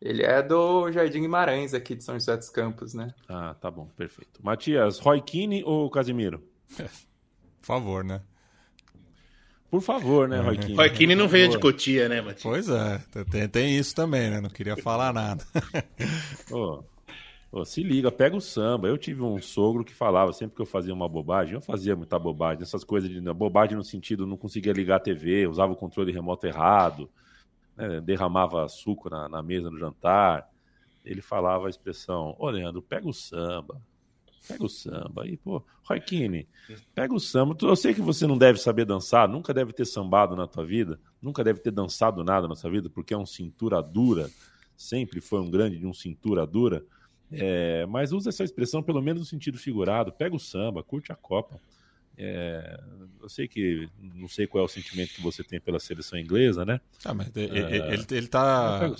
Ele 0.00 0.24
é 0.24 0.42
do 0.42 0.90
Jardim 0.90 1.20
Guimarães, 1.20 1.72
aqui 1.72 1.94
de 1.94 2.02
São 2.02 2.16
José 2.16 2.36
dos 2.36 2.50
Campos, 2.50 2.92
né? 2.92 3.14
Ah, 3.28 3.54
tá 3.54 3.70
bom, 3.70 3.86
perfeito. 3.96 4.44
Matias, 4.44 4.98
Roy 4.98 5.22
Keane 5.22 5.62
ou 5.64 5.88
Casimiro? 5.88 6.42
Por 6.76 6.88
favor, 7.62 8.02
né? 8.02 8.22
Por 9.70 9.80
favor, 9.80 10.28
né, 10.28 10.40
Roy 10.40 10.58
Keane? 10.58 10.74
Roy 10.74 10.90
Keane 10.90 11.14
não 11.14 11.28
veio 11.28 11.48
de 11.48 11.60
Cotia, 11.60 12.08
né, 12.08 12.20
Matias? 12.20 12.42
Pois 12.42 12.68
é, 12.68 13.00
tem, 13.30 13.48
tem 13.48 13.78
isso 13.78 13.94
também, 13.94 14.30
né? 14.30 14.40
Não 14.40 14.50
queria 14.50 14.76
falar 14.76 15.12
nada. 15.12 15.44
oh, 16.50 16.82
oh, 17.60 17.64
se 17.64 17.82
liga, 17.82 18.10
pega 18.10 18.36
o 18.36 18.40
samba. 18.40 18.88
Eu 18.88 18.98
tive 18.98 19.22
um 19.22 19.40
sogro 19.40 19.84
que 19.84 19.94
falava 19.94 20.32
sempre 20.32 20.56
que 20.56 20.62
eu 20.62 20.66
fazia 20.66 20.92
uma 20.92 21.08
bobagem, 21.08 21.54
eu 21.54 21.60
fazia 21.60 21.96
muita 21.96 22.18
bobagem, 22.18 22.62
essas 22.62 22.84
coisas 22.84 23.10
de 23.10 23.20
bobagem 23.32 23.76
no 23.76 23.84
sentido 23.84 24.26
não 24.26 24.36
conseguia 24.36 24.72
ligar 24.72 24.96
a 24.96 25.00
TV, 25.00 25.46
usava 25.46 25.72
o 25.72 25.76
controle 25.76 26.12
remoto 26.12 26.46
errado 26.46 27.10
né, 27.76 28.00
derramava 28.00 28.66
suco 28.68 29.10
na, 29.10 29.28
na, 29.28 29.42
mesa 29.42 29.70
no 29.70 29.78
jantar, 29.78 30.48
ele 31.04 31.20
falava 31.20 31.66
a 31.66 31.70
expressão: 31.70 32.34
Ô 32.38 32.48
Leandro, 32.48 32.80
pega 32.80 33.06
o 33.06 33.12
samba, 33.12 33.80
pega 34.48 34.64
o 34.64 34.68
samba. 34.68 35.22
Aí, 35.22 35.36
pô, 35.36 35.62
Roikine, 35.84 36.48
pega 36.94 37.14
o 37.14 37.20
samba. 37.20 37.56
Eu 37.60 37.76
sei 37.76 37.94
que 37.94 38.00
você 38.00 38.26
não 38.26 38.38
deve 38.38 38.58
saber 38.58 38.84
dançar, 38.84 39.28
nunca 39.28 39.52
deve 39.52 39.72
ter 39.72 39.84
sambado 39.84 40.34
na 40.34 40.46
tua 40.46 40.64
vida, 40.64 40.98
nunca 41.20 41.44
deve 41.44 41.60
ter 41.60 41.70
dançado 41.70 42.24
nada 42.24 42.48
na 42.48 42.56
sua 42.56 42.70
vida, 42.70 42.88
porque 42.88 43.12
é 43.12 43.18
um 43.18 43.26
cintura 43.26 43.82
dura, 43.82 44.30
sempre 44.76 45.20
foi 45.20 45.40
um 45.40 45.50
grande 45.50 45.78
de 45.78 45.86
um 45.86 45.92
cintura 45.92 46.46
dura. 46.46 46.84
É, 47.32 47.84
mas 47.86 48.12
usa 48.12 48.28
essa 48.28 48.44
expressão 48.44 48.82
pelo 48.82 49.02
menos 49.02 49.20
no 49.20 49.26
sentido 49.26 49.58
figurado. 49.58 50.12
Pega 50.12 50.34
o 50.34 50.40
samba, 50.40 50.82
curte 50.82 51.12
a 51.12 51.16
Copa. 51.16 51.60
É, 52.18 52.80
eu 53.20 53.28
sei 53.28 53.46
que 53.46 53.88
não 53.98 54.26
sei 54.26 54.46
qual 54.46 54.62
é 54.62 54.64
o 54.64 54.68
sentimento 54.68 55.12
que 55.12 55.20
você 55.20 55.44
tem 55.44 55.60
pela 55.60 55.78
seleção 55.78 56.18
inglesa, 56.18 56.64
né? 56.64 56.80
Ah, 57.04 57.12
mas 57.12 57.30
ele, 57.36 57.58
é, 57.58 57.76
ele, 57.92 58.06
ele 58.10 58.26
tá. 58.26 58.90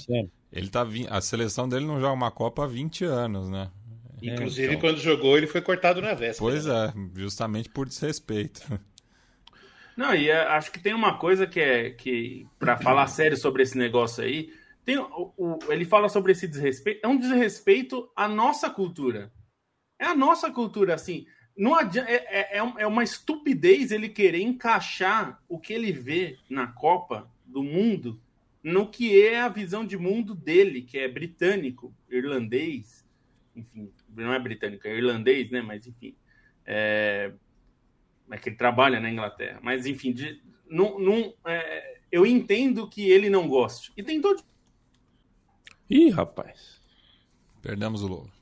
Ele 0.53 0.69
tá. 0.69 0.87
A 1.09 1.21
seleção 1.21 1.69
dele 1.69 1.87
não 1.87 1.99
joga 1.99 2.13
uma 2.13 2.31
Copa 2.31 2.65
há 2.65 2.67
20 2.67 3.05
anos, 3.05 3.49
né? 3.49 3.71
Inclusive, 4.23 4.69
é, 4.69 4.71
então... 4.71 4.81
quando 4.81 4.99
jogou, 4.99 5.37
ele 5.37 5.47
foi 5.47 5.61
cortado 5.61 6.01
na 6.01 6.15
véspera. 6.15 6.39
Pois 6.39 6.67
é, 6.67 6.93
justamente 7.15 7.69
por 7.69 7.87
desrespeito. 7.87 8.63
Não, 9.97 10.15
e 10.15 10.29
é, 10.29 10.43
acho 10.49 10.71
que 10.71 10.79
tem 10.79 10.93
uma 10.93 11.17
coisa 11.17 11.47
que 11.47 11.59
é 11.59 11.91
que, 11.91 12.47
para 12.59 12.77
falar 12.77 13.07
sério 13.07 13.37
sobre 13.37 13.63
esse 13.63 13.79
negócio 13.79 14.23
aí, 14.23 14.53
tem, 14.87 14.97
o, 14.97 15.35
o, 15.37 15.59
ele 15.69 15.85
fala 15.85 16.09
sobre 16.09 16.33
esse 16.33 16.47
desrespeito, 16.47 17.01
é 17.05 17.09
um 17.09 17.19
desrespeito 17.19 18.09
à 18.17 18.27
nossa 18.27 18.71
cultura. 18.71 19.33
É 19.99 20.07
a 20.07 20.15
nossa 20.15 20.51
cultura, 20.51 20.95
assim. 20.95 21.27
Não 21.57 21.75
adianta, 21.75 22.09
é, 22.11 22.15
é, 22.15 22.59
é, 22.59 22.73
é 22.79 22.87
uma 22.87 23.03
estupidez 23.03 23.91
ele 23.91 24.09
querer 24.09 24.41
encaixar 24.41 25.43
o 25.49 25.59
que 25.59 25.73
ele 25.73 25.91
vê 25.91 26.39
na 26.49 26.69
Copa 26.69 27.29
do 27.45 27.63
Mundo 27.63 28.21
no 28.63 28.89
que 28.89 29.25
é 29.25 29.41
a 29.41 29.49
visão 29.49 29.87
de 29.87 29.97
mundo 29.97 30.35
dele, 30.35 30.83
que 30.83 30.99
é 30.99 31.07
britânico, 31.07 31.95
irlandês, 32.11 33.07
enfim, 33.55 33.93
não 34.09 34.33
é 34.33 34.41
britânico, 34.41 34.89
é 34.89 34.97
irlandês, 34.97 35.49
né? 35.53 35.63
Mas 35.63 35.87
enfim, 35.87 36.17
é, 36.65 37.33
é 38.29 38.37
que 38.37 38.49
ele 38.49 38.57
trabalha 38.57 38.99
na 38.99 39.09
Inglaterra. 39.09 39.61
Mas 39.63 39.87
enfim, 39.87 40.13
de, 40.13 40.43
não, 40.69 40.99
não, 40.99 41.33
é, 41.45 42.01
eu 42.11 42.27
entendo 42.27 42.89
que 42.89 43.09
ele 43.09 43.31
não 43.31 43.47
goste. 43.47 43.93
E 43.97 44.03
tem 44.03 44.21
todo. 44.21 44.43
Ih, 45.89 46.11
rapaz. 46.11 46.81
Perdemos 47.63 48.03
o 48.03 48.07
Lobo. 48.07 48.37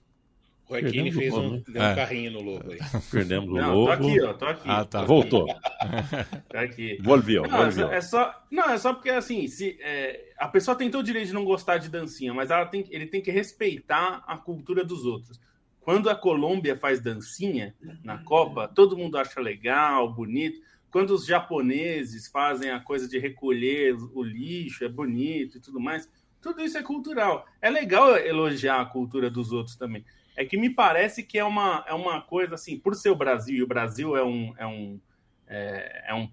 O 0.68 0.74
Aquini 0.74 1.12
fez 1.12 1.35
um, 1.35 1.61
deu 1.61 1.83
um 1.83 1.85
é. 1.85 1.94
carrinho 1.94 2.30
no 2.30 2.40
lobo 2.40 2.72
aí. 2.72 2.78
Perdemos 3.12 3.50
o 3.50 3.52
não, 3.52 3.74
lobo. 3.74 3.87
Tô 3.87 3.92
aqui, 3.92 4.20
ó, 4.22 4.33
tô 4.33 4.46
aqui. 4.46 4.62
Ah, 4.64 4.85
tá. 4.85 5.04
Voltou. 5.04 5.46
tá 6.48 6.61
aqui. 6.62 6.98
Volviu, 7.02 7.42
não, 7.42 7.59
volviu. 7.59 7.88
É 7.92 8.00
só, 8.00 8.35
não, 8.50 8.70
é 8.70 8.78
só 8.78 8.94
porque 8.94 9.11
assim, 9.11 9.46
se, 9.46 9.78
é, 9.83 10.33
a 10.38 10.48
pessoa 10.48 10.74
tem 10.74 10.90
todo 10.90 11.02
o 11.02 11.04
direito 11.04 11.26
de 11.28 11.35
não 11.35 11.44
gostar 11.44 11.76
de 11.76 11.90
dancinha, 11.90 12.33
mas 12.33 12.50
ela 12.50 12.64
tem, 12.64 12.87
ele 12.88 13.07
tem 13.07 13.20
que 13.20 13.30
respeitar 13.30 14.24
a 14.26 14.38
cultura 14.38 14.83
dos 14.83 15.04
outros. 15.04 15.38
Quando 15.80 16.09
a 16.09 16.14
Colômbia 16.14 16.76
faz 16.76 16.98
dancinha 16.98 17.74
na 18.02 18.16
Copa, 18.24 18.66
todo 18.66 18.96
mundo 18.96 19.18
acha 19.18 19.38
legal, 19.40 20.11
bonito. 20.11 20.59
Quando 20.90 21.11
os 21.11 21.26
japoneses 21.26 22.26
fazem 22.26 22.70
a 22.70 22.80
coisa 22.80 23.07
de 23.07 23.18
recolher 23.18 23.95
o 24.14 24.22
lixo, 24.22 24.82
é 24.82 24.88
bonito 24.88 25.59
e 25.59 25.61
tudo 25.61 25.78
mais. 25.78 26.09
Tudo 26.45 26.62
isso 26.62 26.78
é 26.78 26.82
cultural. 26.82 27.45
É 27.61 27.68
legal 27.68 28.16
elogiar 28.16 28.80
a 28.80 28.86
cultura 28.86 29.28
dos 29.28 29.51
outros 29.51 29.74
também 29.74 30.05
é 30.36 30.45
que 30.45 30.57
me 30.57 30.70
parece 30.70 31.22
que 31.22 31.38
é 31.38 31.45
uma, 31.45 31.84
é 31.86 31.95
uma 31.95 32.20
coisa 32.20 32.55
assim, 32.55 32.78
por 32.78 32.95
ser 32.95 33.11
o 33.11 33.16
Brasil, 33.16 33.57
e 33.57 33.62
o 33.62 33.66
Brasil 33.66 34.16
é 34.16 34.24
um. 34.24 34.55
É, 34.57 34.66
um, 34.66 35.01
é, 35.47 36.05
é 36.09 36.14
um 36.14 36.28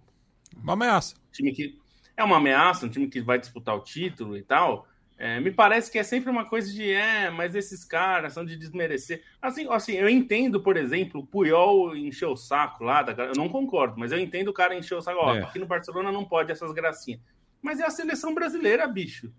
uma 0.61 0.73
ameaça. 0.73 1.15
Time 1.31 1.53
que, 1.53 1.79
é 2.17 2.23
uma 2.23 2.37
ameaça, 2.37 2.85
um 2.85 2.89
time 2.89 3.07
que 3.07 3.21
vai 3.21 3.39
disputar 3.39 3.75
o 3.75 3.79
título 3.79 4.35
e 4.35 4.43
tal. 4.43 4.85
É, 5.17 5.39
me 5.39 5.51
parece 5.51 5.91
que 5.91 5.99
é 5.99 6.03
sempre 6.03 6.29
uma 6.29 6.45
coisa 6.45 6.73
de, 6.73 6.91
é, 6.91 7.29
mas 7.29 7.53
esses 7.53 7.85
caras 7.85 8.33
são 8.33 8.43
de 8.43 8.57
desmerecer. 8.57 9.23
Assim, 9.41 9.67
assim 9.69 9.93
eu 9.93 10.09
entendo, 10.09 10.59
por 10.59 10.75
exemplo, 10.75 11.21
o 11.21 11.25
Puyol 11.25 11.95
encher 11.95 12.25
o 12.25 12.35
saco 12.35 12.83
lá, 12.83 13.03
da, 13.03 13.25
eu 13.25 13.33
não 13.37 13.47
concordo, 13.47 13.97
mas 13.97 14.11
eu 14.11 14.19
entendo 14.19 14.47
o 14.47 14.53
cara 14.53 14.75
encher 14.75 14.95
o 14.95 15.01
saco. 15.01 15.19
Ó, 15.21 15.35
é. 15.35 15.43
aqui 15.43 15.59
no 15.59 15.67
Barcelona 15.67 16.11
não 16.11 16.25
pode 16.25 16.51
essas 16.51 16.71
gracinhas. 16.73 17.21
Mas 17.61 17.79
é 17.79 17.85
a 17.85 17.91
seleção 17.91 18.33
brasileira, 18.33 18.87
bicho. 18.87 19.31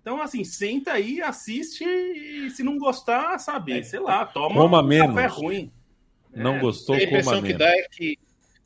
Então, 0.00 0.22
assim, 0.22 0.44
senta 0.44 0.92
aí, 0.92 1.20
assiste 1.20 1.84
e 1.84 2.50
se 2.50 2.62
não 2.62 2.78
gostar, 2.78 3.38
sabe, 3.38 3.78
é. 3.78 3.82
sei 3.82 4.00
lá, 4.00 4.24
toma 4.24 4.54
Coma 4.54 4.80
um 4.80 4.86
menos. 4.86 5.14
café 5.14 5.26
ruim. 5.26 5.72
Não 6.34 6.56
é. 6.56 6.60
gostou, 6.60 6.94
a 6.94 7.02
impressão 7.02 7.42
que 7.42 7.52
dá 7.52 7.68
é 7.68 7.88
que 7.88 8.18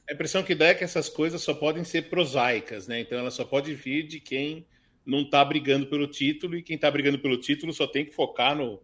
A 0.08 0.12
impressão 0.12 0.42
que 0.42 0.54
dá 0.54 0.66
é 0.66 0.74
que 0.74 0.84
essas 0.84 1.08
coisas 1.08 1.42
só 1.42 1.54
podem 1.54 1.84
ser 1.84 2.08
prosaicas, 2.10 2.86
né? 2.86 3.00
Então 3.00 3.18
ela 3.18 3.30
só 3.30 3.44
pode 3.44 3.74
vir 3.74 4.06
de 4.06 4.20
quem 4.20 4.66
não 5.04 5.28
tá 5.28 5.44
brigando 5.44 5.86
pelo 5.86 6.06
título 6.06 6.56
e 6.56 6.62
quem 6.62 6.78
tá 6.78 6.90
brigando 6.90 7.18
pelo 7.18 7.38
título 7.38 7.72
só 7.72 7.86
tem 7.86 8.04
que 8.04 8.12
focar 8.12 8.54
no 8.54 8.80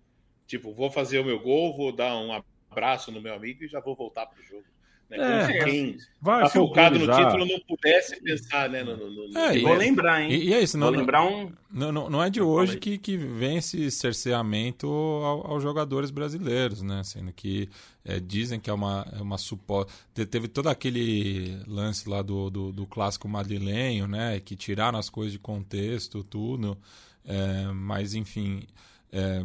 tipo, 0.46 0.72
vou 0.72 0.90
fazer 0.90 1.18
o 1.18 1.24
meu 1.24 1.38
gol, 1.38 1.76
vou 1.76 1.92
dar 1.92 2.16
um 2.16 2.42
abraço 2.70 3.12
no 3.12 3.20
meu 3.20 3.34
amigo 3.34 3.64
e 3.64 3.68
já 3.68 3.80
vou 3.80 3.94
voltar 3.94 4.26
pro 4.26 4.42
jogo. 4.42 4.64
Né? 5.10 5.16
É, 5.18 5.64
quem 5.64 5.96
vai 6.20 6.42
tá 6.42 6.50
focado 6.50 6.98
no 6.98 7.06
título 7.06 7.46
não 7.46 7.58
pudesse 7.60 8.20
pensar, 8.20 8.68
né? 8.68 8.82
No, 8.84 8.94
no, 8.94 9.28
no... 9.28 9.38
É, 9.38 9.58
vou 9.58 9.72
lembrar, 9.72 10.22
hein? 10.22 10.30
E, 10.30 10.48
e 10.48 10.54
é 10.54 10.60
isso, 10.60 10.76
não, 10.76 10.90
lembrar 10.90 11.24
um. 11.24 11.50
Não, 11.70 11.90
não, 11.90 12.10
não 12.10 12.22
é 12.22 12.28
de 12.28 12.42
hoje 12.42 12.76
que, 12.76 12.98
que 12.98 13.16
vem 13.16 13.56
esse 13.56 13.90
cerceamento 13.90 14.86
ao, 14.86 15.52
aos 15.52 15.62
jogadores 15.62 16.10
brasileiros, 16.10 16.82
né? 16.82 17.02
Sendo 17.04 17.32
que 17.32 17.70
é, 18.04 18.20
dizem 18.20 18.60
que 18.60 18.68
é 18.68 18.72
uma, 18.72 19.06
é 19.18 19.22
uma 19.22 19.38
suposta. 19.38 19.90
Teve 20.12 20.46
todo 20.46 20.68
aquele 20.68 21.58
lance 21.66 22.06
lá 22.06 22.20
do, 22.20 22.50
do, 22.50 22.70
do, 22.70 22.86
clássico 22.86 23.26
madrilenho, 23.26 24.06
né? 24.06 24.40
Que 24.40 24.54
tiraram 24.54 24.98
as 24.98 25.08
coisas 25.08 25.32
de 25.32 25.38
contexto, 25.38 26.22
tudo. 26.22 26.76
É, 27.24 27.72
mas, 27.72 28.14
enfim. 28.14 28.62
É, 29.10 29.42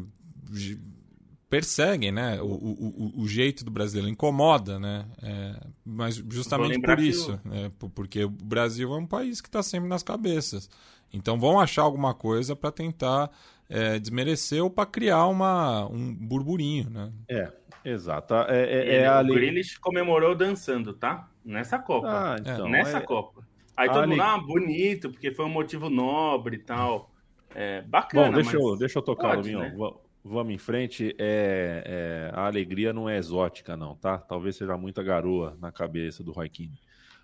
perseguem 1.54 2.12
né, 2.12 2.42
o, 2.42 2.48
o, 2.48 3.14
o, 3.22 3.28
jeito 3.28 3.64
do 3.64 3.70
brasileiro, 3.70 4.10
incomoda, 4.10 4.80
né? 4.80 5.06
É, 5.22 5.54
mas 5.86 6.16
justamente 6.16 6.82
por 6.82 7.00
isso, 7.00 7.40
né, 7.46 7.72
porque 7.94 8.24
o 8.24 8.30
Brasil 8.30 8.92
é 8.92 8.98
um 8.98 9.06
país 9.06 9.40
que 9.40 9.48
está 9.48 9.62
sempre 9.62 9.88
nas 9.88 10.02
cabeças. 10.02 10.68
Então 11.14 11.40
vão 11.40 11.60
achar 11.60 11.84
alguma 11.84 12.12
coisa 12.12 12.56
para 12.56 12.72
tentar 12.72 13.30
é, 13.70 14.00
desmerecer 14.00 14.64
ou 14.64 14.70
para 14.72 14.88
criar 14.88 15.28
uma, 15.28 15.86
um 15.86 16.12
burburinho, 16.12 16.90
né? 16.90 17.12
É, 17.30 17.52
exato. 17.86 18.34
É, 18.34 18.64
é, 18.64 18.96
é 19.04 19.12
o 19.12 19.14
ali... 19.14 19.36
Grealish 19.36 19.78
comemorou 19.78 20.34
dançando, 20.34 20.92
tá? 20.92 21.30
Nessa 21.46 21.78
Copa. 21.78 22.08
Ah, 22.10 22.36
então, 22.40 22.68
Nessa 22.68 22.98
é- 22.98 23.02
Copa. 23.02 23.44
Aí 23.78 23.92
todo 23.92 24.08
mundo, 24.08 24.22
ah, 24.24 24.40
bonito, 24.40 25.12
porque 25.12 25.32
foi 25.32 25.46
um 25.46 25.50
motivo 25.50 25.88
nobre 25.88 26.56
e 26.56 26.60
tal. 26.60 27.12
É, 27.54 27.84
bacana, 27.84 28.30
Bom, 28.30 28.34
deixa, 28.34 28.58
eu, 28.58 28.76
deixa 28.76 28.98
eu 28.98 29.04
tocar, 29.04 29.38
Luminho. 29.38 29.60
Né? 29.60 29.76
Vamos 30.24 30.54
em 30.54 30.58
frente. 30.58 31.14
É, 31.20 31.84
é, 31.86 32.32
a 32.34 32.46
alegria 32.46 32.94
não 32.94 33.10
é 33.10 33.18
exótica, 33.18 33.76
não, 33.76 33.96
tá? 33.96 34.18
Talvez 34.18 34.56
seja 34.56 34.78
muita 34.78 35.04
garoa 35.04 35.58
na 35.60 35.72
cabeça 35.72 36.24
do 36.24 36.32
Raikine. 36.32 36.80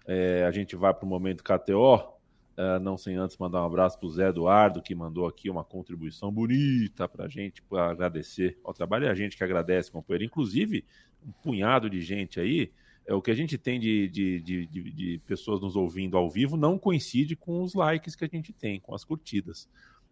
É, 0.06 0.44
a 0.46 0.52
gente 0.52 0.76
vai 0.76 0.94
para 0.94 1.06
o 1.06 1.08
momento 1.08 1.44
KTO. 1.44 2.20
É, 2.58 2.78
não 2.78 2.98
sem 2.98 3.16
antes 3.16 3.38
mandar 3.38 3.62
um 3.62 3.66
abraço 3.66 3.98
para 3.98 4.08
o 4.08 4.12
Zé 4.12 4.28
Eduardo, 4.28 4.82
que 4.82 4.94
mandou 4.94 5.26
aqui 5.26 5.50
uma 5.50 5.64
contribuição 5.64 6.30
bonita 6.30 7.08
para 7.08 7.24
a 7.24 7.30
gente, 7.30 7.62
para 7.62 7.90
agradecer 7.90 8.60
ao 8.66 8.74
trabalho. 8.74 9.06
É 9.06 9.10
a 9.10 9.16
gente 9.16 9.38
que 9.38 9.44
agradece, 9.46 9.90
companheiro. 9.90 10.26
Inclusive, 10.26 10.84
um 11.26 11.32
punhado 11.32 11.90
de 11.90 12.02
gente 12.02 12.38
aí. 12.38 12.70
É, 13.08 13.14
o 13.14 13.22
que 13.22 13.32
a 13.32 13.36
gente 13.36 13.58
tem 13.58 13.80
de, 13.80 14.10
de, 14.10 14.42
de, 14.42 14.66
de 14.68 15.22
pessoas 15.26 15.62
nos 15.62 15.78
ouvindo 15.78 16.18
ao 16.18 16.30
vivo 16.30 16.58
não 16.58 16.78
coincide 16.78 17.34
com 17.34 17.62
os 17.64 17.74
likes 17.74 18.14
que 18.14 18.26
a 18.26 18.30
gente 18.30 18.52
tem, 18.52 18.78
com 18.78 18.94
as 18.94 19.06
curtidas. 19.06 19.70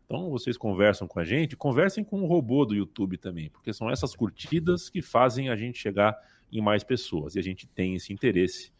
Então, 0.07 0.29
vocês 0.29 0.55
conversam 0.55 1.05
com 1.05 1.19
a 1.19 1.25
gente, 1.25 1.57
conversem 1.57 2.01
com 2.01 2.21
o 2.21 2.27
robô 2.27 2.63
do 2.63 2.73
YouTube 2.73 3.17
também, 3.17 3.49
porque 3.49 3.73
são 3.73 3.91
essas 3.91 4.15
curtidas 4.15 4.89
que 4.89 5.01
fazem 5.01 5.49
a 5.49 5.55
gente 5.57 5.77
chegar 5.77 6.17
em 6.49 6.61
mais 6.61 6.81
pessoas 6.81 7.35
e 7.35 7.39
a 7.39 7.43
gente 7.43 7.67
tem 7.67 7.93
esse 7.93 8.13
interesse 8.13 8.71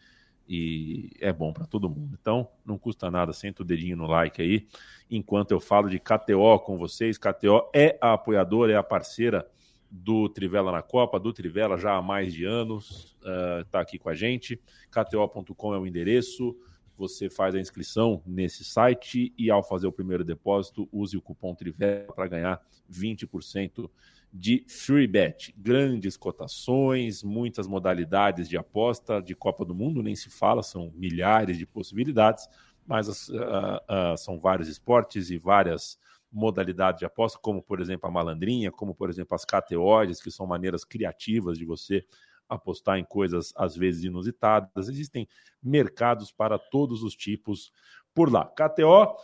e 0.48 1.12
é 1.20 1.34
bom 1.34 1.52
para 1.52 1.66
todo 1.66 1.90
mundo. 1.90 2.18
Então, 2.18 2.48
não 2.66 2.78
custa 2.78 3.12
nada, 3.12 3.34
senta 3.34 3.62
o 3.62 3.66
dedinho 3.66 3.98
no 3.98 4.08
like 4.08 4.42
aí, 4.42 4.66
enquanto 5.12 5.52
eu 5.52 5.60
falo 5.60 5.90
de 5.90 6.00
KTO 6.00 6.60
com 6.64 6.78
vocês. 6.78 7.18
KTO 7.18 7.70
é 7.76 7.98
a 8.00 8.14
apoiadora, 8.14 8.72
é 8.72 8.78
a 8.78 8.84
parceira 8.84 9.46
do 9.92 10.30
Trivela 10.30 10.72
na 10.72 10.82
Copa, 10.82 11.20
do 11.20 11.34
Trivela 11.34 11.78
já 11.78 11.98
há 11.98 12.02
mais 12.02 12.34
de 12.34 12.46
anos, 12.46 13.18
está 13.62 13.80
uh, 13.80 13.82
aqui 13.82 14.00
com 14.00 14.08
a 14.08 14.16
gente. 14.16 14.62
KTO.com 14.90 15.74
é 15.74 15.78
o 15.78 15.86
endereço. 15.86 16.56
Você 16.98 17.30
faz 17.30 17.54
a 17.54 17.60
inscrição 17.60 18.24
nesse 18.26 18.64
site 18.64 19.34
e, 19.38 19.52
ao 19.52 19.64
fazer 19.64 19.86
o 19.86 19.92
primeiro 19.92 20.24
depósito, 20.24 20.90
use 20.92 21.16
o 21.16 21.22
cupom 21.22 21.54
TRIVELA 21.54 22.12
para 22.14 22.28
ganhar 22.28 22.62
20% 22.92 23.90
de 24.34 24.66
free 24.68 25.08
bet. 25.08 25.54
Grandes 25.58 26.18
cotações, 26.18 27.24
muitas 27.24 27.68
modalidades 27.68 28.50
de 28.50 28.58
aposta 28.58 29.22
de 29.22 29.36
Copa 29.36 29.64
do 29.64 29.76
Mundo, 29.76 30.02
nem 30.02 30.16
se 30.16 30.30
fala, 30.30 30.64
são 30.64 30.92
milhares 30.96 31.58
de 31.58 31.66
possibilidades, 31.66 32.48
mas 32.86 33.30
uh, 33.30 33.36
uh, 33.36 34.18
são 34.18 34.40
vários 34.40 34.68
esportes 34.68 35.30
e 35.30 35.38
várias 35.38 36.00
modalidades 36.32 37.00
de 37.00 37.06
aposta, 37.06 37.40
como 37.40 37.62
por 37.62 37.80
exemplo 37.80 38.08
a 38.08 38.12
malandrinha, 38.12 38.72
como 38.72 38.94
por 38.94 39.10
exemplo 39.10 39.36
as 39.36 39.46
cateóides, 39.46 40.22
que 40.22 40.32
são 40.32 40.46
maneiras 40.46 40.84
criativas 40.84 41.58
de 41.58 41.66
você 41.66 42.06
apostar 42.48 42.98
em 42.98 43.04
coisas 43.04 43.54
às 43.56 43.76
vezes 43.76 44.04
inusitadas. 44.04 44.90
Existem 44.90 45.28
mercados 45.62 46.32
para 46.32 46.58
todos 46.58 47.04
os 47.04 47.16
tipos 47.16 47.72
por 48.14 48.32
lá. 48.32 48.46
KTO.com 48.46 49.18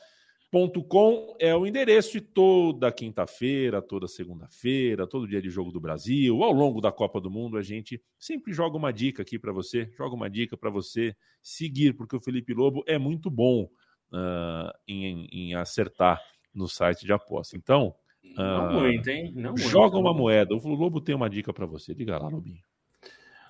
é 1.40 1.56
o 1.56 1.66
endereço 1.66 2.18
e 2.18 2.22
toda 2.22 2.92
quinta-feira, 2.92 3.82
toda 3.82 4.08
segunda-feira, 4.08 5.08
todo 5.08 5.28
dia 5.28 5.42
de 5.42 5.50
jogo 5.50 5.72
do 5.72 5.80
Brasil, 5.80 6.44
ao 6.44 6.52
longo 6.52 6.80
da 6.80 6.92
Copa 6.92 7.20
do 7.20 7.32
Mundo, 7.32 7.58
a 7.58 7.62
gente 7.62 8.02
sempre 8.20 8.54
joga 8.54 8.78
uma 8.78 8.94
dica 8.94 9.24
aqui 9.24 9.40
para 9.40 9.52
você, 9.52 9.92
joga 9.98 10.16
uma 10.16 10.30
dica 10.30 10.56
para 10.56 10.70
você 10.70 11.16
seguir, 11.42 11.94
porque 11.94 12.16
o 12.16 12.22
Felipe 12.22 12.54
Lobo 12.54 12.84
é 12.88 12.98
muito 12.98 13.32
bom 13.32 13.64
uh, 14.12 14.72
em, 14.88 15.28
em 15.32 15.56
acertar 15.56 16.22
no 16.54 16.68
site 16.68 17.06
de 17.06 17.12
aposta. 17.12 17.58
Então, 17.58 17.96
não 18.38 18.70
uh, 18.70 18.74
muito, 18.74 19.10
hein? 19.10 19.34
Não 19.36 19.58
joga 19.58 19.96
muito. 19.96 20.00
uma 20.00 20.14
moeda. 20.14 20.54
O 20.56 20.76
Lobo 20.76 21.02
tem 21.02 21.16
uma 21.16 21.30
dica 21.30 21.52
para 21.52 21.66
você. 21.66 21.94
Diga 21.94 22.18
lá, 22.18 22.28
Lobinho. 22.28 22.62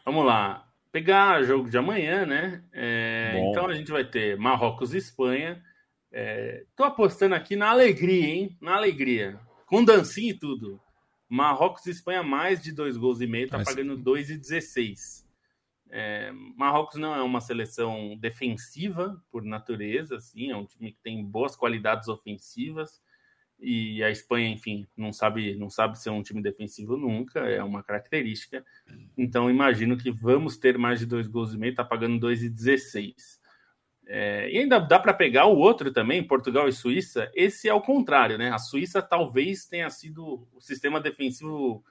Vamos 0.05 0.25
lá. 0.25 0.67
Pegar 0.91 1.43
jogo 1.43 1.69
de 1.69 1.77
amanhã, 1.77 2.25
né? 2.25 2.63
É, 2.71 3.41
então 3.49 3.67
a 3.67 3.73
gente 3.73 3.91
vai 3.91 4.03
ter 4.03 4.37
Marrocos 4.37 4.93
e 4.93 4.97
Espanha. 4.97 5.63
É, 6.11 6.65
tô 6.75 6.83
apostando 6.83 7.33
aqui 7.33 7.55
na 7.55 7.69
alegria, 7.69 8.25
hein? 8.25 8.57
Na 8.61 8.75
alegria. 8.75 9.39
Com 9.65 9.83
dancinha 9.83 10.31
e 10.31 10.37
tudo. 10.37 10.79
Marrocos 11.27 11.85
e 11.87 11.91
Espanha 11.91 12.21
mais 12.21 12.61
de 12.61 12.71
dois 12.71 12.95
gols 12.95 13.21
e 13.21 13.27
meio, 13.27 13.49
tá 13.49 13.57
Mas... 13.57 13.67
pagando 13.67 13.97
2,16. 13.97 15.23
É, 15.89 16.31
Marrocos 16.55 16.99
não 16.99 17.15
é 17.15 17.21
uma 17.21 17.41
seleção 17.41 18.17
defensiva 18.19 19.19
por 19.31 19.43
natureza, 19.43 20.17
assim, 20.17 20.51
é 20.51 20.55
um 20.55 20.65
time 20.65 20.91
que 20.91 20.99
tem 21.01 21.23
boas 21.23 21.55
qualidades 21.55 22.07
ofensivas 22.07 23.01
e 23.59 24.03
a 24.03 24.11
Espanha, 24.11 24.49
enfim, 24.49 24.85
não 24.95 25.13
sabe, 25.13 25.55
não 25.55 25.69
sabe 25.69 25.97
ser 25.97 26.09
um 26.09 26.21
time 26.21 26.41
defensivo 26.41 26.97
nunca, 26.97 27.39
é 27.39 27.63
uma 27.63 27.81
característica. 27.81 28.65
Então, 29.17 29.49
imagino 29.49 29.97
que 29.97 30.11
vamos 30.11 30.57
ter 30.57 30.77
mais 30.77 30.99
de 30.99 31.05
dois 31.05 31.27
gols 31.27 31.53
e 31.53 31.57
meio, 31.57 31.73
tá 31.73 31.83
pagando 31.83 32.25
2,16. 32.27 33.41
É, 34.05 34.49
e 34.51 34.57
ainda 34.57 34.79
dá 34.79 34.99
para 34.99 35.13
pegar 35.13 35.45
o 35.45 35.57
outro 35.57 35.91
também, 35.91 36.25
Portugal 36.25 36.67
e 36.67 36.73
Suíça. 36.73 37.31
Esse 37.33 37.69
é 37.69 37.73
o 37.73 37.81
contrário, 37.81 38.37
né? 38.37 38.49
A 38.49 38.57
Suíça 38.57 39.01
talvez 39.01 39.65
tenha 39.65 39.89
sido 39.89 40.47
o 40.53 40.59
sistema 40.59 40.99
defensivo 40.99 41.83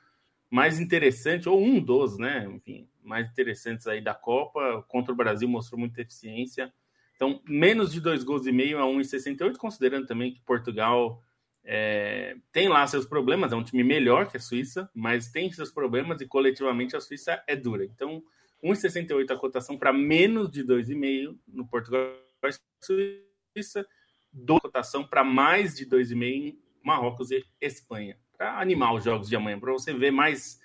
mais 0.51 0.79
interessante, 0.79 1.49
ou 1.49 1.59
um 1.59 1.81
dos, 1.81 2.19
né? 2.19 2.47
Enfim, 2.55 2.87
mais 3.03 3.31
interessantes 3.31 3.87
aí 3.87 4.03
da 4.03 4.15
Copa. 4.15 4.85
Contra 4.89 5.13
o 5.13 5.17
Brasil 5.17 5.49
mostrou 5.49 5.81
muita 5.81 6.03
eficiência. 6.03 6.73
Então, 7.17 7.41
menos 7.49 7.93
de 7.93 8.01
dois 8.01 8.23
gols 8.23 8.47
e 8.47 8.53
meio 8.53 8.79
a 8.79 8.85
1,68, 8.85 9.57
considerando 9.57 10.07
também 10.07 10.35
que 10.35 10.41
Portugal 10.43 11.23
é, 11.65 12.37
tem 12.53 12.69
lá 12.69 12.87
seus 12.87 13.07
problemas, 13.07 13.53
é 13.53 13.57
um 13.57 13.63
time 13.63 13.85
melhor 13.85 14.29
que 14.29 14.37
a 14.37 14.41
Suíça, 14.41 14.91
mas 14.95 15.31
tem 15.31 15.51
seus 15.53 15.71
problemas 15.71 16.21
e 16.21 16.27
coletivamente 16.27 16.97
a 16.97 17.01
Suíça 17.01 17.43
é 17.47 17.55
dura. 17.55 17.85
Então, 17.85 18.23
1,68 18.63 19.31
a 19.31 19.37
cotação 19.37 19.79
para 19.79 19.93
menos 19.93 20.51
de 20.51 20.65
2,5 20.65 21.37
no 21.49 21.67
Portugal 21.67 22.15
e 22.45 22.53
Suíça, 22.85 23.87
do 24.33 24.61
cotação 24.61 25.05
para 25.05 25.23
mais 25.23 25.75
de 25.75 25.87
2,5 25.87 26.23
em 26.25 26.59
Marrocos 26.83 27.31
e 27.31 27.45
Espanha. 27.61 28.17
Para 28.37 28.59
animar 28.59 28.95
os 28.95 29.05
jogos 29.05 29.29
de 29.29 29.37
amanhã, 29.37 29.59
para 29.61 29.73
você 29.73 29.93
ver 29.93 30.11
mais 30.11 30.61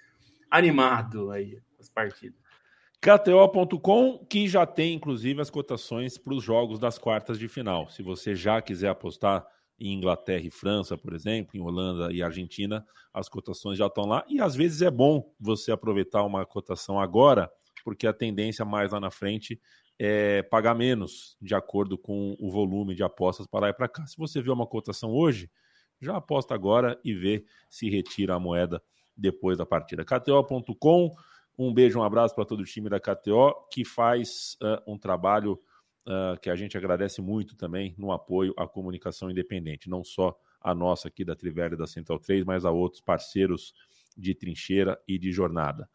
animado 0.50 1.32
aí 1.32 1.60
as 1.80 1.90
partidas. 1.90 2.40
KTO.com, 3.00 4.26
que 4.26 4.48
já 4.48 4.66
tem 4.66 4.96
inclusive 4.96 5.40
as 5.40 5.52
cotações 5.52 6.18
para 6.18 6.34
os 6.34 6.44
jogos 6.44 6.80
das 6.80 6.98
quartas 6.98 7.38
de 7.38 7.48
final. 7.48 7.88
Se 7.90 8.02
você 8.02 8.36
já 8.36 8.60
quiser 8.62 8.90
apostar 8.90 9.46
em 9.80 9.94
Inglaterra 9.94 10.44
e 10.46 10.50
França, 10.50 10.98
por 10.98 11.14
exemplo, 11.14 11.56
em 11.56 11.62
Holanda 11.62 12.12
e 12.12 12.22
Argentina, 12.22 12.86
as 13.14 13.30
cotações 13.30 13.78
já 13.78 13.88
estão 13.88 14.06
lá. 14.06 14.24
E 14.28 14.40
às 14.42 14.56
vezes 14.56 14.82
é 14.82 14.92
bom 14.92 15.34
você 15.40 15.72
aproveitar 15.72 16.24
uma 16.24 16.46
cotação 16.46 17.00
agora, 17.00 17.52
porque 17.84 18.08
a 18.08 18.14
tendência 18.14 18.66
mais 18.66 18.92
lá 18.92 19.00
na 19.00 19.12
frente 19.12 19.60
é 20.00 20.44
pagar 20.44 20.76
menos, 20.76 21.36
de 21.42 21.56
acordo 21.56 21.98
com 21.98 22.36
o 22.40 22.52
volume 22.52 22.94
de 22.94 23.04
apostas 23.04 23.48
para 23.48 23.62
lá 23.62 23.70
e 23.70 23.74
para 23.74 23.88
cá. 23.88 24.06
Se 24.06 24.18
você 24.18 24.42
vê 24.42 24.52
uma 24.52 24.68
cotação 24.68 25.12
hoje, 25.12 25.50
Já 26.00 26.18
aposta 26.18 26.54
agora 26.54 27.00
e 27.04 27.14
vê 27.14 27.44
se 27.70 27.90
retira 27.90 28.36
a 28.36 28.40
moeda 28.40 28.82
depois 29.16 29.58
da 29.58 29.66
partida. 29.66 30.06
KTO.com, 30.06 31.12
um 31.58 31.74
beijo, 31.74 32.00
um 32.00 32.04
abraço 32.04 32.36
para 32.36 32.46
todo 32.46 32.60
o 32.60 32.66
time 32.66 32.90
da 32.90 33.00
KTO 33.00 33.68
que 33.72 33.84
faz 33.84 34.56
uh, 34.62 34.92
um 34.92 34.98
trabalho 34.98 35.60
uh, 36.08 36.40
que 36.40 36.50
a 36.50 36.56
gente 36.56 36.78
agradece 36.78 37.22
muito 37.22 37.56
também 37.56 37.94
no 37.98 38.12
apoio 38.12 38.54
à 38.58 38.68
comunicação 38.68 39.30
independente, 39.30 39.90
não 39.90 40.04
só 40.04 40.36
a 40.62 40.74
nossa 40.74 41.08
aqui 41.08 41.24
da 41.24 41.36
Trivela 41.36 41.76
e 41.76 41.78
da 41.78 41.86
Central 41.86 42.20
3, 42.20 42.44
mas 42.44 42.66
a 42.66 42.72
outros 42.72 43.02
parceiros 43.02 43.74
de 44.18 44.34
trincheira 44.34 45.00
e 45.08 45.20
de 45.20 45.32
jornada. 45.32 45.88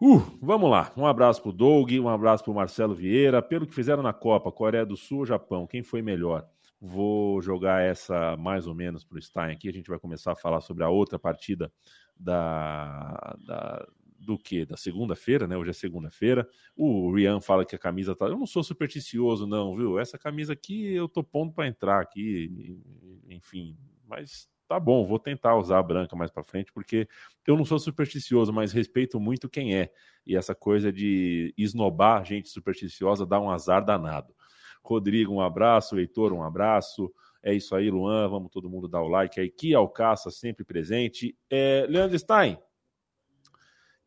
Uh, 0.00 0.20
vamos 0.40 0.70
lá. 0.70 0.92
Um 0.96 1.06
abraço 1.06 1.42
pro 1.42 1.52
Doug, 1.52 1.90
um 1.92 2.08
abraço 2.08 2.44
pro 2.44 2.54
Marcelo 2.54 2.94
Vieira. 2.94 3.42
Pelo 3.42 3.66
que 3.66 3.74
fizeram 3.74 4.02
na 4.02 4.12
Copa, 4.12 4.52
Coreia 4.52 4.86
do 4.86 4.96
Sul 4.96 5.18
ou 5.18 5.26
Japão, 5.26 5.66
quem 5.66 5.82
foi 5.82 6.02
melhor? 6.02 6.48
Vou 6.80 7.42
jogar 7.42 7.82
essa 7.82 8.36
mais 8.36 8.68
ou 8.68 8.74
menos 8.74 9.02
pro 9.02 9.20
Stein 9.20 9.50
aqui. 9.50 9.68
A 9.68 9.72
gente 9.72 9.90
vai 9.90 9.98
começar 9.98 10.32
a 10.32 10.36
falar 10.36 10.60
sobre 10.60 10.84
a 10.84 10.88
outra 10.88 11.18
partida 11.18 11.72
da, 12.16 13.36
da 13.44 13.88
do 14.18 14.36
que? 14.38 14.64
Da 14.64 14.76
segunda-feira, 14.76 15.46
né? 15.46 15.56
Hoje 15.56 15.70
é 15.70 15.72
segunda-feira. 15.72 16.48
O 16.76 17.12
Rian 17.12 17.40
fala 17.40 17.64
que 17.64 17.76
a 17.76 17.78
camisa 17.78 18.14
tá. 18.16 18.26
Eu 18.26 18.38
não 18.38 18.46
sou 18.46 18.62
supersticioso, 18.62 19.46
não, 19.46 19.76
viu? 19.76 19.98
Essa 19.98 20.18
camisa 20.18 20.52
aqui 20.52 20.92
eu 20.92 21.08
tô 21.08 21.22
pondo 21.22 21.52
para 21.52 21.68
entrar 21.68 22.00
aqui, 22.00 22.80
enfim. 23.28 23.76
Mas 24.06 24.48
tá 24.66 24.78
bom, 24.78 25.06
vou 25.06 25.18
tentar 25.18 25.56
usar 25.56 25.78
a 25.78 25.82
branca 25.82 26.14
mais 26.14 26.30
para 26.30 26.44
frente, 26.44 26.72
porque 26.72 27.08
eu 27.46 27.56
não 27.56 27.64
sou 27.64 27.78
supersticioso, 27.78 28.52
mas 28.52 28.72
respeito 28.72 29.18
muito 29.18 29.48
quem 29.48 29.74
é. 29.74 29.90
E 30.26 30.36
essa 30.36 30.54
coisa 30.54 30.92
de 30.92 31.54
esnobar 31.56 32.24
gente 32.24 32.48
supersticiosa 32.50 33.24
dá 33.24 33.40
um 33.40 33.50
azar 33.50 33.84
danado. 33.84 34.34
Rodrigo, 34.82 35.32
um 35.32 35.40
abraço. 35.40 35.98
Heitor, 35.98 36.32
um 36.32 36.42
abraço. 36.42 37.12
É 37.42 37.54
isso 37.54 37.74
aí, 37.74 37.90
Luan. 37.90 38.28
Vamos 38.28 38.50
todo 38.50 38.68
mundo 38.68 38.88
dar 38.88 39.02
o 39.02 39.08
like 39.08 39.40
aí. 39.40 39.50
Que 39.50 39.74
Alcaça 39.74 40.30
sempre 40.30 40.64
presente. 40.64 41.36
É, 41.50 41.86
Leandro 41.88 42.18
Stein, 42.18 42.58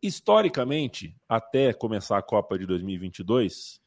historicamente, 0.02 1.16
até 1.30 1.74
começar 1.74 2.18
a 2.18 2.24
Copa 2.24 2.58
de 2.58 2.66
2022, 2.66 3.80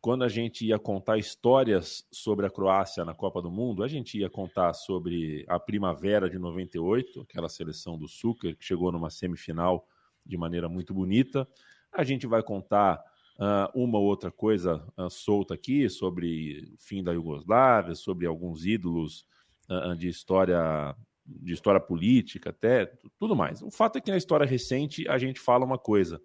quando 0.00 0.22
a 0.22 0.28
gente 0.28 0.64
ia 0.64 0.78
contar 0.78 1.18
histórias 1.18 2.06
sobre 2.12 2.46
a 2.46 2.50
Croácia 2.50 3.04
na 3.04 3.12
Copa 3.12 3.42
do 3.42 3.50
Mundo, 3.50 3.82
a 3.82 3.88
gente 3.88 4.16
ia 4.18 4.30
contar 4.30 4.72
sobre 4.72 5.44
a 5.48 5.58
primavera 5.58 6.30
de 6.30 6.38
98, 6.38 7.22
aquela 7.22 7.48
seleção 7.48 7.98
do 7.98 8.06
Sucre, 8.06 8.54
que 8.54 8.64
chegou 8.64 8.92
numa 8.92 9.10
semifinal 9.10 9.84
de 10.24 10.36
maneira 10.36 10.68
muito 10.68 10.94
bonita. 10.94 11.48
A 11.92 12.04
gente 12.04 12.24
vai 12.24 12.42
contar 12.42 13.02
uh, 13.36 13.68
uma 13.74 13.98
ou 13.98 14.04
outra 14.04 14.30
coisa 14.30 14.86
uh, 14.96 15.10
solta 15.10 15.54
aqui 15.54 15.88
sobre 15.90 16.70
o 16.72 16.78
fim 16.78 17.02
da 17.02 17.12
Iugoslávia, 17.12 17.96
sobre 17.96 18.26
alguns 18.26 18.64
ídolos 18.64 19.26
uh, 19.68 19.96
de 19.96 20.08
história 20.08 20.94
de 21.26 21.52
história 21.52 21.80
política, 21.80 22.50
até 22.50 22.86
tudo 23.18 23.34
mais. 23.34 23.62
O 23.62 23.70
fato 23.70 23.98
é 23.98 24.00
que 24.00 24.10
na 24.10 24.16
história 24.16 24.46
recente 24.46 25.08
a 25.08 25.18
gente 25.18 25.40
fala 25.40 25.64
uma 25.64 25.78
coisa. 25.78 26.20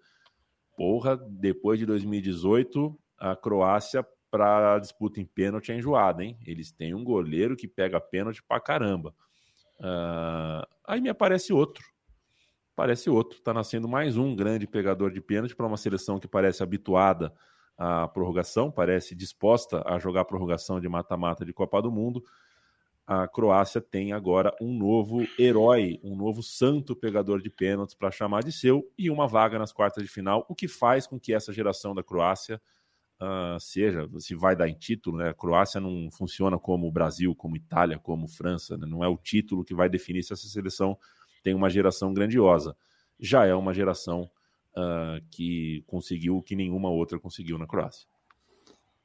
Porra, 0.76 1.16
depois 1.16 1.78
de 1.78 1.86
2018, 1.86 2.98
a 3.18 3.36
Croácia 3.36 4.06
para 4.30 4.78
disputa 4.78 5.20
em 5.20 5.26
pênalti 5.26 5.72
é 5.72 5.76
enjoada, 5.76 6.24
hein? 6.24 6.38
Eles 6.46 6.72
têm 6.72 6.94
um 6.94 7.04
goleiro 7.04 7.54
que 7.54 7.68
pega 7.68 8.00
pênalti 8.00 8.42
pra 8.42 8.58
caramba. 8.58 9.14
Uh, 9.78 10.66
aí 10.86 11.00
me 11.00 11.10
aparece 11.10 11.52
outro. 11.52 11.84
Parece 12.74 13.10
outro. 13.10 13.40
Tá 13.42 13.52
nascendo 13.52 13.86
mais 13.86 14.16
um 14.16 14.34
grande 14.34 14.66
pegador 14.66 15.12
de 15.12 15.20
pênalti 15.20 15.54
para 15.54 15.66
uma 15.66 15.76
seleção 15.76 16.18
que 16.18 16.26
parece 16.26 16.62
habituada 16.62 17.34
à 17.76 18.08
prorrogação, 18.08 18.70
parece 18.70 19.14
disposta 19.14 19.82
a 19.86 19.98
jogar 19.98 20.24
prorrogação 20.24 20.80
de 20.80 20.88
mata-mata 20.88 21.44
de 21.44 21.52
Copa 21.52 21.82
do 21.82 21.92
Mundo. 21.92 22.24
A 23.06 23.26
Croácia 23.26 23.80
tem 23.80 24.12
agora 24.12 24.54
um 24.60 24.72
novo 24.72 25.26
herói, 25.38 25.98
um 26.04 26.14
novo 26.14 26.42
santo 26.42 26.94
pegador 26.94 27.42
de 27.42 27.50
pênaltis 27.50 27.94
para 27.94 28.12
chamar 28.12 28.44
de 28.44 28.52
seu 28.52 28.88
e 28.96 29.10
uma 29.10 29.26
vaga 29.26 29.58
nas 29.58 29.72
quartas 29.72 30.04
de 30.04 30.08
final, 30.08 30.46
o 30.48 30.54
que 30.54 30.68
faz 30.68 31.06
com 31.06 31.18
que 31.18 31.34
essa 31.34 31.52
geração 31.52 31.94
da 31.94 32.02
Croácia 32.02 32.60
uh, 33.20 33.58
seja, 33.58 34.08
se 34.18 34.34
vai 34.34 34.54
dar 34.54 34.68
em 34.68 34.74
título, 34.74 35.18
né? 35.18 35.30
A 35.30 35.34
Croácia 35.34 35.80
não 35.80 36.10
funciona 36.12 36.58
como 36.58 36.86
o 36.86 36.92
Brasil, 36.92 37.34
como 37.34 37.56
Itália, 37.56 37.98
como 37.98 38.28
França, 38.28 38.76
né? 38.76 38.86
não 38.86 39.02
é 39.02 39.08
o 39.08 39.16
título 39.16 39.64
que 39.64 39.74
vai 39.74 39.88
definir 39.88 40.22
se 40.22 40.32
essa 40.32 40.46
seleção 40.46 40.96
tem 41.42 41.54
uma 41.54 41.68
geração 41.68 42.14
grandiosa. 42.14 42.76
Já 43.18 43.46
é 43.46 43.54
uma 43.54 43.74
geração 43.74 44.30
uh, 44.76 45.24
que 45.30 45.82
conseguiu 45.86 46.36
o 46.36 46.42
que 46.42 46.56
nenhuma 46.56 46.88
outra 46.88 47.18
conseguiu 47.18 47.58
na 47.58 47.66
Croácia. 47.66 48.11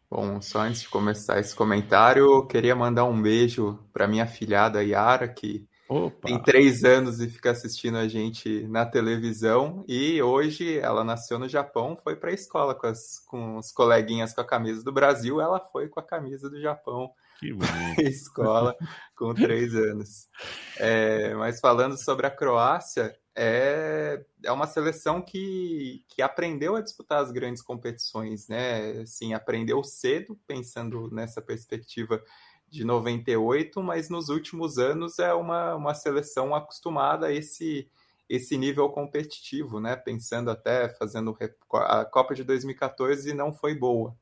Bom, 0.10 0.40
só 0.42 0.62
antes 0.62 0.82
de 0.82 0.90
começar 0.90 1.38
esse 1.40 1.54
comentário, 1.54 2.24
eu 2.26 2.48
queria 2.48 2.76
mandar 2.76 3.04
um 3.04 3.22
beijo 3.22 3.78
para 3.92 4.08
minha 4.08 4.26
filhada 4.26 4.82
Yara, 4.82 5.28
que 5.28 5.68
Opa. 5.90 6.28
tem 6.28 6.42
três 6.42 6.86
anos 6.86 7.20
e 7.20 7.30
fica 7.30 7.52
assistindo 7.52 7.98
a 7.98 8.08
gente 8.08 8.66
na 8.68 8.86
televisão. 8.86 9.84
E 9.86 10.22
hoje 10.22 10.80
ela 10.80 11.04
nasceu 11.04 11.38
no 11.38 11.50
Japão, 11.50 11.98
foi 12.02 12.16
para 12.16 12.30
a 12.30 12.34
escola 12.34 12.74
com, 12.74 12.88
as, 12.88 13.20
com 13.28 13.58
os 13.58 13.72
coleguinhas 13.74 14.34
com 14.34 14.40
a 14.40 14.48
camisa 14.48 14.82
do 14.82 14.94
Brasil, 14.94 15.42
ela 15.42 15.60
foi 15.60 15.90
com 15.90 16.00
a 16.00 16.04
camisa 16.04 16.50
do 16.50 16.62
Japão. 16.62 17.12
Que 17.40 17.54
escola 18.08 18.76
com 19.16 19.34
três 19.34 19.76
anos. 19.76 20.30
É, 20.78 21.36
mas 21.36 21.60
falando 21.60 21.98
sobre 21.98 22.26
a 22.26 22.32
Croácia, 22.32 23.14
é, 23.40 24.26
é 24.44 24.52
uma 24.52 24.66
seleção 24.66 25.22
que, 25.22 26.04
que 26.08 26.24
aprendeu 26.24 26.76
a 26.76 26.82
disputar 26.82 27.22
as 27.22 27.32
grandes 27.32 27.62
competições, 27.62 28.48
né? 28.48 29.02
Assim, 29.02 29.36
aprendeu 29.36 29.84
cedo, 29.84 30.36
pensando 30.48 31.08
nessa 31.12 31.40
perspectiva 31.40 32.20
de 32.68 32.84
98, 32.84 33.82
mas 33.84 34.10
nos 34.10 34.30
últimos 34.30 34.80
anos 34.80 35.20
é 35.20 35.32
uma, 35.36 35.76
uma 35.76 35.94
seleção 35.94 36.56
acostumada 36.56 37.28
a 37.28 37.32
esse, 37.32 37.88
esse 38.28 38.58
nível 38.58 38.90
competitivo, 38.90 39.80
né? 39.80 39.96
Pensando 39.96 40.50
até 40.50 40.90
fazendo 40.90 41.38
a 41.74 42.06
Copa 42.06 42.34
de 42.34 42.44
2014 42.44 43.36
não 43.36 43.54
foi 43.54 43.76
boa, 43.76 44.18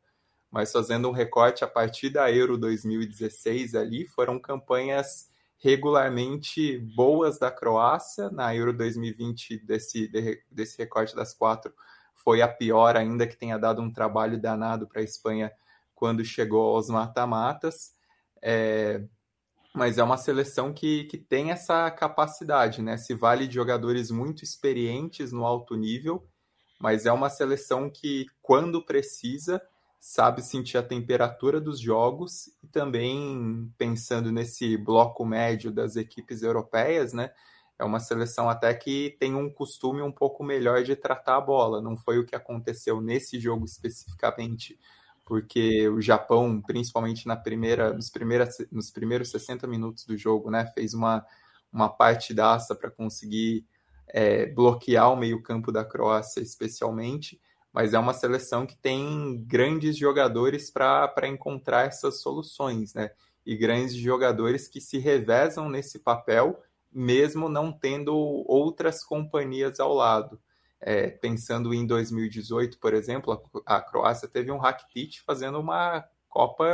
mas 0.52 0.74
fazendo 0.74 1.08
um 1.08 1.14
recorte 1.14 1.64
a 1.64 1.68
partir 1.68 2.10
da 2.10 2.30
Euro 2.30 2.58
2016 2.58 3.76
ali, 3.76 4.06
foram 4.06 4.38
campanhas 4.38 5.30
regularmente 5.58 6.78
boas 6.96 7.40
da 7.40 7.52
Croácia. 7.52 8.30
Na 8.30 8.56
Euro 8.56 8.74
2020, 8.74 9.66
desse, 9.66 10.10
desse 10.50 10.78
recorte 10.78 11.16
das 11.16 11.34
quatro, 11.34 11.74
foi 12.14 12.42
a 12.42 12.48
pior, 12.48 12.98
ainda 12.98 13.28
que 13.28 13.38
tenha 13.38 13.58
dado 13.58 13.82
um 13.82 13.92
trabalho 13.92 14.40
danado 14.40 14.88
para 14.88 15.02
a 15.02 15.04
Espanha 15.04 15.52
quando 15.94 16.24
chegou 16.24 16.76
aos 16.76 16.90
mata-matas. 16.90 17.94
É, 18.42 19.04
mas 19.74 19.98
é 19.98 20.04
uma 20.04 20.18
seleção 20.18 20.74
que, 20.74 21.04
que 21.06 21.18
tem 21.18 21.52
essa 21.52 21.92
capacidade, 21.92 22.82
né? 22.82 22.98
Se 22.98 23.14
vale 23.14 23.48
de 23.48 23.56
jogadores 23.56 24.10
muito 24.10 24.44
experientes 24.44 25.32
no 25.32 25.46
alto 25.46 25.76
nível, 25.76 26.26
mas 26.80 27.06
é 27.06 27.12
uma 27.12 27.30
seleção 27.30 27.90
que, 27.90 28.26
quando 28.42 28.86
precisa, 28.86 29.62
sabe 30.08 30.44
sentir 30.44 30.78
a 30.78 30.84
temperatura 30.84 31.60
dos 31.60 31.80
jogos 31.80 32.48
e 32.62 32.68
também 32.68 33.74
pensando 33.76 34.32
nesse 34.32 34.78
bloco 34.78 35.26
médio 35.26 35.72
das 35.72 35.96
equipes 35.96 36.44
europeias, 36.44 37.12
né? 37.12 37.32
É 37.80 37.84
uma 37.84 38.00
seleção 38.00 38.48
até 38.48 38.72
que 38.76 39.18
tem 39.20 39.34
um 39.34 39.50
costume 39.50 40.04
um 40.04 40.12
pouco 40.12 40.44
melhor 40.44 40.84
de 40.84 40.96
tratar 40.96 41.38
a 41.38 41.42
bola. 41.42 41.82
Não 41.82 41.98
foi 41.98 42.20
o 42.20 42.26
que 42.26 42.36
aconteceu 42.36 43.02
nesse 43.02 43.40
jogo 43.40 43.66
especificamente 43.66 44.80
porque 45.26 45.90
o 45.90 46.00
Japão, 46.00 46.62
principalmente 46.62 47.26
na 47.26 47.36
primeira, 47.36 47.92
nos, 47.92 48.12
primeiras, 48.12 48.58
nos 48.72 48.92
primeiros 48.92 49.32
60 49.32 49.66
minutos 49.66 50.06
do 50.06 50.16
jogo, 50.16 50.52
né, 50.52 50.68
fez 50.68 50.94
uma, 50.94 51.26
uma 51.74 51.90
partidaça 51.90 52.76
para 52.76 52.92
conseguir 52.92 53.66
é, 54.08 54.46
bloquear 54.46 55.12
o 55.12 55.16
meio-campo 55.16 55.72
da 55.72 55.84
Croácia, 55.84 56.42
especialmente. 56.42 57.42
Mas 57.76 57.94
é 57.94 58.00
uma 58.00 58.14
seleção 58.14 58.66
que 58.66 58.78
tem 58.78 59.44
grandes 59.46 59.98
jogadores 59.98 60.72
para 60.72 61.28
encontrar 61.28 61.86
essas 61.86 62.22
soluções, 62.22 62.94
né? 62.94 63.12
E 63.46 63.54
grandes 63.54 63.94
jogadores 63.94 64.70
que 64.70 64.80
se 64.80 64.98
revezam 64.98 65.68
nesse 65.68 66.00
papel, 66.00 66.64
mesmo 66.90 67.50
não 67.50 67.74
tendo 67.74 68.16
outras 68.48 69.04
companhias 69.04 69.82
ao 69.82 69.94
lado. 69.94 70.40
É, 70.80 71.10
pensando 71.10 71.74
em 71.74 71.86
2018, 71.86 72.80
por 72.80 72.94
exemplo, 72.94 73.44
a, 73.66 73.76
a 73.76 73.82
Croácia 73.82 74.30
teve 74.30 74.50
um 74.52 74.58
Rakitic 74.58 75.22
fazendo 75.26 75.60
uma 75.60 76.06
Copa 76.30 76.66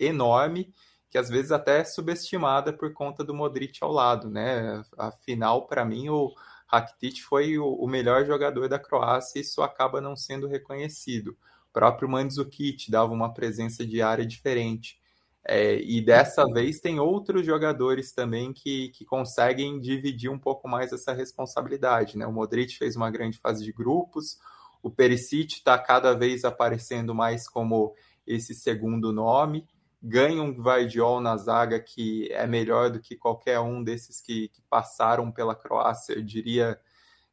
enorme, 0.00 0.74
que 1.08 1.18
às 1.18 1.28
vezes 1.28 1.52
até 1.52 1.80
é 1.80 1.84
subestimada 1.84 2.72
por 2.72 2.92
conta 2.92 3.22
do 3.22 3.32
Modric 3.32 3.78
ao 3.80 3.92
lado, 3.92 4.28
né? 4.28 4.82
Afinal, 4.96 5.68
para 5.68 5.84
mim, 5.84 6.08
o 6.08 6.34
Rakitic 6.68 7.22
foi 7.22 7.58
o, 7.58 7.86
melhor 7.86 8.26
jogador 8.26 8.68
da 8.68 8.78
Croácia 8.78 9.38
e 9.38 9.42
isso 9.42 9.62
acaba 9.62 10.00
não 10.00 10.14
sendo 10.14 10.46
reconhecido. 10.46 11.30
O 11.70 11.72
próprio 11.72 12.08
Mandzukic 12.08 12.90
dava 12.90 13.12
uma 13.12 13.32
presença 13.32 13.86
de 13.86 14.02
área 14.02 14.26
diferente. 14.26 15.00
É, 15.44 15.80
e 15.80 16.02
dessa 16.02 16.44
vez 16.44 16.78
tem 16.78 17.00
outros 17.00 17.46
jogadores 17.46 18.12
também 18.12 18.52
que, 18.52 18.90
que 18.90 19.04
conseguem 19.06 19.80
dividir 19.80 20.30
um 20.30 20.38
pouco 20.38 20.68
mais 20.68 20.92
essa 20.92 21.14
responsabilidade. 21.14 22.18
Né? 22.18 22.26
O 22.26 22.32
Modric 22.32 22.76
fez 22.76 22.96
uma 22.96 23.10
grande 23.10 23.38
fase 23.38 23.64
de 23.64 23.72
grupos, 23.72 24.38
o 24.82 24.90
Perisic 24.90 25.54
está 25.54 25.78
cada 25.78 26.14
vez 26.14 26.44
aparecendo 26.44 27.14
mais 27.14 27.48
como 27.48 27.94
esse 28.26 28.54
segundo 28.54 29.10
nome. 29.10 29.66
Ganha 30.02 30.42
um 30.42 30.54
Vardiol 30.60 31.20
na 31.20 31.36
zaga 31.36 31.80
que 31.80 32.30
é 32.32 32.46
melhor 32.46 32.90
do 32.90 33.00
que 33.00 33.16
qualquer 33.16 33.60
um 33.60 33.82
desses 33.82 34.20
que, 34.20 34.48
que 34.48 34.62
passaram 34.70 35.30
pela 35.30 35.54
Croácia. 35.54 36.14
Eu 36.14 36.22
diria 36.22 36.80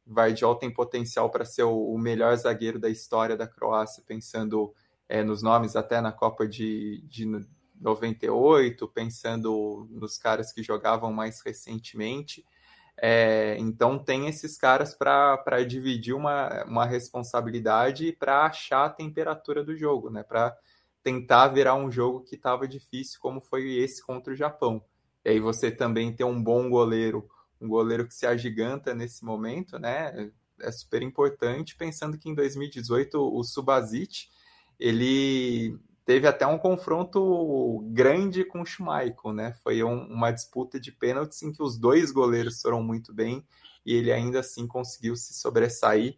Vardiol 0.05 0.55
tem 0.55 0.71
potencial 0.71 1.29
para 1.29 1.45
ser 1.45 1.63
o, 1.63 1.93
o, 1.93 1.97
melhor 1.97 2.35
zagueiro 2.35 2.79
da 2.79 2.89
história 2.89 3.35
da 3.35 3.47
Croácia, 3.47 4.03
pensando 4.05 4.73
é, 5.09 5.23
nos 5.23 5.41
nomes 5.41 5.75
até 5.75 5.99
na 5.99 6.11
Copa 6.11 6.47
de, 6.47 7.03
de 7.07 7.25
98, 7.81 8.87
pensando 8.89 9.87
nos 9.89 10.17
caras 10.17 10.53
que 10.53 10.61
jogavam 10.61 11.11
mais 11.11 11.41
recentemente. 11.41 12.45
É, 12.97 13.57
então 13.59 13.99
tem 13.99 14.27
esses 14.27 14.57
caras 14.57 14.93
para 14.93 15.63
dividir 15.67 16.13
uma, 16.13 16.63
uma 16.63 16.85
responsabilidade 16.85 18.13
para 18.13 18.45
achar 18.45 18.85
a 18.85 18.89
temperatura 18.89 19.63
do 19.63 19.75
jogo, 19.75 20.09
né? 20.09 20.23
Para 20.23 20.55
tentar 21.05 21.49
virar 21.49 21.75
um 21.75 21.91
jogo 21.91 22.21
que 22.21 22.33
estava 22.33 22.67
difícil, 22.67 23.19
como 23.21 23.39
foi 23.39 23.75
esse 23.75 24.03
contra 24.03 24.33
o 24.33 24.35
Japão. 24.35 24.83
E 25.23 25.29
aí 25.29 25.39
você 25.39 25.69
também 25.69 26.11
ter 26.11 26.23
um 26.23 26.41
bom 26.41 26.67
goleiro, 26.67 27.29
um 27.61 27.67
goleiro 27.67 28.07
que 28.07 28.13
se 28.15 28.25
agiganta 28.25 28.95
nesse 28.95 29.23
momento, 29.23 29.77
né? 29.77 30.31
É 30.59 30.71
super 30.71 31.03
importante, 31.03 31.75
pensando 31.75 32.17
que 32.17 32.27
em 32.27 32.33
2018 32.33 33.19
o 33.19 33.43
Subasic, 33.43 34.29
ele 34.79 35.77
teve 36.03 36.25
até 36.25 36.47
um 36.47 36.57
confronto 36.57 37.87
grande 37.91 38.43
com 38.43 38.61
o 38.61 38.65
Schmeichel, 38.65 39.31
né? 39.31 39.53
Foi 39.61 39.83
um, 39.83 40.07
uma 40.07 40.31
disputa 40.31 40.79
de 40.79 40.91
pênaltis 40.91 41.43
em 41.43 41.51
que 41.51 41.61
os 41.61 41.77
dois 41.77 42.09
goleiros 42.09 42.59
foram 42.63 42.81
muito 42.81 43.13
bem 43.13 43.45
e 43.85 43.93
ele 43.93 44.11
ainda 44.11 44.39
assim 44.39 44.65
conseguiu 44.65 45.15
se 45.15 45.35
sobressair. 45.35 46.17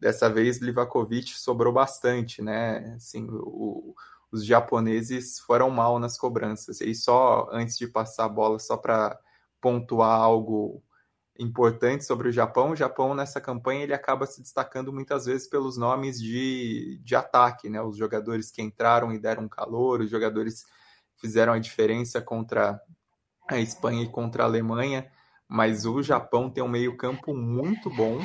Dessa 0.00 0.30
vez, 0.30 0.58
Livakovic 0.58 1.38
sobrou 1.38 1.72
bastante, 1.72 2.40
né? 2.40 2.94
Assim, 2.96 3.28
o, 3.30 3.94
os 4.32 4.46
japoneses 4.46 5.38
foram 5.40 5.70
mal 5.70 5.98
nas 5.98 6.16
cobranças. 6.16 6.80
E 6.80 6.94
só 6.94 7.48
antes 7.52 7.76
de 7.76 7.86
passar 7.86 8.24
a 8.24 8.28
bola, 8.28 8.58
só 8.58 8.78
para 8.78 9.18
pontuar 9.60 10.18
algo 10.18 10.82
importante 11.38 12.04
sobre 12.04 12.28
o 12.28 12.32
Japão, 12.32 12.70
o 12.70 12.76
Japão 12.76 13.14
nessa 13.14 13.40
campanha 13.40 13.82
ele 13.82 13.94
acaba 13.94 14.26
se 14.26 14.40
destacando 14.40 14.92
muitas 14.92 15.26
vezes 15.26 15.48
pelos 15.48 15.76
nomes 15.76 16.20
de, 16.20 17.00
de 17.04 17.14
ataque, 17.14 17.68
né? 17.68 17.80
Os 17.82 17.96
jogadores 17.96 18.50
que 18.50 18.62
entraram 18.62 19.12
e 19.12 19.18
deram 19.18 19.48
calor, 19.48 20.00
os 20.00 20.10
jogadores 20.10 20.64
fizeram 21.16 21.52
a 21.52 21.58
diferença 21.58 22.20
contra 22.20 22.80
a 23.48 23.58
Espanha 23.58 24.02
e 24.02 24.08
contra 24.08 24.44
a 24.44 24.46
Alemanha, 24.46 25.10
mas 25.46 25.84
o 25.84 26.02
Japão 26.02 26.50
tem 26.50 26.62
um 26.64 26.68
meio-campo 26.68 27.34
muito 27.34 27.90
bom. 27.90 28.18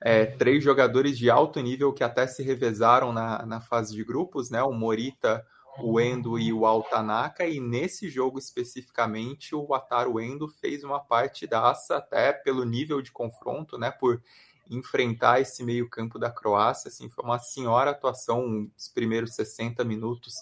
É, 0.00 0.26
três 0.26 0.62
jogadores 0.62 1.18
de 1.18 1.28
alto 1.28 1.60
nível 1.60 1.92
que 1.92 2.04
até 2.04 2.26
se 2.26 2.42
revezaram 2.42 3.12
na, 3.12 3.44
na 3.44 3.60
fase 3.60 3.94
de 3.94 4.04
grupos, 4.04 4.48
né? 4.48 4.62
O 4.62 4.72
Morita, 4.72 5.44
o 5.80 6.00
Endo 6.00 6.38
e 6.38 6.52
o 6.52 6.66
Altanaka, 6.66 7.46
e 7.46 7.60
nesse 7.60 8.08
jogo 8.08 8.38
especificamente 8.38 9.54
o 9.54 9.74
Ataru 9.74 10.20
Endo 10.20 10.48
fez 10.48 10.84
uma 10.84 11.00
partidaça 11.00 11.96
até 11.96 12.32
pelo 12.32 12.64
nível 12.64 13.00
de 13.02 13.10
confronto, 13.10 13.78
né? 13.78 13.90
Por 13.90 14.22
enfrentar 14.70 15.40
esse 15.40 15.64
meio-campo 15.64 16.18
da 16.18 16.30
Croácia, 16.30 16.88
assim, 16.88 17.08
foi 17.08 17.24
uma 17.24 17.38
senhora 17.38 17.90
atuação 17.90 18.70
os 18.76 18.88
primeiros 18.88 19.34
60 19.34 19.82
minutos, 19.84 20.34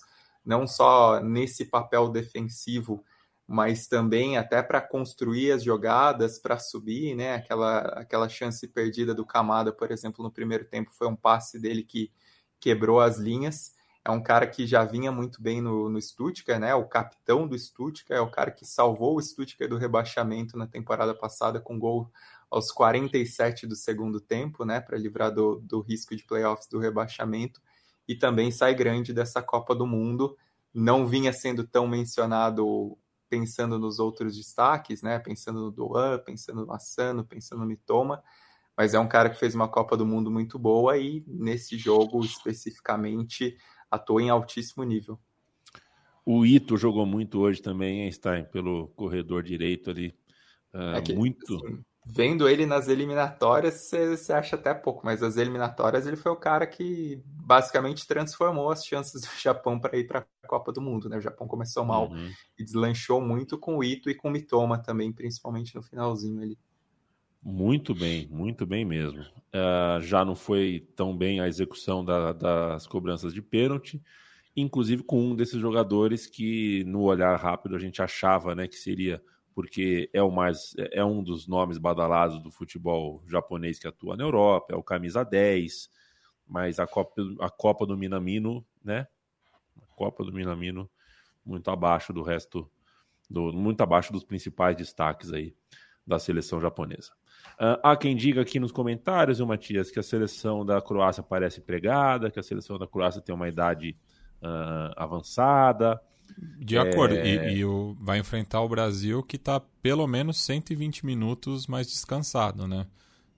não 0.44 0.66
só 0.66 1.20
nesse 1.20 1.64
papel 1.64 2.09
defensivo 2.09 3.04
mas 3.47 3.86
também 3.86 4.36
até 4.36 4.61
para 4.62 4.80
construir 4.80 5.53
as 5.53 5.62
jogadas, 5.62 6.38
para 6.38 6.59
subir, 6.59 7.14
né? 7.14 7.34
Aquela, 7.34 7.78
aquela 7.90 8.28
chance 8.28 8.66
perdida 8.66 9.14
do 9.14 9.24
Camada, 9.24 9.72
por 9.72 9.92
exemplo, 9.92 10.22
no 10.24 10.30
primeiro 10.30 10.64
tempo 10.64 10.90
foi 10.92 11.07
um 11.07 11.14
passe 11.14 11.59
dele 11.59 11.82
que 11.84 12.11
quebrou 12.59 13.01
as 13.01 13.18
linhas. 13.18 13.74
É 14.05 14.11
um 14.11 14.22
cara 14.22 14.47
que 14.47 14.66
já 14.66 14.84
vinha 14.84 15.12
muito 15.12 15.40
bem 15.40 15.61
no, 15.61 15.88
no 15.88 16.01
Stuttgart, 16.01 16.61
né? 16.61 16.74
O 16.74 16.86
capitão 16.86 17.47
do 17.47 17.57
Stuttgart, 17.59 18.18
é 18.18 18.20
o 18.20 18.30
cara 18.30 18.51
que 18.51 18.64
salvou 18.64 19.16
o 19.16 19.22
Stuttgart 19.22 19.70
do 19.70 19.78
rebaixamento 19.78 20.57
na 20.59 20.66
temporada 20.66 21.14
passada 21.14 21.61
com 21.61 21.78
gol 21.78 22.11
aos 22.51 22.72
47 22.72 23.66
do 23.66 23.76
segundo 23.76 24.20
tempo, 24.20 24.64
né? 24.64 24.80
Para 24.80 24.99
livrar 24.99 25.32
do, 25.32 25.61
do 25.61 25.80
risco 25.80 26.16
de 26.16 26.24
playoffs 26.24 26.68
do 26.68 26.78
rebaixamento. 26.78 27.61
E 28.09 28.14
também 28.16 28.51
sai 28.51 28.74
grande 28.74 29.12
dessa 29.12 29.40
Copa 29.42 29.74
do 29.74 29.86
Mundo. 29.86 30.36
Não 30.72 31.07
vinha 31.07 31.32
sendo 31.32 31.64
tão 31.64 31.86
mencionado 31.86 32.97
pensando 33.29 33.79
nos 33.79 33.99
outros 33.99 34.37
destaques, 34.37 35.03
né? 35.03 35.18
Pensando 35.18 35.61
no 35.61 35.70
Doan, 35.70 36.18
pensando 36.18 36.64
no 36.64 36.72
Assano, 36.72 37.24
pensando 37.24 37.61
no 37.61 37.66
Mitoma, 37.66 38.22
mas 38.77 38.95
é 38.95 38.99
um 38.99 39.09
cara 39.09 39.31
que 39.31 39.39
fez 39.39 39.55
uma 39.55 39.68
Copa 39.68 39.97
do 39.97 40.07
Mundo 40.07 40.31
muito 40.31 40.59
boa 40.59 40.97
e 40.99 41.24
nesse 41.27 41.79
jogo 41.79 42.24
especificamente 42.24 43.57
atuou 43.91 44.20
em 44.20 44.31
altíssimo 44.31 44.85
nível. 44.85 45.18
O 46.24 46.45
Ito 46.45 46.77
jogou 46.77 47.07
muito 47.07 47.39
hoje 47.39 47.62
também, 47.62 48.03
hein, 48.03 48.12
Stein, 48.12 48.45
pelo 48.45 48.89
corredor 48.89 49.43
direito 49.43 49.91
ali. 49.91 50.09
Uh, 50.74 50.97
é 50.97 51.01
que, 51.01 51.14
muito. 51.14 51.55
Assim, 51.55 51.85
vendo 52.09 52.48
ele 52.48 52.64
nas 52.64 52.86
eliminatórias, 52.86 53.90
você 53.90 54.32
acha 54.32 54.54
até 54.54 54.72
pouco, 54.72 55.04
mas 55.04 55.24
as 55.24 55.36
eliminatórias 55.36 56.07
ele 56.07 56.14
foi 56.14 56.30
o 56.30 56.36
cara 56.36 56.64
que 56.64 57.20
basicamente 57.26 58.07
transformou 58.07 58.70
as 58.70 58.86
chances 58.86 59.20
do 59.26 59.40
Japão 59.42 59.80
para 59.80 59.98
ir 59.98 60.07
para 60.07 60.20
a 60.20 60.46
Copa 60.46 60.72
do 60.72 60.80
Mundo. 60.80 61.09
Né? 61.09 61.18
O 61.18 61.20
Japão 61.20 61.48
começou 61.48 61.84
mal 61.84 62.09
uhum. 62.09 62.30
e 62.57 62.64
deslanchou 62.64 63.20
muito 63.20 63.59
com 63.59 63.78
o 63.78 63.84
Ito 63.84 64.09
e 64.09 64.14
com 64.14 64.28
o 64.28 64.30
Mitoma 64.30 64.78
também, 64.78 65.12
principalmente 65.12 65.74
no 65.74 65.82
finalzinho 65.82 66.40
ali. 66.40 66.57
Muito 67.42 67.92
bem, 67.92 68.28
muito 68.30 68.64
bem 68.64 68.84
mesmo. 68.84 69.20
Uh, 69.20 70.00
já 70.00 70.24
não 70.24 70.36
foi 70.36 70.86
tão 70.94 71.16
bem 71.16 71.40
a 71.40 71.48
execução 71.48 72.04
da, 72.04 72.32
das 72.32 72.86
cobranças 72.86 73.34
de 73.34 73.42
pênalti, 73.42 74.00
inclusive 74.57 75.02
com 75.02 75.20
um 75.20 75.34
desses 75.34 75.61
jogadores 75.61 76.26
que 76.26 76.84
no 76.84 77.02
olhar 77.02 77.36
rápido 77.36 77.74
a 77.74 77.78
gente 77.78 78.00
achava 78.00 78.54
né, 78.54 78.68
que 78.68 78.76
seria 78.76 79.20
porque 79.57 80.11
é 80.12 80.22
o 80.22 80.30
mais 80.30 80.74
é 80.92 81.02
um 81.02 81.22
dos 81.22 81.48
nomes 81.48 81.78
badalados 81.78 82.38
do 82.42 82.50
futebol 82.50 83.22
japonês 83.26 83.78
que 83.78 83.88
atua 83.88 84.14
na 84.14 84.22
Europa, 84.22 84.74
é 84.74 84.76
o 84.76 84.82
camisa 84.82 85.24
10, 85.24 85.88
mas 86.46 86.78
a 86.78 86.86
Copa, 86.86 87.22
a 87.40 87.48
Copa 87.48 87.86
do 87.86 87.96
Minamino, 87.96 88.62
né? 88.84 89.07
A 89.80 89.86
Copa 89.96 90.22
do 90.22 90.30
Minamino 90.30 90.90
muito 91.42 91.70
abaixo 91.70 92.12
do 92.12 92.22
resto 92.22 92.70
do, 93.30 93.50
muito 93.50 93.80
abaixo 93.80 94.12
dos 94.12 94.22
principais 94.22 94.76
destaques 94.76 95.32
aí 95.32 95.57
da 96.07 96.18
seleção 96.18 96.61
japonesa. 96.61 97.12
Uh, 97.54 97.80
há 97.82 97.96
quem 97.96 98.14
diga 98.14 98.42
aqui 98.42 98.61
nos 98.61 98.70
comentários, 98.70 99.40
o 99.40 99.46
Matias, 99.46 99.90
que 99.90 99.98
a 99.98 100.02
seleção 100.02 100.66
da 100.66 100.82
Croácia 100.82 101.22
parece 101.22 101.62
pregada, 101.62 102.30
que 102.30 102.38
a 102.38 102.42
seleção 102.42 102.78
da 102.78 102.86
Croácia 102.86 103.22
tem 103.22 103.34
uma 103.34 103.48
idade 103.48 103.96
uh, 104.42 104.92
avançada, 104.96 105.98
de 106.59 106.77
acordo. 106.77 107.14
É... 107.14 107.53
E, 107.53 107.59
e 107.59 107.64
o, 107.64 107.97
vai 108.01 108.18
enfrentar 108.18 108.61
o 108.61 108.68
Brasil 108.68 109.22
que 109.22 109.37
está 109.37 109.61
pelo 109.61 110.07
menos 110.07 110.41
120 110.41 111.07
minutos 111.07 111.66
mais 111.66 111.87
descansado, 111.87 112.66
né? 112.66 112.87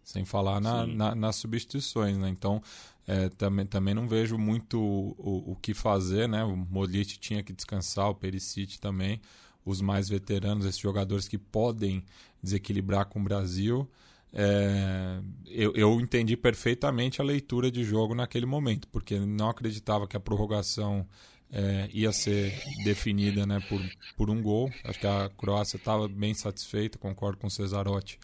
Sem 0.03 0.25
falar 0.25 0.61
na, 0.61 0.87
na, 0.87 1.15
nas 1.15 1.37
substituições, 1.37 2.17
né? 2.17 2.29
Então, 2.31 2.63
é, 3.07 3.29
também, 3.31 3.67
também 3.67 3.95
não 3.95 4.09
vejo 4.09 4.39
muito 4.39 4.81
o, 4.81 5.53
o, 5.53 5.57
que 5.57 5.75
fazer, 5.75 6.29
né? 6.29 6.43
O 6.45 6.57
Molit 6.57 7.19
tinha 7.19 7.43
que 7.43 7.53
descansar, 7.53 8.09
o 8.09 8.15
Perisic 8.15 8.81
também. 8.81 9.21
Os 9.65 9.83
mais 9.83 10.09
veteranos, 10.09 10.65
esses 10.65 10.81
jogadores 10.81 11.29
que 11.29 11.37
podem 11.37 12.03
desequilibrar 12.43 13.07
com 13.07 13.21
o 13.21 13.23
Brasil. 13.23 13.89
É, 14.33 15.21
eu, 15.47 15.73
eu 15.75 16.01
entendi 16.01 16.37
perfeitamente 16.37 17.21
a 17.21 17.25
leitura 17.25 17.71
de 17.71 17.83
jogo 17.83 18.15
naquele 18.15 18.47
momento, 18.47 18.87
porque 18.89 19.19
não 19.19 19.49
acreditava 19.49 20.07
que 20.07 20.17
a 20.17 20.21
prorrogação 20.21 21.07
é, 21.53 21.89
ia 21.93 22.13
ser 22.13 22.53
definida 22.85 23.47
né, 23.47 23.61
por, 23.69 23.81
por 24.17 24.31
um 24.31 24.43
gol. 24.43 24.71
Acho 24.85 25.01
que 25.01 25.07
a 25.07 25.31
Croácia 25.37 25.77
estava 25.77 26.09
bem 26.09 26.35
satisfeita, 26.35 26.99
concordo 26.99 27.39
com 27.39 27.47
o 27.47 27.51
Cesarotti, 27.51 28.19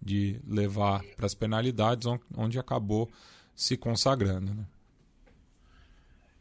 de 0.00 0.40
levar 0.46 1.02
para 1.16 1.26
as 1.26 1.34
penalidades, 1.34 2.06
onde 2.36 2.58
acabou 2.58 3.10
se 3.54 3.76
consagrando. 3.76 4.54
Né? 4.54 4.66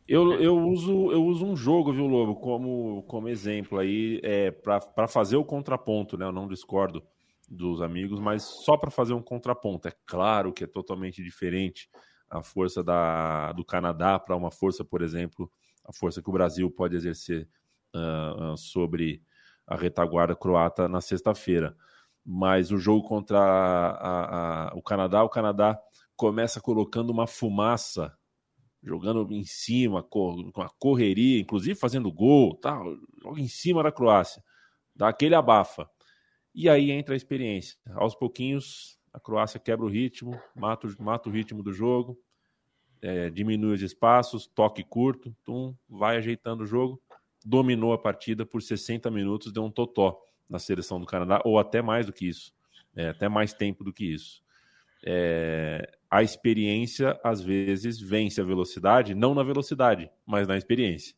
Eu, 0.08 0.34
eu, 0.34 0.58
uso, 0.58 1.12
eu 1.12 1.24
uso 1.24 1.46
um 1.46 1.56
jogo, 1.56 1.94
viu, 1.94 2.08
Lobo, 2.08 2.36
como, 2.36 3.04
como 3.08 3.30
exemplo 3.30 3.80
aí, 3.80 4.20
é, 4.22 4.52
para 4.52 5.08
fazer 5.08 5.38
o 5.38 5.46
contraponto, 5.46 6.18
né? 6.18 6.26
Eu 6.26 6.32
não 6.32 6.48
discordo 6.48 7.02
dos 7.50 7.82
amigos, 7.82 8.20
mas 8.20 8.44
só 8.44 8.76
para 8.76 8.92
fazer 8.92 9.14
um 9.14 9.22
contraponto. 9.22 9.88
É 9.88 9.94
claro 10.06 10.52
que 10.52 10.66
é 10.66 10.68
totalmente 10.68 11.24
diferente 11.24 11.90
a 12.30 12.42
força 12.42 12.84
da, 12.84 13.54
do 13.54 13.64
Canadá 13.64 14.20
para 14.20 14.36
uma 14.36 14.52
força, 14.52 14.84
por 14.84 15.02
exemplo, 15.02 15.50
a 15.86 15.94
força 15.94 16.22
que 16.22 16.30
o 16.30 16.34
Brasil 16.34 16.70
pode 16.72 16.96
exercer 16.96 17.48
uh, 17.96 18.58
sobre 18.58 19.22
a 19.66 19.76
retaguarda 19.76 20.36
croata 20.36 20.88
na 20.88 21.02
sexta-feira. 21.02 21.76
Mas 22.26 22.72
o 22.72 22.78
jogo 22.78 23.08
contra 23.08 23.40
a, 23.40 24.70
a, 24.70 24.74
o 24.76 24.82
Canadá, 24.82 25.24
o 25.24 25.30
Canadá 25.30 25.80
começa 26.16 26.62
colocando 26.62 27.10
uma 27.10 27.28
fumaça, 27.28 28.16
jogando 28.82 29.32
em 29.34 29.44
cima, 29.44 30.04
com 30.04 30.52
a 30.58 30.70
correria, 30.80 31.40
inclusive 31.40 31.78
fazendo 31.78 32.12
gol, 32.12 32.60
joga 33.22 33.42
em 33.42 33.48
cima 33.48 33.84
da 33.84 33.92
Croácia, 33.92 34.44
dá 34.96 35.10
aquele 35.10 35.36
abafa. 35.36 35.90
E 36.56 36.70
aí 36.70 36.92
entra 36.92 37.16
a 37.16 37.18
experiência. 37.18 37.78
Aos 37.96 38.16
pouquinhos, 38.16 39.00
a 39.12 39.20
Croácia 39.20 39.60
quebra 39.60 39.86
o 39.86 39.90
ritmo, 39.90 40.40
mata, 40.56 40.88
mata 41.00 41.30
o 41.30 41.32
ritmo 41.32 41.64
do 41.64 41.74
jogo, 41.74 42.18
é, 43.04 43.30
diminui 43.30 43.76
os 43.76 43.82
espaços, 43.84 44.48
toque 44.48 44.84
curto, 44.84 45.36
tum, 45.46 45.76
vai 45.88 46.18
ajeitando 46.18 46.64
o 46.64 46.66
jogo 46.66 47.00
dominou 47.44 47.94
a 47.94 47.98
partida 47.98 48.46
por 48.46 48.62
60 48.62 49.12
minutos, 49.12 49.52
deu 49.52 49.64
um 49.64 49.72
totó 49.72 50.22
na 50.50 50.60
seleção 50.60 51.00
do 51.00 51.06
Canadá, 51.06 51.42
ou 51.44 51.60
até 51.60 51.82
mais 51.82 52.06
do 52.06 52.14
que 52.14 52.28
isso, 52.28 52.54
é, 52.96 53.10
até 53.10 53.28
mais 53.28 53.54
tempo 53.54 53.84
do 53.84 53.92
que 53.92 54.06
isso. 54.06 54.42
É, 55.06 55.98
a 56.10 56.24
experiência, 56.24 57.20
às 57.24 57.42
vezes, 57.42 58.00
vence 58.00 58.40
a 58.40 58.44
velocidade, 58.44 59.14
não 59.14 59.36
na 59.36 59.44
velocidade, 59.44 60.10
mas 60.26 60.48
na 60.48 60.58
experiência. 60.58 61.16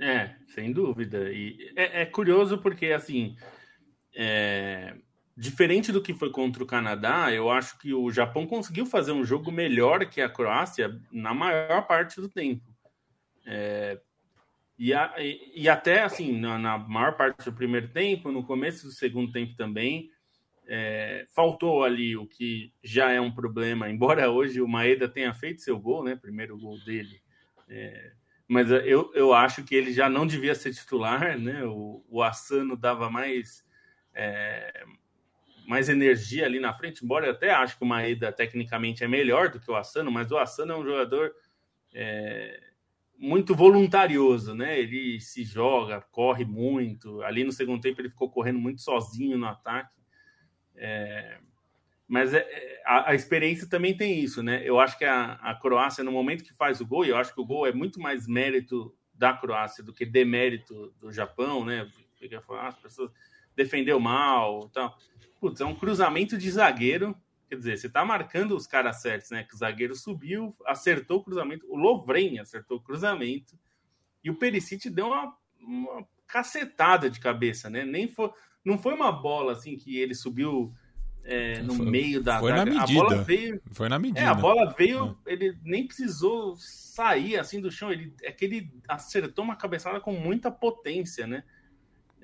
É, 0.00 0.34
sem 0.48 0.72
dúvida. 0.72 1.30
E 1.32 1.72
é, 1.76 2.02
é 2.02 2.06
curioso 2.06 2.58
porque, 2.58 2.86
assim, 2.86 3.36
é, 4.14 4.96
diferente 5.36 5.90
do 5.90 6.02
que 6.02 6.14
foi 6.14 6.30
contra 6.30 6.62
o 6.62 6.66
Canadá, 6.66 7.32
eu 7.32 7.50
acho 7.50 7.78
que 7.78 7.92
o 7.92 8.10
Japão 8.10 8.46
conseguiu 8.46 8.86
fazer 8.86 9.12
um 9.12 9.24
jogo 9.24 9.50
melhor 9.50 10.06
que 10.06 10.20
a 10.20 10.28
Croácia 10.28 11.00
na 11.10 11.34
maior 11.34 11.86
parte 11.86 12.20
do 12.20 12.28
tempo. 12.28 12.62
É, 13.46 14.00
e, 14.78 14.92
a, 14.94 15.14
e, 15.18 15.52
e, 15.54 15.68
até 15.68 16.02
assim, 16.02 16.38
na, 16.38 16.58
na, 16.58 16.78
maior 16.78 17.16
parte 17.16 17.44
do 17.44 17.52
primeiro 17.52 17.88
tempo, 17.88 18.32
no 18.32 18.44
começo 18.44 18.86
do 18.86 18.92
segundo 18.92 19.30
tempo 19.32 19.54
também, 19.56 20.10
é, 20.66 21.26
faltou 21.32 21.84
ali 21.84 22.16
o 22.16 22.26
que 22.26 22.72
já 22.82 23.10
é 23.10 23.20
um 23.20 23.30
problema, 23.30 23.88
embora 23.90 24.30
hoje 24.30 24.60
o 24.60 24.68
Maeda 24.68 25.08
tenha 25.08 25.32
feito 25.34 25.62
seu 25.62 25.78
gol, 25.78 26.02
né? 26.04 26.16
Primeiro 26.16 26.58
gol 26.58 26.78
dele. 26.84 27.20
É, 27.68 28.12
mas 28.46 28.70
eu, 28.70 29.10
eu 29.14 29.32
acho 29.32 29.64
que 29.64 29.74
ele 29.74 29.92
já 29.92 30.08
não 30.08 30.26
devia 30.26 30.54
ser 30.54 30.72
titular, 30.72 31.38
né? 31.38 31.64
O, 31.64 32.04
o 32.08 32.22
Assano 32.22 32.76
dava 32.76 33.08
mais, 33.08 33.64
é, 34.14 34.84
mais 35.66 35.88
energia 35.88 36.44
ali 36.44 36.60
na 36.60 36.72
frente, 36.72 37.04
embora 37.04 37.26
eu 37.26 37.32
até 37.32 37.50
acho 37.50 37.76
que 37.76 37.84
o 37.84 37.86
Maeda 37.86 38.32
tecnicamente 38.32 39.02
é 39.02 39.08
melhor 39.08 39.48
do 39.48 39.58
que 39.58 39.70
o 39.70 39.76
Assano, 39.76 40.10
mas 40.10 40.30
o 40.30 40.38
Assano 40.38 40.72
é 40.72 40.76
um 40.76 40.84
jogador 40.84 41.32
é, 41.94 42.60
muito 43.16 43.54
voluntarioso, 43.54 44.54
né? 44.54 44.78
Ele 44.78 45.20
se 45.20 45.44
joga, 45.44 46.00
corre 46.00 46.44
muito. 46.44 47.22
Ali 47.22 47.44
no 47.44 47.52
segundo 47.52 47.80
tempo 47.80 48.00
ele 48.00 48.10
ficou 48.10 48.30
correndo 48.30 48.58
muito 48.58 48.82
sozinho 48.82 49.38
no 49.38 49.46
ataque. 49.46 49.94
É, 50.76 51.38
mas 52.06 52.34
é, 52.34 52.38
é, 52.38 52.82
a, 52.84 53.10
a, 53.10 53.14
experiência 53.14 53.68
também 53.68 53.96
tem 53.96 54.18
isso, 54.18 54.42
né? 54.42 54.62
Eu 54.64 54.78
acho 54.78 54.98
que 54.98 55.04
a, 55.04 55.34
a 55.34 55.54
Croácia, 55.54 56.04
no 56.04 56.12
momento 56.12 56.44
que 56.44 56.52
faz 56.52 56.80
o 56.80 56.86
gol, 56.86 57.04
e 57.04 57.08
eu 57.08 57.16
acho 57.16 57.32
que 57.32 57.40
o 57.40 57.46
gol 57.46 57.66
é 57.66 57.72
muito 57.72 58.00
mais 58.00 58.26
mérito 58.26 58.94
da 59.14 59.32
Croácia 59.32 59.82
do 59.82 59.94
que 59.94 60.04
demérito 60.04 60.92
do 61.00 61.12
Japão, 61.12 61.64
né? 61.64 61.88
Ah, 62.50 62.68
as 62.68 62.78
pessoas 62.78 63.10
defendeu 63.54 64.00
mal, 64.00 64.68
tal. 64.70 64.96
Putz, 65.44 65.60
é 65.60 65.64
um 65.66 65.74
cruzamento 65.74 66.38
de 66.38 66.50
zagueiro. 66.50 67.14
Quer 67.50 67.56
dizer, 67.56 67.76
você 67.76 67.86
tá 67.86 68.02
marcando 68.02 68.56
os 68.56 68.66
caras 68.66 69.02
certos, 69.02 69.30
né? 69.30 69.44
Que 69.44 69.54
o 69.54 69.58
zagueiro 69.58 69.94
subiu, 69.94 70.56
acertou 70.64 71.18
o 71.18 71.22
cruzamento, 71.22 71.66
o 71.68 71.76
Lovren 71.76 72.38
acertou 72.38 72.78
o 72.78 72.80
cruzamento 72.80 73.54
e 74.24 74.30
o 74.30 74.36
Perisic 74.36 74.88
deu 74.88 75.08
uma, 75.08 75.36
uma 75.60 76.08
cacetada 76.26 77.10
de 77.10 77.20
cabeça, 77.20 77.68
né? 77.68 77.84
Nem 77.84 78.08
foi, 78.08 78.30
não 78.64 78.78
foi 78.78 78.94
uma 78.94 79.12
bola 79.12 79.52
assim 79.52 79.76
que 79.76 79.98
ele 79.98 80.14
subiu 80.14 80.72
é, 81.22 81.60
no 81.60 81.74
foi, 81.74 81.90
meio 81.90 82.22
da. 82.22 82.40
Foi 82.40 82.50
da, 82.50 82.56
na 82.56 82.64
medida. 82.64 82.82
A 82.82 82.86
bola 82.86 83.22
veio. 83.22 83.62
Foi 83.70 83.88
na 83.90 83.98
medida. 83.98 84.20
É, 84.20 84.24
a 84.24 84.34
bola 84.34 84.74
veio, 84.78 85.18
é. 85.26 85.34
ele 85.34 85.58
nem 85.62 85.86
precisou 85.86 86.56
sair 86.56 87.36
assim 87.36 87.60
do 87.60 87.70
chão. 87.70 87.92
Ele, 87.92 88.14
é 88.22 88.32
que 88.32 88.46
ele 88.46 88.72
acertou 88.88 89.44
uma 89.44 89.56
cabeçada 89.56 90.00
com 90.00 90.14
muita 90.14 90.50
potência, 90.50 91.26
né? 91.26 91.44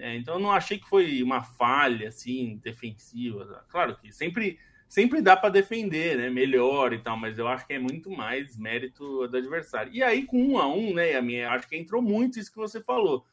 É, 0.01 0.17
então 0.17 0.35
eu 0.35 0.41
não 0.41 0.51
achei 0.51 0.79
que 0.79 0.89
foi 0.89 1.23
uma 1.23 1.43
falha 1.43 2.09
assim 2.09 2.57
defensiva. 2.63 3.65
Claro 3.69 3.97
que 3.97 4.13
sempre 4.13 4.59
sempre 4.89 5.21
dá 5.23 5.37
para 5.37 5.51
defender, 5.51 6.17
né? 6.17 6.31
Melhor 6.31 6.93
e 6.93 6.99
tal, 6.99 7.17
mas 7.17 7.39
eu 7.39 7.47
acho 7.47 7.67
que 7.67 7.75
é 7.75 7.79
muito 7.79 8.11
mais 8.11 8.57
mérito 8.57 9.29
do 9.29 9.37
adversário. 9.37 9.93
E 9.93 10.03
aí 10.03 10.25
com 10.25 10.43
um 10.43 10.59
a 10.59 10.67
um, 10.67 10.95
né? 10.95 11.15
A 11.17 11.23
minha 11.23 11.51
acho 11.51 11.69
que 11.69 11.77
entrou 11.77 12.03
muito 12.03 12.39
isso 12.39 12.51
que 12.51 12.59
você 12.59 12.83
falou. 12.83 13.25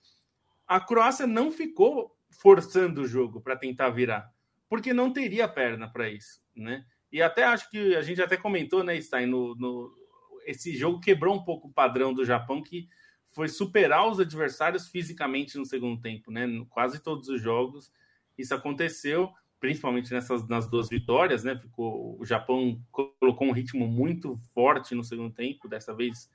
A 0.67 0.79
Croácia 0.79 1.25
não 1.25 1.51
ficou 1.51 2.15
forçando 2.29 3.01
o 3.01 3.07
jogo 3.07 3.41
para 3.41 3.55
tentar 3.55 3.89
virar 3.89 4.31
porque 4.69 4.93
não 4.93 5.11
teria 5.11 5.47
perna 5.47 5.87
para 5.89 6.09
isso, 6.09 6.41
né? 6.55 6.85
E 7.11 7.21
até 7.21 7.43
acho 7.43 7.69
que 7.69 7.95
a 7.95 8.01
gente 8.01 8.21
até 8.21 8.35
comentou, 8.35 8.83
né, 8.83 8.99
Stein, 8.99 9.27
no, 9.27 9.55
no, 9.55 9.93
esse 10.45 10.75
jogo 10.75 10.99
quebrou 10.99 11.35
um 11.35 11.43
pouco 11.43 11.69
o 11.69 11.73
padrão 11.73 12.13
do 12.13 12.25
Japão, 12.25 12.61
que 12.61 12.87
foi 13.33 13.47
superar 13.47 14.07
os 14.07 14.19
adversários 14.19 14.87
fisicamente 14.87 15.57
no 15.57 15.65
segundo 15.65 16.01
tempo, 16.01 16.31
né? 16.31 16.47
Quase 16.69 16.99
todos 16.99 17.27
os 17.29 17.41
jogos 17.41 17.91
isso 18.37 18.53
aconteceu, 18.53 19.31
principalmente 19.59 20.13
nessas 20.13 20.47
nas 20.47 20.69
duas 20.69 20.89
vitórias, 20.89 21.43
né? 21.43 21.57
Ficou 21.57 22.19
o 22.19 22.25
Japão 22.25 22.81
colocou 22.91 23.47
um 23.47 23.51
ritmo 23.51 23.87
muito 23.87 24.39
forte 24.53 24.95
no 24.95 25.03
segundo 25.03 25.33
tempo, 25.33 25.67
dessa 25.67 25.93
vez 25.93 26.29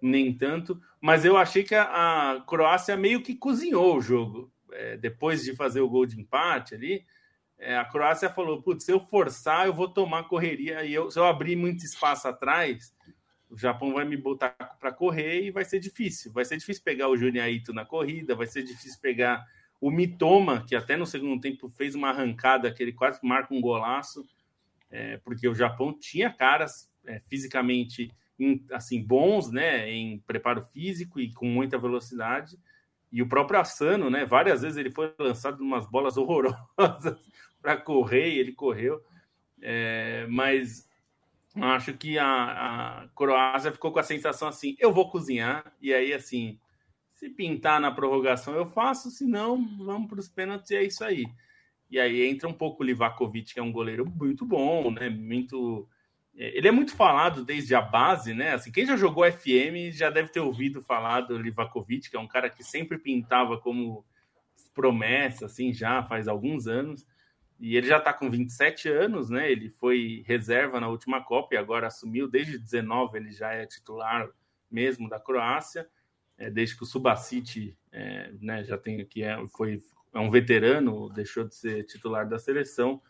nem 0.00 0.36
tanto, 0.36 0.80
mas 1.00 1.24
eu 1.24 1.36
achei 1.36 1.62
que 1.62 1.76
a, 1.76 2.32
a 2.32 2.40
Croácia 2.40 2.96
meio 2.96 3.22
que 3.22 3.36
cozinhou 3.36 3.96
o 3.96 4.00
jogo 4.00 4.52
é, 4.72 4.96
depois 4.96 5.44
de 5.44 5.54
fazer 5.54 5.80
o 5.80 5.88
gol 5.88 6.06
de 6.06 6.20
empate 6.20 6.74
ali 6.74 7.04
é, 7.62 7.78
a 7.78 7.84
Croácia 7.84 8.28
falou: 8.28 8.60
putz, 8.60 8.84
se 8.84 8.90
eu 8.90 8.98
forçar, 8.98 9.66
eu 9.66 9.72
vou 9.72 9.88
tomar 9.88 10.24
correria. 10.24 10.84
E 10.84 10.92
eu, 10.92 11.08
se 11.10 11.18
eu 11.18 11.24
abrir 11.24 11.54
muito 11.54 11.84
espaço 11.84 12.26
atrás, 12.26 12.92
o 13.52 13.58
Japão 13.58 13.92
vai 13.92 14.06
me 14.06 14.16
botar 14.16 14.50
para 14.80 14.90
correr 14.90 15.44
e 15.44 15.50
vai 15.50 15.64
ser 15.64 15.78
difícil. 15.78 16.32
Vai 16.32 16.42
ser 16.44 16.56
difícil 16.56 16.82
pegar 16.82 17.08
o 17.08 17.16
Juniaito 17.16 17.74
na 17.74 17.84
corrida, 17.84 18.34
vai 18.34 18.46
ser 18.46 18.62
difícil 18.62 18.98
pegar 18.98 19.44
o 19.78 19.90
Mitoma, 19.90 20.64
que 20.66 20.74
até 20.74 20.96
no 20.96 21.04
segundo 21.04 21.38
tempo 21.38 21.68
fez 21.68 21.94
uma 21.94 22.08
arrancada 22.08 22.72
que 22.72 22.82
ele 22.82 22.94
quase 22.94 23.20
marca 23.22 23.52
um 23.52 23.60
golaço, 23.60 24.26
é, 24.90 25.18
porque 25.18 25.46
o 25.46 25.54
Japão 25.54 25.92
tinha 25.92 26.32
caras 26.32 26.90
é, 27.04 27.20
fisicamente 27.28 28.10
assim 28.72 29.02
bons, 29.02 29.52
né, 29.52 29.88
em 29.90 30.18
preparo 30.20 30.64
físico 30.72 31.20
e 31.20 31.30
com 31.32 31.46
muita 31.46 31.76
velocidade. 31.76 32.58
E 33.10 33.20
o 33.20 33.28
próprio 33.28 33.60
Asano, 33.60 34.08
né, 34.08 34.24
várias 34.24 34.62
vezes 34.62 34.78
ele 34.78 34.90
foi 34.90 35.12
lançado 35.18 35.60
umas 35.60 35.86
bolas 35.86 36.16
horrorosas 36.16 37.18
para 37.60 37.76
correr 37.76 38.30
e 38.30 38.38
ele 38.38 38.52
correu. 38.52 39.02
É, 39.60 40.26
mas 40.30 40.88
acho 41.60 41.92
que 41.94 42.18
a, 42.18 43.02
a, 43.02 43.08
Croácia 43.08 43.72
ficou 43.72 43.92
com 43.92 43.98
a 43.98 44.04
sensação 44.04 44.48
assim: 44.48 44.76
eu 44.78 44.92
vou 44.92 45.10
cozinhar, 45.10 45.72
e 45.80 45.92
aí, 45.92 46.12
assim, 46.12 46.58
se 47.12 47.28
pintar 47.28 47.80
na 47.80 47.90
prorrogação 47.90 48.54
eu 48.54 48.66
faço, 48.66 49.10
se 49.10 49.26
não, 49.26 49.76
vamos 49.78 50.08
para 50.08 50.20
os 50.20 50.28
pênaltis 50.28 50.70
e 50.70 50.76
é 50.76 50.82
isso 50.82 51.04
aí. 51.04 51.24
E 51.90 52.00
aí 52.00 52.26
entra 52.26 52.48
um 52.48 52.54
pouco 52.54 52.82
o 52.82 52.86
Livakovic, 52.86 53.52
que 53.52 53.60
é 53.60 53.62
um 53.62 53.70
goleiro 53.70 54.06
muito 54.06 54.46
bom, 54.46 54.90
né? 54.90 55.10
Muito. 55.10 55.86
É, 56.34 56.56
ele 56.56 56.68
é 56.68 56.72
muito 56.72 56.96
falado 56.96 57.44
desde 57.44 57.74
a 57.74 57.82
base, 57.82 58.32
né? 58.32 58.54
Assim, 58.54 58.72
quem 58.72 58.86
já 58.86 58.96
jogou 58.96 59.30
FM 59.30 59.92
já 59.92 60.08
deve 60.08 60.30
ter 60.30 60.40
ouvido 60.40 60.80
falar 60.80 61.20
do 61.20 61.36
Livakovic, 61.36 62.08
que 62.08 62.16
é 62.16 62.20
um 62.20 62.26
cara 62.26 62.48
que 62.48 62.64
sempre 62.64 62.98
pintava 62.98 63.58
como 63.58 64.06
promessa, 64.74 65.46
assim, 65.46 65.72
já 65.72 66.02
faz 66.02 66.26
alguns 66.26 66.66
anos. 66.66 67.06
E 67.62 67.76
ele 67.76 67.86
já 67.86 67.98
está 67.98 68.12
com 68.12 68.28
27 68.28 68.88
anos, 68.88 69.30
né? 69.30 69.48
Ele 69.48 69.70
foi 69.70 70.24
reserva 70.26 70.80
na 70.80 70.88
última 70.88 71.22
Copa 71.22 71.54
e 71.54 71.56
agora 71.56 71.86
assumiu 71.86 72.26
desde 72.26 72.58
19, 72.58 73.16
ele 73.16 73.30
já 73.30 73.52
é 73.52 73.64
titular 73.64 74.28
mesmo 74.68 75.08
da 75.08 75.20
Croácia, 75.20 75.88
é, 76.36 76.50
desde 76.50 76.76
que 76.76 76.82
o 76.82 76.86
Subacite 76.86 77.78
é, 77.92 78.32
né, 78.40 78.64
já 78.64 78.76
tem 78.76 79.00
aqui, 79.00 79.22
é, 79.22 79.38
foi, 79.54 79.78
é 80.12 80.18
um 80.18 80.28
veterano, 80.28 81.08
deixou 81.10 81.44
de 81.44 81.54
ser 81.54 81.84
titular 81.84 82.28
da 82.28 82.36
seleção. 82.36 83.00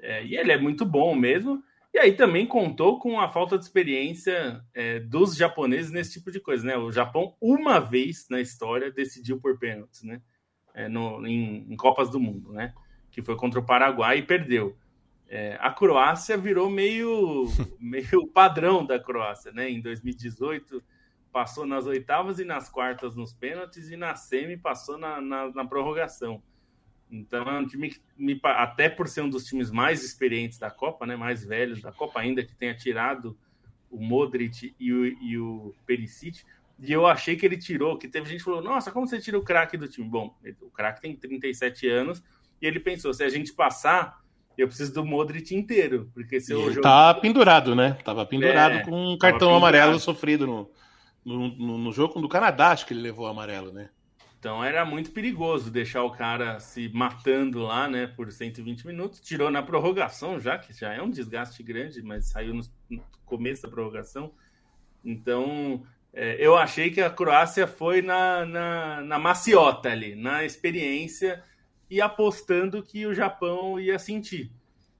É, 0.00 0.24
e 0.24 0.36
ele 0.36 0.50
é 0.50 0.58
muito 0.58 0.84
bom 0.84 1.14
mesmo. 1.14 1.62
E 1.92 1.98
aí 1.98 2.14
também 2.16 2.48
contou 2.48 2.98
com 2.98 3.20
a 3.20 3.28
falta 3.28 3.56
de 3.56 3.62
experiência 3.62 4.60
é, 4.74 4.98
dos 4.98 5.36
japoneses 5.36 5.92
nesse 5.92 6.14
tipo 6.14 6.32
de 6.32 6.40
coisa, 6.40 6.66
né? 6.66 6.76
O 6.76 6.90
Japão, 6.90 7.36
uma 7.40 7.78
vez 7.78 8.26
na 8.28 8.40
história, 8.40 8.90
decidiu 8.90 9.40
por 9.40 9.56
pênaltis, 9.56 10.02
né? 10.02 10.20
É, 10.74 10.88
no, 10.88 11.24
em, 11.24 11.72
em 11.72 11.76
Copas 11.76 12.10
do 12.10 12.18
Mundo, 12.18 12.52
né? 12.52 12.74
Que 13.14 13.22
foi 13.22 13.36
contra 13.36 13.60
o 13.60 13.64
Paraguai 13.64 14.18
e 14.18 14.22
perdeu. 14.22 14.76
É, 15.28 15.56
a 15.60 15.70
Croácia 15.70 16.36
virou 16.36 16.68
meio, 16.68 17.46
meio 17.78 18.26
padrão 18.26 18.84
da 18.84 18.98
Croácia, 18.98 19.52
né? 19.52 19.70
Em 19.70 19.80
2018 19.80 20.82
passou 21.32 21.64
nas 21.64 21.86
oitavas 21.86 22.40
e 22.40 22.44
nas 22.44 22.68
quartas 22.68 23.14
nos 23.14 23.32
pênaltis 23.32 23.88
e 23.90 23.96
na 23.96 24.16
semi 24.16 24.56
passou 24.56 24.98
na, 24.98 25.20
na, 25.20 25.50
na 25.52 25.64
prorrogação. 25.64 26.42
Então 27.08 27.48
é 27.48 27.58
um 27.58 27.66
time 27.66 27.90
que, 27.90 28.00
me, 28.16 28.40
até 28.42 28.88
por 28.88 29.06
ser 29.06 29.20
um 29.20 29.30
dos 29.30 29.44
times 29.44 29.70
mais 29.70 30.02
experientes 30.02 30.58
da 30.58 30.70
Copa, 30.70 31.06
né? 31.06 31.14
Mais 31.14 31.44
velhos 31.44 31.80
da 31.80 31.92
Copa, 31.92 32.18
ainda 32.18 32.44
que 32.44 32.54
tenha 32.54 32.76
tirado 32.76 33.38
o 33.88 34.02
Modric 34.02 34.74
e 34.78 34.92
o, 34.92 35.06
e 35.06 35.38
o 35.38 35.72
Perisic, 35.86 36.42
e 36.80 36.92
eu 36.92 37.06
achei 37.06 37.36
que 37.36 37.46
ele 37.46 37.56
tirou, 37.56 37.96
que 37.96 38.08
teve 38.08 38.28
gente 38.28 38.38
que 38.38 38.44
falou, 38.44 38.60
nossa, 38.60 38.90
como 38.90 39.06
você 39.06 39.20
tira 39.20 39.38
o 39.38 39.44
craque 39.44 39.76
do 39.76 39.86
time? 39.86 40.08
Bom, 40.08 40.36
o 40.60 40.70
craque 40.70 41.00
tem 41.00 41.14
37 41.14 41.88
anos, 41.88 42.20
e 42.60 42.66
ele 42.66 42.80
pensou: 42.80 43.12
se 43.12 43.22
a 43.22 43.28
gente 43.28 43.52
passar, 43.52 44.20
eu 44.56 44.66
preciso 44.66 44.94
do 44.94 45.04
Modric 45.04 45.54
inteiro. 45.54 46.10
Porque 46.14 46.40
se 46.40 46.52
eu 46.52 46.68
jogo... 46.70 46.80
Tá 46.80 47.14
pendurado, 47.14 47.74
né? 47.74 47.98
Tava 48.04 48.24
pendurado 48.24 48.76
é, 48.76 48.84
com 48.84 49.12
um 49.12 49.18
cartão 49.18 49.54
amarelo 49.54 49.98
sofrido 49.98 50.46
no, 50.46 50.70
no, 51.24 51.78
no, 51.78 51.92
jogo 51.92 52.20
do 52.20 52.28
Canadá, 52.28 52.70
acho 52.70 52.86
que 52.86 52.92
ele 52.92 53.00
levou 53.00 53.26
amarelo, 53.26 53.72
né? 53.72 53.90
Então 54.38 54.62
era 54.62 54.84
muito 54.84 55.10
perigoso 55.10 55.70
deixar 55.70 56.02
o 56.02 56.10
cara 56.10 56.60
se 56.60 56.90
matando 56.92 57.62
lá, 57.62 57.88
né, 57.88 58.06
por 58.06 58.30
120 58.30 58.86
minutos. 58.86 59.20
Tirou 59.20 59.50
na 59.50 59.62
prorrogação 59.62 60.38
já, 60.38 60.58
que 60.58 60.72
já 60.72 60.92
é 60.92 61.00
um 61.00 61.08
desgaste 61.08 61.62
grande, 61.62 62.02
mas 62.02 62.26
saiu 62.26 62.52
no 62.52 62.62
começo 63.24 63.62
da 63.62 63.68
prorrogação. 63.68 64.32
Então 65.02 65.82
É, 66.16 66.36
eu 66.38 66.56
achei 66.56 66.90
que 66.90 67.00
a 67.00 67.10
Croácia 67.10 67.66
foi 67.66 68.00
na, 68.00 68.46
na, 68.46 69.00
na 69.00 69.18
maciota 69.18 69.88
ali, 69.90 70.14
na 70.14 70.44
experiência 70.44 71.42
e 71.94 72.00
apostando 72.00 72.82
que 72.82 73.06
o 73.06 73.14
Japão 73.14 73.78
ia 73.78 74.00
sentir. 74.00 74.50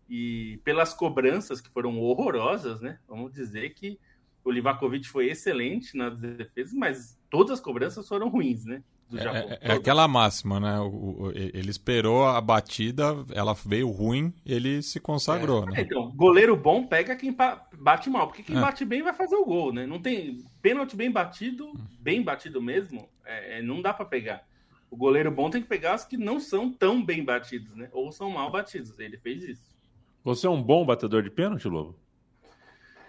E 0.08 0.60
pelas 0.62 0.94
cobranças 0.94 1.60
que 1.60 1.68
foram 1.68 1.98
horrorosas, 1.98 2.80
né? 2.80 3.00
Vamos 3.08 3.32
dizer 3.32 3.70
que 3.70 3.98
o 4.44 4.50
Livakovic 4.50 5.08
foi 5.08 5.28
excelente 5.28 5.96
nas 5.96 6.20
defesas, 6.20 6.72
mas 6.72 7.18
todas 7.28 7.54
as 7.54 7.60
cobranças 7.60 8.06
foram 8.06 8.28
ruins, 8.28 8.64
né? 8.64 8.84
do 9.08 9.18
Japão. 9.18 9.50
É, 9.50 9.54
é, 9.54 9.58
é 9.60 9.72
aquela 9.72 10.06
máxima, 10.06 10.60
né? 10.60 10.78
O, 10.78 10.86
o, 10.86 11.32
ele 11.34 11.68
esperou 11.68 12.26
a 12.26 12.40
batida, 12.40 13.04
ela 13.32 13.54
veio 13.54 13.90
ruim, 13.90 14.32
ele 14.46 14.80
se 14.80 15.00
consagrou, 15.00 15.64
é. 15.64 15.72
né? 15.72 15.80
Então, 15.80 16.12
goleiro 16.12 16.56
bom 16.56 16.86
pega 16.86 17.16
quem 17.16 17.36
bate 17.76 18.08
mal, 18.08 18.28
porque 18.28 18.44
quem 18.44 18.56
é. 18.56 18.60
bate 18.60 18.84
bem 18.84 19.02
vai 19.02 19.12
fazer 19.12 19.34
o 19.34 19.44
gol, 19.44 19.72
né? 19.72 19.84
Não 19.84 20.00
tem 20.00 20.44
pênalti 20.62 20.94
bem 20.94 21.10
batido, 21.10 21.72
bem 22.00 22.22
batido 22.22 22.62
mesmo, 22.62 23.08
é, 23.24 23.58
é, 23.58 23.62
não 23.62 23.82
dá 23.82 23.92
para 23.92 24.04
pegar. 24.04 24.46
O 24.94 24.96
goleiro 24.96 25.28
bom 25.28 25.50
tem 25.50 25.60
que 25.60 25.66
pegar 25.66 25.96
os 25.96 26.04
que 26.04 26.16
não 26.16 26.38
são 26.38 26.70
tão 26.70 27.04
bem 27.04 27.24
batidos, 27.24 27.74
né? 27.74 27.88
Ou 27.90 28.12
são 28.12 28.30
mal 28.30 28.48
batidos. 28.48 28.96
Ele 29.00 29.16
fez 29.16 29.42
isso. 29.42 29.74
Você 30.22 30.46
é 30.46 30.50
um 30.50 30.62
bom 30.62 30.86
batedor 30.86 31.20
de 31.20 31.30
pênalti, 31.30 31.66
Lobo? 31.66 31.98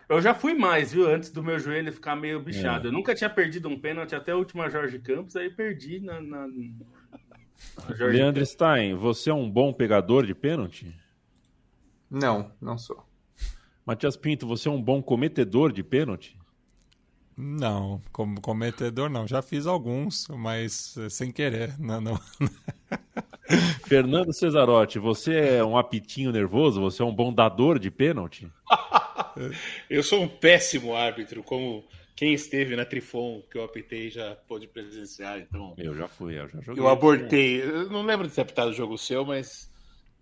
Eu 0.10 0.20
já 0.20 0.34
fui 0.34 0.56
mais, 0.56 0.92
viu? 0.92 1.08
Antes 1.08 1.30
do 1.30 1.44
meu 1.44 1.60
joelho 1.60 1.94
ficar 1.94 2.16
meio 2.16 2.40
bichado. 2.40 2.88
É. 2.88 2.90
Eu 2.90 2.92
nunca 2.92 3.14
tinha 3.14 3.30
perdido 3.30 3.70
um 3.70 3.80
pênalti 3.80 4.16
até 4.16 4.32
a 4.32 4.36
última 4.36 4.68
Jorge 4.68 4.98
Campos, 4.98 5.36
aí 5.36 5.48
perdi 5.48 6.00
na. 6.00 6.20
na, 6.20 6.48
na 6.48 7.96
Leandro 8.00 8.42
Campos. 8.42 8.50
Stein, 8.50 8.96
você 8.96 9.30
é 9.30 9.34
um 9.36 9.48
bom 9.48 9.72
pegador 9.72 10.26
de 10.26 10.34
pênalti? 10.34 10.92
Não, 12.10 12.52
não 12.60 12.80
sou. 12.80 13.06
Matias 13.86 14.18
Pinto, 14.18 14.48
você 14.48 14.68
é 14.68 14.72
um 14.72 14.82
bom 14.82 15.04
cometedor 15.04 15.72
de 15.72 15.84
pênalti? 15.84 16.36
Não, 17.38 18.02
como 18.14 18.40
cometedor 18.40 19.10
não. 19.10 19.28
Já 19.28 19.42
fiz 19.42 19.68
alguns, 19.68 20.28
mas 20.30 20.96
eh, 20.98 21.10
sem 21.10 21.32
querer. 21.32 21.76
Não, 21.80 22.00
não. 22.00 22.20
Fernando 23.86 24.34
Cesarotti, 24.34 24.98
você 24.98 25.58
é 25.58 25.64
um 25.64 25.78
apitinho 25.78 26.32
nervoso? 26.32 26.82
Você 26.82 27.02
é 27.02 27.06
um 27.06 27.14
bom 27.14 27.34
dador 27.34 27.78
de 27.78 27.92
pênalti? 27.92 28.50
eu 29.90 30.02
sou 30.02 30.24
um 30.24 30.28
péssimo 30.28 30.96
árbitro, 30.96 31.44
como 31.44 31.86
quem 32.16 32.34
esteve 32.34 32.76
na 32.76 32.86
Trifon 32.86 33.44
que 33.52 33.58
eu 33.58 33.64
apitei 33.64 34.10
já 34.10 34.36
pôde 34.48 34.68
presenciar. 34.68 35.40
Então, 35.40 35.74
eu 35.78 35.94
já 35.94 36.08
fui, 36.08 36.40
eu 36.40 36.48
já 36.48 36.62
joguei. 36.62 36.82
Eu 36.82 36.88
abortei. 36.88 37.62
Eu 37.62 37.90
não 37.90 38.04
lembro 38.04 38.28
de 38.28 38.34
ter 38.34 38.42
apitado 38.42 38.72
o 38.72 38.74
jogo 38.74 38.98
seu, 38.98 39.26
mas. 39.26 39.70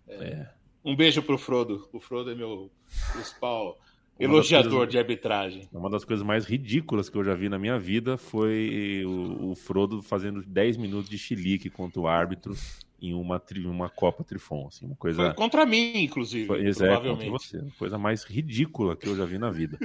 É, 0.08 0.16
é. 0.16 0.50
Um 0.84 0.96
beijo 0.96 1.22
pro 1.22 1.38
Frodo. 1.38 1.88
O 1.94 2.00
Frodo 2.00 2.32
é 2.32 2.36
meu 2.36 2.70
principal 3.14 3.78
elogiador 4.20 4.72
coisas, 4.72 4.90
de 4.90 4.98
arbitragem. 4.98 5.70
Uma 5.72 5.90
das 5.90 6.06
coisas 6.06 6.26
mais 6.26 6.46
ridículas 6.46 7.10
que 7.10 7.18
eu 7.18 7.24
já 7.24 7.34
vi 7.34 7.50
na 7.50 7.58
minha 7.58 7.78
vida 7.80 8.18
foi 8.18 9.04
o, 9.06 9.52
o 9.52 9.56
Frodo 9.56 10.02
fazendo 10.02 10.42
10 10.44 10.78
minutos 10.78 11.10
de 11.10 11.18
chilique 11.18 11.70
contra 11.70 12.00
o 12.00 12.08
árbitro 12.08 12.54
em 13.02 13.14
uma, 13.14 13.42
uma 13.66 13.90
Copa 13.90 14.24
Trifon. 14.24 14.68
Assim, 14.68 14.86
uma 14.86 14.96
coisa... 14.96 15.26
Foi 15.26 15.34
contra 15.34 15.66
mim, 15.66 16.04
inclusive. 16.04 16.46
Foi, 16.48 16.74
provavelmente. 16.74 17.30
você. 17.30 17.64
Coisa 17.78 17.98
mais 17.98 18.24
ridícula 18.24 18.96
que 18.96 19.08
eu 19.08 19.16
já 19.16 19.26
vi 19.26 19.38
na 19.38 19.50
vida. 19.50 19.78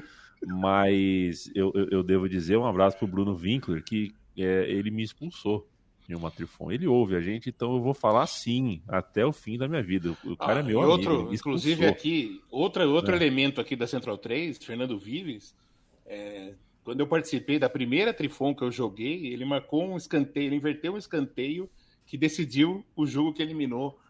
Mas 0.46 1.50
eu, 1.54 1.72
eu, 1.74 1.88
eu, 1.90 2.02
devo 2.02 2.28
dizer 2.28 2.56
um 2.56 2.64
abraço 2.64 2.96
pro 2.96 3.08
Bruno 3.08 3.34
Winkler, 3.34 3.82
que 3.82 4.14
é, 4.36 4.70
ele 4.70 4.90
me 4.90 5.02
expulsou 5.02 5.68
em 6.08 6.14
uma 6.14 6.30
Trifon. 6.30 6.72
Ele 6.72 6.86
ouve 6.86 7.14
a 7.14 7.20
gente, 7.20 7.50
então 7.50 7.74
eu 7.74 7.82
vou 7.82 7.92
falar 7.92 8.26
sim 8.26 8.80
até 8.88 9.26
o 9.26 9.32
fim 9.32 9.58
da 9.58 9.68
minha 9.68 9.82
vida. 9.82 10.16
O 10.24 10.36
cara 10.36 10.60
é 10.60 10.62
ah, 10.62 10.64
é 10.64 10.68
meu 10.68 10.80
outro, 10.80 11.14
amigo. 11.14 11.34
Inclusive 11.34 11.86
aqui, 11.86 12.40
outra, 12.50 12.88
outro 12.88 13.12
é. 13.12 13.16
elemento 13.16 13.60
aqui 13.60 13.76
da 13.76 13.86
Central 13.86 14.16
3, 14.16 14.56
Fernando 14.64 14.98
Vives, 14.98 15.54
é, 16.06 16.54
quando 16.82 17.00
eu 17.00 17.06
participei 17.06 17.58
da 17.58 17.68
primeira 17.68 18.14
Trifon 18.14 18.54
que 18.54 18.62
eu 18.62 18.72
joguei, 18.72 19.26
ele 19.26 19.44
marcou 19.44 19.86
um 19.86 19.96
escanteio, 19.96 20.46
ele 20.46 20.56
inverteu 20.56 20.94
um 20.94 20.98
escanteio 20.98 21.68
que 22.06 22.16
decidiu 22.16 22.82
o 22.96 23.06
jogo 23.06 23.34
que 23.34 23.42
eliminou 23.42 24.00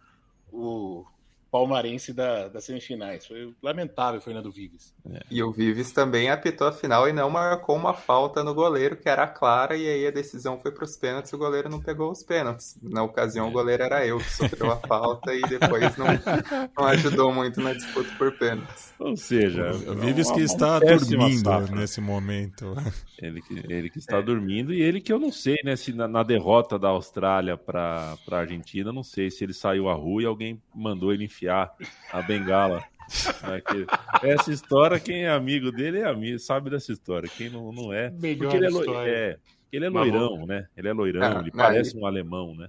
o 0.53 1.05
palmarense 1.51 2.13
da, 2.13 2.49
das 2.49 2.65
semifinais. 2.65 3.27
Foi 3.27 3.55
lamentável, 3.63 4.21
Fernando 4.21 4.51
Vives. 4.51 4.95
É. 5.11 5.21
E 5.31 5.43
o 5.43 5.51
Vives 5.51 5.93
também 5.93 6.31
apitou 6.31 6.67
a 6.67 6.73
final 6.73 7.09
e 7.09 7.13
não 7.13 7.31
marcou 7.31 7.77
uma 7.77 7.95
falta 7.95 8.45
no 8.45 8.55
goleiro, 8.55 8.97
que 8.97 9.09
era 9.09 9.27
clara, 9.27 9.77
e 9.77 9.89
aí 9.89 10.07
a 10.07 10.11
decisão 10.11 10.59
foi 10.59 10.71
para 10.71 10.85
os 10.85 10.97
pênaltis 10.97 11.33
e 11.33 11.35
o 11.35 11.39
goleiro 11.39 11.69
não 11.69 11.81
pegou 11.81 12.11
os 12.11 12.23
pênaltis. 12.23 12.79
Na 12.83 13.03
ocasião, 13.03 13.47
é. 13.47 13.49
o 13.49 13.53
goleiro 13.53 13.83
era 13.83 14.07
eu 14.07 14.19
que 14.19 14.31
sofreu 14.31 14.71
a 14.71 14.77
falta 14.87 15.35
e 15.35 15.41
depois 15.43 15.97
não, 15.97 16.07
não 16.77 16.87
ajudou 16.89 17.33
muito 17.33 17.61
na 17.61 17.73
disputa 17.73 18.11
por 18.17 18.37
pênaltis. 18.39 18.93
Ou 18.99 19.17
seja, 19.17 19.71
o 19.71 19.95
Vives 19.95 20.31
que 20.31 20.41
está 20.41 20.79
dormindo 20.79 21.45
safra. 21.45 21.77
nesse 21.77 22.01
momento. 22.01 22.75
Ele 23.21 23.43
que, 23.43 23.73
ele 23.73 23.91
que 23.91 23.99
está 23.99 24.19
é. 24.19 24.23
dormindo 24.23 24.73
e 24.73 24.81
ele 24.81 25.01
que 25.01 25.13
eu 25.13 25.19
não 25.19 25.33
sei, 25.33 25.57
né, 25.65 25.75
se 25.75 25.93
na, 25.93 26.07
na 26.07 26.23
derrota 26.23 26.79
da 26.79 26.89
Austrália 26.89 27.57
para 27.57 28.17
a 28.31 28.37
Argentina, 28.37 28.93
não 28.93 29.03
sei 29.03 29.31
se 29.31 29.43
ele 29.43 29.53
saiu 29.53 29.89
à 29.89 29.95
rua 29.95 30.23
e 30.23 30.27
alguém 30.27 30.63
mandou 30.75 31.13
ele 31.13 31.25
enfiar 31.25 31.38
a 31.47 32.23
bengala. 32.27 32.83
Essa 34.23 34.53
história, 34.53 34.99
quem 34.99 35.25
é 35.25 35.31
amigo 35.31 35.71
dele 35.73 36.01
é 36.01 36.09
amigo, 36.09 36.39
sabe 36.39 36.71
dessa 36.71 36.93
história. 36.93 37.29
Quem 37.29 37.49
não, 37.49 37.73
não 37.73 37.93
é. 37.93 38.11
Melhor 38.11 38.51
porque 38.51 38.57
ele 38.57 39.09
é, 39.09 39.11
é, 39.11 39.39
ele 39.73 39.87
é 39.87 39.89
loirão, 39.89 40.47
né? 40.47 40.67
Ele 40.77 40.89
é 40.89 40.93
loirão, 40.93 41.39
ah, 41.39 41.41
ele 41.41 41.51
parece 41.51 41.97
um 41.97 42.07
alemão, 42.07 42.55
né? 42.55 42.69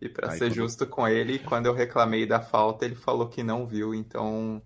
E 0.00 0.08
para 0.08 0.32
ser 0.32 0.46
quando... 0.46 0.54
justo 0.54 0.86
com 0.86 1.08
ele, 1.08 1.38
quando 1.38 1.66
eu 1.66 1.74
reclamei 1.74 2.26
da 2.26 2.40
falta, 2.40 2.84
ele 2.84 2.94
falou 2.94 3.28
que 3.28 3.42
não 3.42 3.66
viu, 3.66 3.94
então 3.94 4.62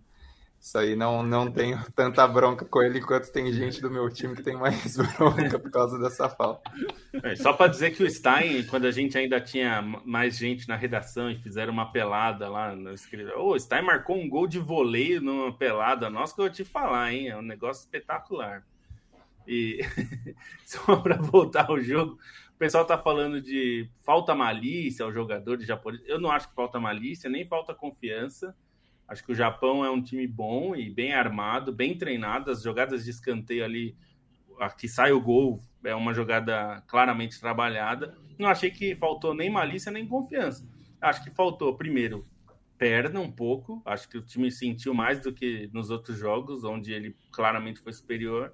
isso 0.68 0.76
aí 0.76 0.94
não, 0.94 1.22
não 1.22 1.50
tenho 1.50 1.78
tanta 1.96 2.26
bronca 2.28 2.62
com 2.66 2.82
ele 2.82 2.98
enquanto 2.98 3.32
tem 3.32 3.50
gente 3.50 3.80
do 3.80 3.90
meu 3.90 4.10
time 4.10 4.36
que 4.36 4.42
tem 4.42 4.54
mais 4.54 4.98
bronca 5.16 5.58
por 5.58 5.70
causa 5.70 5.98
dessa 5.98 6.28
falta. 6.28 6.70
É, 7.22 7.34
só 7.36 7.54
para 7.54 7.70
dizer 7.70 7.92
que 7.92 8.02
o 8.02 8.10
Stein, 8.10 8.64
quando 8.64 8.84
a 8.86 8.90
gente 8.90 9.16
ainda 9.16 9.40
tinha 9.40 9.80
mais 10.04 10.36
gente 10.36 10.68
na 10.68 10.76
redação 10.76 11.30
e 11.30 11.38
fizeram 11.38 11.72
uma 11.72 11.90
pelada 11.90 12.50
lá 12.50 12.76
no 12.76 12.92
escritório, 12.92 13.40
oh, 13.40 13.54
o 13.54 13.58
Stein 13.58 13.82
marcou 13.82 14.16
um 14.16 14.28
gol 14.28 14.46
de 14.46 14.58
voleio 14.58 15.22
numa 15.22 15.56
pelada 15.56 16.10
nossa 16.10 16.34
que 16.34 16.40
eu 16.40 16.44
vou 16.44 16.52
te 16.52 16.64
falar, 16.64 17.14
hein? 17.14 17.28
É 17.28 17.36
um 17.36 17.42
negócio 17.42 17.84
espetacular. 17.84 18.62
E 19.46 19.80
só 20.66 20.96
para 20.96 21.16
voltar 21.16 21.70
ao 21.70 21.80
jogo, 21.80 22.18
o 22.54 22.58
pessoal 22.58 22.84
tá 22.84 22.98
falando 22.98 23.40
de 23.40 23.88
falta 24.02 24.34
malícia 24.34 25.02
ao 25.02 25.12
jogador 25.14 25.56
de 25.56 25.64
japonês. 25.64 26.02
Eu 26.06 26.20
não 26.20 26.30
acho 26.30 26.46
que 26.46 26.54
falta 26.54 26.78
malícia, 26.78 27.30
nem 27.30 27.46
falta 27.46 27.74
confiança. 27.74 28.54
Acho 29.08 29.24
que 29.24 29.32
o 29.32 29.34
Japão 29.34 29.84
é 29.84 29.90
um 29.90 30.02
time 30.02 30.26
bom 30.26 30.76
e 30.76 30.90
bem 30.90 31.14
armado, 31.14 31.72
bem 31.72 31.96
treinado. 31.96 32.50
As 32.50 32.62
jogadas 32.62 33.04
de 33.04 33.10
escanteio 33.10 33.64
ali, 33.64 33.96
aqui 34.60 34.86
sai 34.86 35.12
o 35.12 35.20
gol, 35.20 35.58
é 35.82 35.94
uma 35.94 36.12
jogada 36.12 36.82
claramente 36.86 37.40
trabalhada. 37.40 38.14
Não 38.38 38.48
achei 38.48 38.70
que 38.70 38.94
faltou 38.94 39.34
nem 39.34 39.48
malícia 39.48 39.90
nem 39.90 40.06
confiança. 40.06 40.68
Acho 41.00 41.24
que 41.24 41.30
faltou, 41.30 41.74
primeiro, 41.74 42.26
perna 42.76 43.18
um 43.18 43.30
pouco. 43.30 43.80
Acho 43.84 44.08
que 44.08 44.18
o 44.18 44.22
time 44.22 44.50
sentiu 44.50 44.92
mais 44.92 45.20
do 45.20 45.32
que 45.32 45.70
nos 45.72 45.90
outros 45.90 46.18
jogos, 46.18 46.62
onde 46.62 46.92
ele 46.92 47.16
claramente 47.32 47.80
foi 47.80 47.92
superior. 47.92 48.52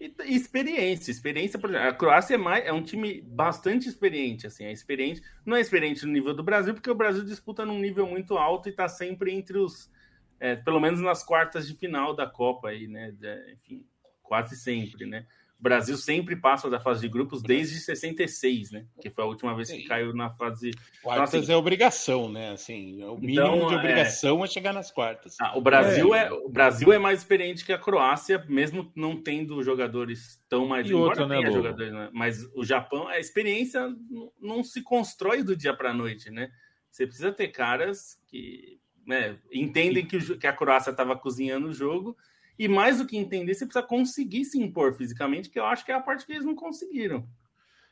E, 0.00 0.14
e 0.24 0.36
experiência, 0.36 1.10
experiência, 1.10 1.58
por 1.58 1.70
exemplo, 1.70 1.88
a 1.88 1.92
Croácia 1.92 2.34
é, 2.34 2.38
mais, 2.38 2.64
é 2.64 2.72
um 2.72 2.82
time 2.82 3.20
bastante 3.22 3.88
experiente, 3.88 4.46
assim, 4.46 4.64
é 4.64 4.72
experiente, 4.72 5.20
não 5.44 5.56
é 5.56 5.60
experiente 5.60 6.06
no 6.06 6.12
nível 6.12 6.34
do 6.34 6.42
Brasil, 6.42 6.72
porque 6.72 6.90
o 6.90 6.94
Brasil 6.94 7.24
disputa 7.24 7.66
num 7.66 7.78
nível 7.78 8.06
muito 8.06 8.38
alto 8.38 8.68
e 8.68 8.70
está 8.70 8.88
sempre 8.88 9.32
entre 9.32 9.58
os, 9.58 9.90
é, 10.38 10.54
pelo 10.54 10.80
menos 10.80 11.00
nas 11.00 11.24
quartas 11.24 11.66
de 11.66 11.74
final 11.74 12.14
da 12.14 12.26
Copa 12.26 12.68
aí, 12.68 12.86
né, 12.86 13.12
enfim, 13.52 13.84
quase 14.22 14.56
sempre, 14.56 15.04
né. 15.04 15.26
O 15.58 15.62
Brasil 15.62 15.96
sempre 15.96 16.36
passa 16.36 16.70
da 16.70 16.78
fase 16.78 17.00
de 17.00 17.08
grupos 17.08 17.42
desde 17.42 17.80
66, 17.80 18.70
né? 18.70 18.86
Que 19.00 19.10
foi 19.10 19.24
a 19.24 19.26
última 19.26 19.56
vez 19.56 19.68
que 19.68 19.82
caiu 19.82 20.14
na 20.14 20.30
fase. 20.30 20.70
Quartas 21.02 21.30
então, 21.30 21.40
assim, 21.40 21.52
é 21.52 21.56
obrigação, 21.56 22.30
né? 22.30 22.52
Assim, 22.52 23.02
o 23.02 23.16
mínimo 23.16 23.56
então, 23.56 23.66
de 23.66 23.74
é. 23.74 23.76
obrigação 23.76 24.42
é... 24.42 24.44
é, 24.44 24.46
chegar 24.46 24.72
nas 24.72 24.92
quartas. 24.92 25.36
Ah, 25.40 25.58
o, 25.58 25.60
Brasil 25.60 26.14
é... 26.14 26.26
é... 26.26 26.32
o 26.32 26.48
Brasil 26.48 26.92
é 26.92 26.98
mais 26.98 27.18
experiente 27.18 27.64
que 27.64 27.72
a 27.72 27.78
Croácia, 27.78 28.44
mesmo 28.48 28.92
não 28.94 29.20
tendo 29.20 29.60
jogadores 29.64 30.40
tão 30.48 30.64
mais. 30.64 30.88
E 30.88 30.94
outra, 30.94 31.26
né, 31.26 31.42
jogadores, 31.50 31.92
né? 31.92 32.08
Mas 32.12 32.48
o 32.54 32.64
Japão, 32.64 33.08
a 33.08 33.18
experiência 33.18 33.92
não 34.40 34.62
se 34.62 34.80
constrói 34.80 35.42
do 35.42 35.56
dia 35.56 35.74
para 35.74 35.90
a 35.90 35.94
noite, 35.94 36.30
né? 36.30 36.50
Você 36.88 37.04
precisa 37.04 37.32
ter 37.32 37.48
caras 37.48 38.16
que 38.28 38.78
né, 39.04 39.36
entendem 39.52 40.06
que, 40.06 40.18
o, 40.18 40.38
que 40.38 40.46
a 40.46 40.52
Croácia 40.52 40.90
estava 40.90 41.16
cozinhando 41.16 41.68
o 41.68 41.74
jogo 41.74 42.16
e 42.58 42.66
mais 42.66 42.98
do 42.98 43.06
que 43.06 43.16
entender, 43.16 43.54
você 43.54 43.64
precisa 43.64 43.86
conseguir 43.86 44.44
se 44.44 44.60
impor 44.60 44.92
fisicamente, 44.94 45.48
que 45.48 45.58
eu 45.58 45.64
acho 45.64 45.84
que 45.84 45.92
é 45.92 45.94
a 45.94 46.00
parte 46.00 46.26
que 46.26 46.32
eles 46.32 46.44
não 46.44 46.56
conseguiram. 46.56 47.24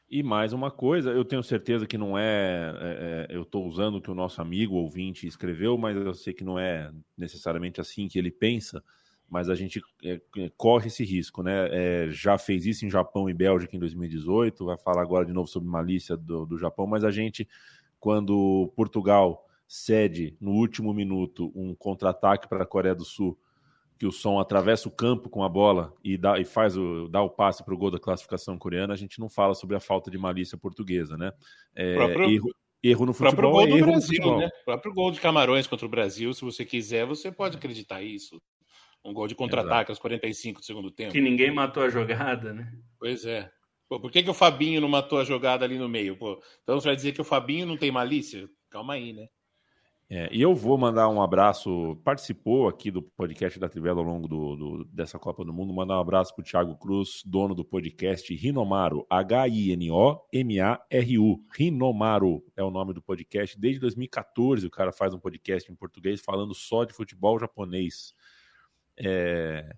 E 0.09 0.23
mais 0.23 0.53
uma 0.53 0.71
coisa, 0.71 1.11
eu 1.11 1.25
tenho 1.25 1.43
certeza 1.43 1.87
que 1.87 1.99
não 1.99 2.17
é, 2.17 2.73
é, 2.81 3.27
é 3.31 3.37
eu 3.37 3.43
estou 3.43 3.67
usando 3.67 3.97
o 3.97 4.01
que 4.01 4.11
o 4.11 4.15
nosso 4.15 4.41
amigo 4.41 4.75
ouvinte 4.75 5.27
escreveu, 5.27 5.77
mas 5.77 5.97
eu 5.97 6.15
sei 6.15 6.33
que 6.33 6.45
não 6.45 6.59
é 6.59 6.93
necessariamente 7.17 7.81
assim 7.81 8.09
que 8.09 8.19
ele 8.19 8.31
pensa, 8.31 8.83
mas 9.29 9.49
a 9.49 9.55
gente 9.55 9.81
é, 10.05 10.21
é 10.39 10.51
corre 10.57 10.87
esse 10.89 11.05
risco, 11.05 11.43
né? 11.43 11.69
É, 11.71 12.09
já 12.11 12.39
fez 12.39 12.67
isso 12.67 12.87
em 12.87 12.91
Japão 12.91 13.29
e 13.29 13.35
Bélgica 13.35 13.77
em 13.77 13.81
2018, 13.81 14.65
vai 14.65 14.79
falar 14.79 15.03
agora 15.03 15.27
de 15.27 15.33
novo 15.33 15.49
sobre 15.49 15.69
malícia 15.69 16.17
do, 16.17 16.47
do 16.47 16.57
Japão, 16.57 16.87
mas 16.87 17.03
a 17.03 17.11
gente, 17.11 17.49
quando 17.99 18.73
Portugal 18.77 19.45
cede 19.67 20.37
no 20.41 20.53
último 20.53 20.95
minuto 20.95 21.53
um 21.55 21.75
contra-ataque 21.75 22.49
para 22.49 22.63
a 22.63 22.67
Coreia 22.67 22.95
do 22.95 23.05
Sul 23.05 23.37
que 23.99 24.07
o 24.07 24.13
som 24.13 24.39
atravessa 24.39 24.89
o 24.89 24.91
campo 24.91 25.31
com 25.31 25.43
a 25.43 25.49
bola 25.49 25.95
e, 26.05 26.17
dá, 26.17 26.39
e 26.39 26.45
faz 26.45 26.77
o, 26.77 27.09
dá 27.09 27.23
o 27.23 27.31
passe 27.31 27.65
para 27.65 27.75
o 27.75 27.79
gol 27.79 27.91
da 27.91 27.99
classificação 27.99 28.59
coreana, 28.59 28.93
a 28.93 28.97
gente 28.97 29.19
não 29.19 29.29
fala 29.29 29.55
sobre 29.55 29.77
a 29.77 29.81
falta 29.81 30.11
de 30.11 30.19
malícia 30.19 30.59
portuguesa, 30.59 31.17
né? 31.17 31.33
É, 31.75 31.95
próprio, 31.95 32.31
erro, 32.31 32.55
erro 32.83 33.07
no 33.07 33.13
futebol. 33.15 33.33
O 33.33 33.37
próprio 33.37 33.51
gol 33.51 33.63
é 33.63 33.81
do 33.81 33.87
Brasil, 33.87 34.39
né? 34.39 34.47
O 34.47 34.65
próprio 34.65 34.95
gol 34.95 35.11
de 35.11 35.21
Camarões 35.21 35.67
contra 35.67 35.87
o 35.87 35.89
Brasil, 35.89 36.33
se 36.35 36.45
você 36.45 36.65
quiser, 36.65 37.07
você 37.07 37.33
pode 37.33 37.57
acreditar 37.57 38.03
isso. 38.03 38.41
Um 39.05 39.15
gol 39.15 39.29
de 39.29 39.35
contra-ataque 39.35 39.91
aos 39.91 39.99
45 39.99 40.61
do 40.61 40.67
segundo 40.67 40.91
tempo. 40.91 41.13
Que 41.13 41.21
ninguém 41.21 41.51
matou 41.51 41.83
a 41.83 41.89
jogada, 41.89 42.53
né? 42.53 42.73
Pois 42.99 43.25
é. 43.25 43.51
Pô, 43.89 44.01
por 44.01 44.11
que, 44.11 44.23
que 44.23 44.31
o 44.31 44.35
Fabinho 44.35 44.81
não 44.81 44.89
matou 44.89 45.21
a 45.21 45.25
jogada 45.25 45.65
ali 45.65 45.79
no 45.79 45.89
meio? 45.89 46.17
Pô, 46.17 46.43
então 46.63 46.79
você 46.79 46.89
vai 46.89 46.97
dizer 46.97 47.13
que 47.13 47.21
o 47.21 47.25
Fabinho 47.25 47.67
não 47.67 47.77
tem 47.77 47.91
malícia? 47.91 48.49
Calma 48.69 48.95
aí, 48.95 49.13
né? 49.13 49.29
É, 50.09 50.29
e 50.31 50.41
eu 50.41 50.55
vou 50.55 50.79
mandar 50.79 51.09
um 51.09 51.21
abraço. 51.21 51.97
Participou 52.05 52.69
aqui 52.69 52.93
do 52.93 53.03
podcast 53.03 53.59
da 53.59 53.69
Trivela 53.69 53.99
ao 53.99 54.05
longo 54.05 54.29
do, 54.29 54.55
do 54.55 54.85
dessa 54.85 55.19
Copa 55.19 55.45
do 55.45 55.53
Mundo. 55.53 55.75
Mandar 55.75 55.97
um 55.97 56.01
abraço 56.01 56.33
para 56.33 56.43
o 56.43 56.45
Thiago 56.45 56.77
Cruz, 56.77 57.23
dono 57.27 57.57
do 57.57 57.65
podcast 57.65 58.33
Rinomaru. 58.33 59.05
H-I-N-O-M-A-R-U. 59.11 60.25
Rinomaru 61.53 62.45
é 62.57 62.63
o 62.63 62.71
nome 62.71 62.95
do 62.95 63.03
podcast. 63.03 63.59
Desde 63.59 63.81
2014 63.81 64.65
o 64.65 64.71
cara 64.71 64.93
faz 64.93 65.13
um 65.13 65.19
podcast 65.19 65.73
em 65.73 65.75
português 65.75 66.21
falando 66.21 66.55
só 66.55 66.85
de 66.85 66.93
futebol 66.93 67.37
japonês. 67.41 68.15
É, 68.97 69.75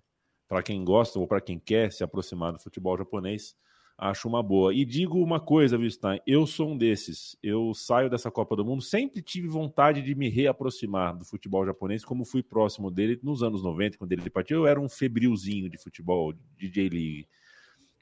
para 0.47 0.61
quem 0.61 0.85
gosta 0.85 1.17
ou 1.17 1.27
para 1.27 1.41
quem 1.41 1.57
quer 1.57 1.91
se 1.91 2.03
aproximar 2.03 2.53
do 2.53 2.59
futebol 2.59 2.95
japonês 2.95 3.55
acho 3.99 4.27
uma 4.29 4.41
boa. 4.41 4.73
E 4.73 4.85
digo 4.85 5.21
uma 5.21 5.39
coisa, 5.39 5.77
viu? 5.77 5.89
Eu 6.25 6.47
sou 6.47 6.69
um 6.69 6.77
desses. 6.77 7.37
Eu 7.43 7.73
saio 7.73 8.09
dessa 8.09 8.31
Copa 8.31 8.55
do 8.55 8.63
Mundo, 8.63 8.81
sempre 8.81 9.21
tive 9.21 9.47
vontade 9.47 10.01
de 10.01 10.15
me 10.15 10.29
reaproximar 10.29 11.15
do 11.17 11.25
futebol 11.25 11.65
japonês, 11.65 12.05
como 12.05 12.23
fui 12.23 12.41
próximo 12.41 12.89
dele 12.89 13.19
nos 13.21 13.43
anos 13.43 13.61
90, 13.61 13.97
quando 13.97 14.13
ele 14.13 14.29
partiu. 14.29 14.59
Eu 14.59 14.67
era 14.67 14.79
um 14.79 14.87
febrilzinho 14.87 15.69
de 15.69 15.77
futebol, 15.77 16.33
de 16.57 16.69
J-League. 16.69 17.27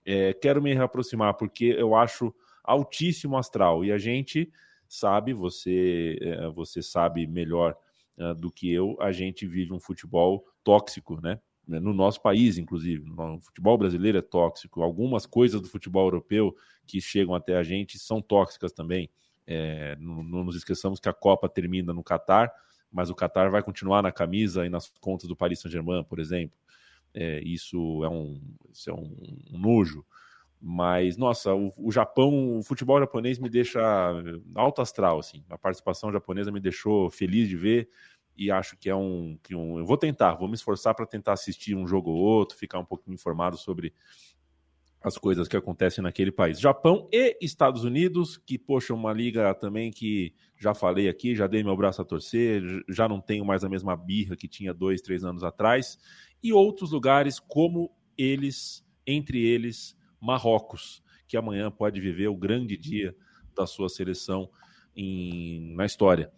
É, 0.05 0.33
quero 0.33 0.61
me 0.61 0.73
reaproximar, 0.73 1.33
porque 1.33 1.65
eu 1.65 1.95
acho 1.95 2.33
altíssimo 2.63 3.35
astral. 3.35 3.83
E 3.83 3.91
a 3.91 3.97
gente 3.97 4.51
sabe, 4.87 5.33
você, 5.33 6.17
é, 6.21 6.47
você 6.49 6.81
sabe 6.81 7.25
melhor 7.25 7.75
uh, 8.17 8.35
do 8.35 8.51
que 8.51 8.71
eu, 8.71 8.95
a 9.01 9.11
gente 9.11 9.47
vive 9.47 9.73
um 9.73 9.79
futebol 9.79 10.45
tóxico, 10.63 11.19
né? 11.21 11.39
Né, 11.67 11.79
no 11.79 11.93
nosso 11.93 12.21
país, 12.21 12.57
inclusive. 12.57 13.03
O 13.11 13.39
futebol 13.41 13.77
brasileiro 13.77 14.17
é 14.17 14.21
tóxico. 14.21 14.81
Algumas 14.81 15.25
coisas 15.25 15.59
do 15.59 15.67
futebol 15.67 16.05
europeu 16.05 16.55
que 16.85 17.01
chegam 17.01 17.35
até 17.35 17.57
a 17.57 17.63
gente 17.63 17.99
são 17.99 18.21
tóxicas 18.21 18.71
também. 18.71 19.09
É, 19.45 19.97
não, 19.99 20.23
não, 20.23 20.43
nos 20.45 20.55
esqueçamos 20.55 20.99
que 20.99 21.09
a 21.09 21.13
Copa 21.13 21.49
termina 21.49 21.93
no 21.93 22.03
Catar, 22.03 22.51
mas 22.91 23.09
o 23.09 23.15
Catar 23.15 23.49
vai 23.49 23.61
continuar 23.61 24.01
na 24.01 24.11
camisa 24.11 24.65
e 24.65 24.69
nas 24.69 24.89
contas 25.01 25.27
do 25.27 25.35
Paris 25.35 25.59
Saint-Germain, 25.59 26.03
por 26.05 26.19
exemplo. 26.19 26.57
É, 27.13 27.41
isso 27.41 28.03
é 28.03 28.09
um, 28.09 28.39
isso 28.71 28.89
é 28.89 28.93
um, 28.93 29.15
nojo. 29.51 30.05
Mas, 30.59 31.17
nossa, 31.17 31.53
o, 31.53 31.73
o, 31.77 31.91
Japão, 31.91 32.57
o 32.57 32.63
futebol 32.63 32.99
japonês 32.99 33.37
me 33.37 33.49
deixa 33.49 33.81
alto 34.55 34.81
astral, 34.81 35.19
assim. 35.19 35.43
A 35.49 35.57
participação 35.57 36.11
japonesa 36.11 36.51
me 36.51 36.59
deixou 36.59 37.09
feliz 37.09 37.47
de 37.47 37.55
ver 37.57 37.89
e 38.37 38.51
acho 38.51 38.77
que 38.77 38.89
é 38.89 38.95
um, 38.95 39.37
que 39.41 39.55
um. 39.55 39.79
Eu 39.79 39.85
vou 39.85 39.97
tentar, 39.97 40.35
vou 40.35 40.47
me 40.47 40.55
esforçar 40.55 40.93
para 40.93 41.05
tentar 41.05 41.33
assistir 41.33 41.75
um 41.75 41.87
jogo 41.87 42.11
ou 42.11 42.17
outro, 42.17 42.57
ficar 42.57 42.79
um 42.79 42.85
pouquinho 42.85 43.15
informado 43.15 43.57
sobre 43.57 43.93
as 45.01 45.17
coisas 45.17 45.47
que 45.47 45.55
acontecem 45.55 46.03
naquele 46.03 46.31
país. 46.31 46.59
Japão 46.59 47.07
e 47.11 47.37
Estados 47.41 47.83
Unidos, 47.83 48.37
que, 48.37 48.57
poxa, 48.57 48.93
uma 48.93 49.13
liga 49.13 49.53
também 49.53 49.91
que 49.91 50.33
já 50.57 50.73
falei 50.73 51.07
aqui, 51.07 51.35
já 51.35 51.47
dei 51.47 51.63
meu 51.63 51.75
braço 51.75 52.01
a 52.01 52.05
torcer, 52.05 52.61
já 52.89 53.07
não 53.07 53.21
tenho 53.21 53.45
mais 53.45 53.63
a 53.63 53.69
mesma 53.69 53.95
birra 53.95 54.35
que 54.35 54.47
tinha 54.47 54.73
dois, 54.73 55.01
três 55.01 55.23
anos 55.23 55.43
atrás, 55.43 55.97
e 56.43 56.51
outros 56.51 56.91
lugares 56.91 57.39
como 57.39 57.91
eles, 58.17 58.85
entre 59.05 59.43
eles, 59.45 59.95
Marrocos, 60.19 61.03
que 61.27 61.37
amanhã 61.37 61.69
pode 61.69 62.01
viver 62.01 62.27
o 62.27 62.35
grande 62.35 62.75
dia 62.75 63.15
da 63.55 63.67
sua 63.67 63.89
seleção 63.89 64.49
em, 64.95 65.75
na 65.75 65.85
história. 65.85 66.31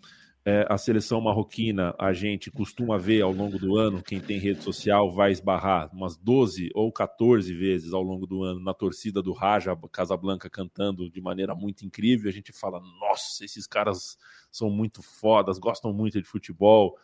É, 0.52 0.66
a 0.68 0.80
seleção 0.80 1.22
marroquina, 1.22 1.94
a 2.00 2.12
gente 2.12 2.50
costuma 2.50 2.98
ver 2.98 3.22
ao 3.22 3.32
longo 3.32 3.60
do 3.60 3.78
ano, 3.78 4.02
quem 4.02 4.20
tem 4.20 4.40
rede 4.40 4.64
social 4.64 5.12
vai 5.12 5.32
esbarrar 5.32 5.94
umas 5.94 6.18
12 6.18 6.72
ou 6.74 6.92
14 6.92 7.54
vezes 7.54 7.94
ao 7.94 8.02
longo 8.02 8.26
do 8.26 8.42
ano 8.42 8.60
na 8.60 8.74
torcida 8.74 9.22
do 9.22 9.32
Raja 9.32 9.78
Casablanca 9.92 10.50
cantando 10.50 11.08
de 11.08 11.22
maneira 11.22 11.54
muito 11.54 11.86
incrível. 11.86 12.28
A 12.28 12.34
gente 12.34 12.52
fala: 12.52 12.80
nossa, 13.00 13.46
esses 13.46 13.68
caras 13.68 14.18
são 14.52 14.72
muito 14.72 15.04
fodas, 15.04 15.60
gostam 15.60 15.94
muito 15.94 16.20
de 16.20 16.28
futebol. 16.28 16.98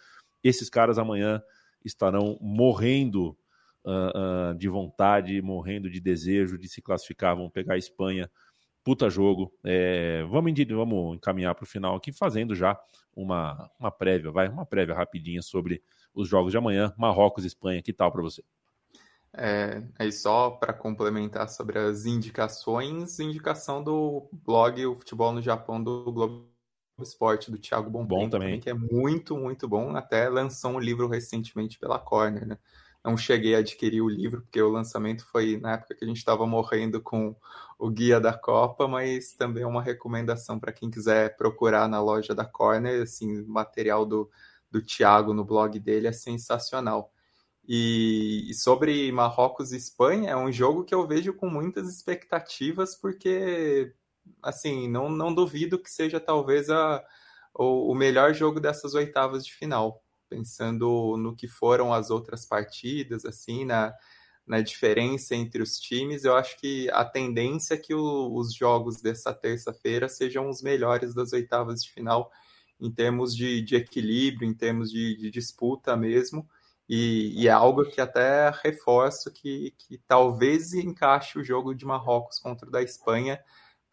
Esses 0.43 0.67
caras 0.67 0.97
amanhã 0.97 1.39
estarão 1.83 2.39
morrendo 2.41 3.37
uh, 3.85 4.53
uh, 4.53 4.57
de 4.57 4.67
vontade, 4.67 5.39
morrendo 5.39 5.87
de 5.87 5.99
desejo 5.99 6.57
de 6.57 6.67
se 6.67 6.81
classificar. 6.81 7.35
Vão 7.35 7.47
pegar 7.47 7.75
a 7.75 7.77
Espanha 7.77 8.27
puta 8.86 9.09
jogo. 9.09 9.51
É, 9.63 10.23
vamos, 10.29 10.53
vamos 10.69 11.15
encaminhar 11.15 11.55
para 11.55 11.63
o 11.63 11.67
final 11.67 11.95
aqui, 11.95 12.11
fazendo 12.11 12.53
já 12.55 12.79
uma, 13.15 13.69
uma 13.79 13.91
prévia, 13.91 14.31
vai, 14.31 14.47
uma 14.47 14.65
prévia 14.65 14.93
rapidinha 14.93 15.41
sobre 15.41 15.81
os 16.13 16.29
jogos 16.29 16.51
de 16.51 16.57
amanhã, 16.57 16.93
Marrocos 16.95 17.43
e 17.43 17.47
Espanha. 17.47 17.81
Que 17.81 17.91
tal 17.91 18.11
para 18.11 18.21
você? 18.21 18.43
É, 19.33 19.83
aí 19.99 20.11
só 20.11 20.51
para 20.51 20.71
complementar 20.71 21.49
sobre 21.49 21.79
as 21.79 22.05
indicações, 22.05 23.19
indicação 23.19 23.83
do 23.83 24.29
blog 24.31 24.86
O 24.86 24.95
Futebol 24.95 25.33
no 25.33 25.41
Japão 25.41 25.83
do 25.83 26.09
Globo 26.11 26.47
Esporte, 27.01 27.51
do 27.51 27.57
Thiago 27.57 27.89
Bombom, 27.89 28.19
bom 28.19 28.29
também. 28.29 28.59
que 28.61 28.69
é 28.69 28.73
muito, 28.73 29.36
muito 29.36 29.67
bom. 29.67 29.93
Até 29.95 30.29
lançou 30.29 30.71
um 30.71 30.79
livro 30.79 31.09
recentemente 31.09 31.77
pela 31.77 31.99
Corner, 31.99 32.47
né? 32.47 32.57
Não 33.06 33.16
cheguei 33.16 33.56
a 33.56 33.60
adquirir 33.60 34.01
o 34.01 34.10
livro, 34.10 34.41
porque 34.41 34.62
o 34.62 34.72
lançamento 34.72 35.26
foi 35.28 35.58
na 35.58 35.74
época 35.74 35.93
que 35.95 36.03
a 36.03 36.08
gente 36.08 36.18
estava 36.18 36.45
morrendo 36.47 36.99
com 36.99 37.36
o 37.78 37.89
guia 37.89 38.20
da 38.20 38.34
Copa, 38.34 38.88
mas 38.88 39.34
também 39.34 39.64
é 39.64 39.68
uma 39.68 39.82
recomendação 39.82 40.60
para 40.60 40.74
quem 40.74 40.89
quiser 40.89 41.38
procurar 41.38 41.88
na 41.88 42.01
loja 42.01 42.34
da 42.34 42.45
Corner, 42.45 43.03
assim, 43.03 43.41
o 43.41 43.47
material 43.47 44.06
do, 44.06 44.30
do 44.72 44.82
Thiago 44.82 45.34
no 45.34 45.45
blog 45.45 45.80
dele 45.80 46.08
é 46.08 46.12
sensacional. 46.12 47.12
E, 47.68 48.49
e, 48.49 48.53
sobre 48.53 49.12
Marrocos 49.12 49.72
e 49.72 49.78
Espanha, 49.78 50.32
é 50.32 50.36
um 50.36 50.51
jogo 50.51 50.84
que 50.84 50.93
eu 50.93 51.08
vejo 51.08 51.34
com 51.34 51.49
muitas 51.49 51.88
expectativas, 51.89 52.95
porque, 52.95 53.93
assim, 54.41 54.88
não, 54.89 55.10
não 55.10 55.34
duvido 55.34 55.80
que 55.80 55.91
seja 55.91 56.20
talvez 56.20 56.70
a, 56.70 57.03
o, 57.53 57.91
o 57.91 57.95
melhor 57.95 58.34
jogo 58.34 58.60
dessas 58.60 58.93
oitavas 58.95 59.45
de 59.45 59.53
final 59.53 60.05
pensando 60.36 61.15
no 61.17 61.33
que 61.33 61.47
foram 61.47 61.93
as 61.93 62.09
outras 62.09 62.45
partidas, 62.45 63.23
assim, 63.23 63.63
na, 63.63 63.93
na 64.45 64.59
diferença 64.59 65.33
entre 65.33 65.61
os 65.61 65.79
times, 65.79 66.25
eu 66.25 66.36
acho 66.36 66.57
que 66.57 66.89
a 66.91 67.05
tendência 67.05 67.75
é 67.75 67.77
que 67.77 67.93
o, 67.93 68.36
os 68.36 68.53
jogos 68.53 69.01
dessa 69.01 69.33
terça-feira 69.33 70.09
sejam 70.09 70.49
os 70.49 70.61
melhores 70.61 71.15
das 71.15 71.31
oitavas 71.31 71.81
de 71.83 71.91
final, 71.91 72.29
em 72.79 72.91
termos 72.91 73.36
de, 73.36 73.61
de 73.61 73.75
equilíbrio, 73.77 74.47
em 74.47 74.53
termos 74.53 74.91
de, 74.91 75.15
de 75.15 75.31
disputa 75.31 75.95
mesmo, 75.95 76.47
e, 76.88 77.41
e, 77.41 77.47
é 77.47 77.51
algo 77.51 77.83
que 77.86 77.99
até 77.99 78.51
reforço 78.63 79.31
que, 79.31 79.73
que 79.75 79.97
talvez 80.07 80.71
encaixe 80.73 81.39
o 81.39 81.43
jogo 81.43 81.73
de 81.73 81.83
Marrocos 81.83 82.38
contra 82.38 82.67
o 82.67 82.71
da 82.71 82.83
Espanha 82.83 83.41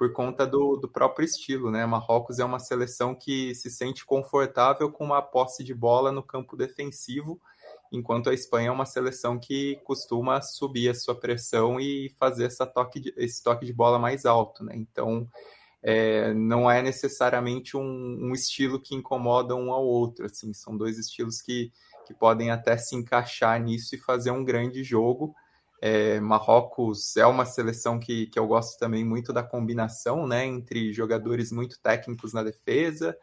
por 0.02 0.12
conta 0.12 0.44
do, 0.44 0.76
do 0.76 0.88
próprio 0.88 1.24
estilo, 1.24 1.70
né? 1.70 1.86
Marrocos 1.86 2.40
é 2.40 2.44
uma 2.44 2.58
seleção 2.58 3.14
que 3.14 3.54
se 3.54 3.70
sente 3.70 4.04
confortável 4.04 4.90
com 4.90 5.04
uma 5.04 5.22
posse 5.22 5.62
de 5.62 5.72
bola 5.72 6.10
no 6.10 6.24
campo 6.24 6.56
defensivo, 6.56 7.40
enquanto 7.92 8.28
a 8.28 8.34
Espanha 8.34 8.66
é 8.66 8.72
uma 8.72 8.84
seleção 8.84 9.38
que 9.38 9.76
costuma 9.84 10.42
subir 10.42 10.88
a 10.88 10.94
sua 10.94 11.14
pressão 11.14 11.78
e 11.78 12.12
fazer 12.18 12.46
essa 12.46 12.66
toque 12.66 12.98
de, 12.98 13.14
esse 13.16 13.44
toque 13.44 13.64
de 13.64 13.72
bola 13.72 13.96
mais 13.96 14.26
alto, 14.26 14.64
né? 14.64 14.74
Então, 14.74 15.28
é, 15.80 16.34
não 16.34 16.68
é 16.68 16.82
necessariamente 16.82 17.76
um, 17.76 17.80
um, 17.80 18.32
estilo 18.32 18.80
que 18.80 18.96
incomoda 18.96 19.54
um 19.54 19.70
ao 19.70 19.84
outro, 19.84 20.26
assim, 20.26 20.52
são 20.52 20.76
dois 20.76 20.98
estilos 20.98 21.40
que, 21.40 21.70
que 22.04 22.12
podem 22.12 22.50
até 22.50 22.76
se 22.76 22.96
encaixar 22.96 23.62
nisso 23.62 23.94
e 23.94 23.98
fazer 23.98 24.32
um 24.32 24.44
grande 24.44 24.82
jogo, 24.82 25.32
é, 25.84 26.20
Marrocos 26.20 27.16
é 27.16 27.26
uma 27.26 27.44
seleção 27.44 27.98
que, 27.98 28.28
que 28.28 28.38
eu 28.38 28.46
gosto 28.46 28.78
também 28.78 29.04
muito 29.04 29.32
da 29.32 29.42
combinação, 29.42 30.28
né, 30.28 30.46
entre 30.46 30.92
jogadores 30.92 31.50
muito 31.50 31.80
técnicos 31.80 32.32
na 32.32 32.44
defesa, 32.44 33.18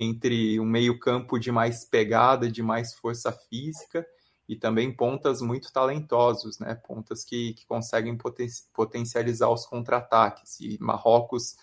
entre 0.00 0.58
um 0.58 0.64
meio-campo 0.64 1.38
de 1.38 1.52
mais 1.52 1.84
pegada, 1.84 2.50
de 2.50 2.62
mais 2.62 2.94
força 2.94 3.30
física, 3.30 4.06
e 4.48 4.56
também 4.56 4.90
pontas 4.90 5.42
muito 5.42 5.70
talentosos, 5.70 6.58
né, 6.58 6.74
pontas 6.74 7.26
que, 7.26 7.52
que 7.52 7.66
conseguem 7.66 8.16
poten 8.16 8.48
potencializar 8.72 9.50
os 9.50 9.66
contra-ataques. 9.66 10.60
E 10.60 10.78
Marrocos, 10.80 11.56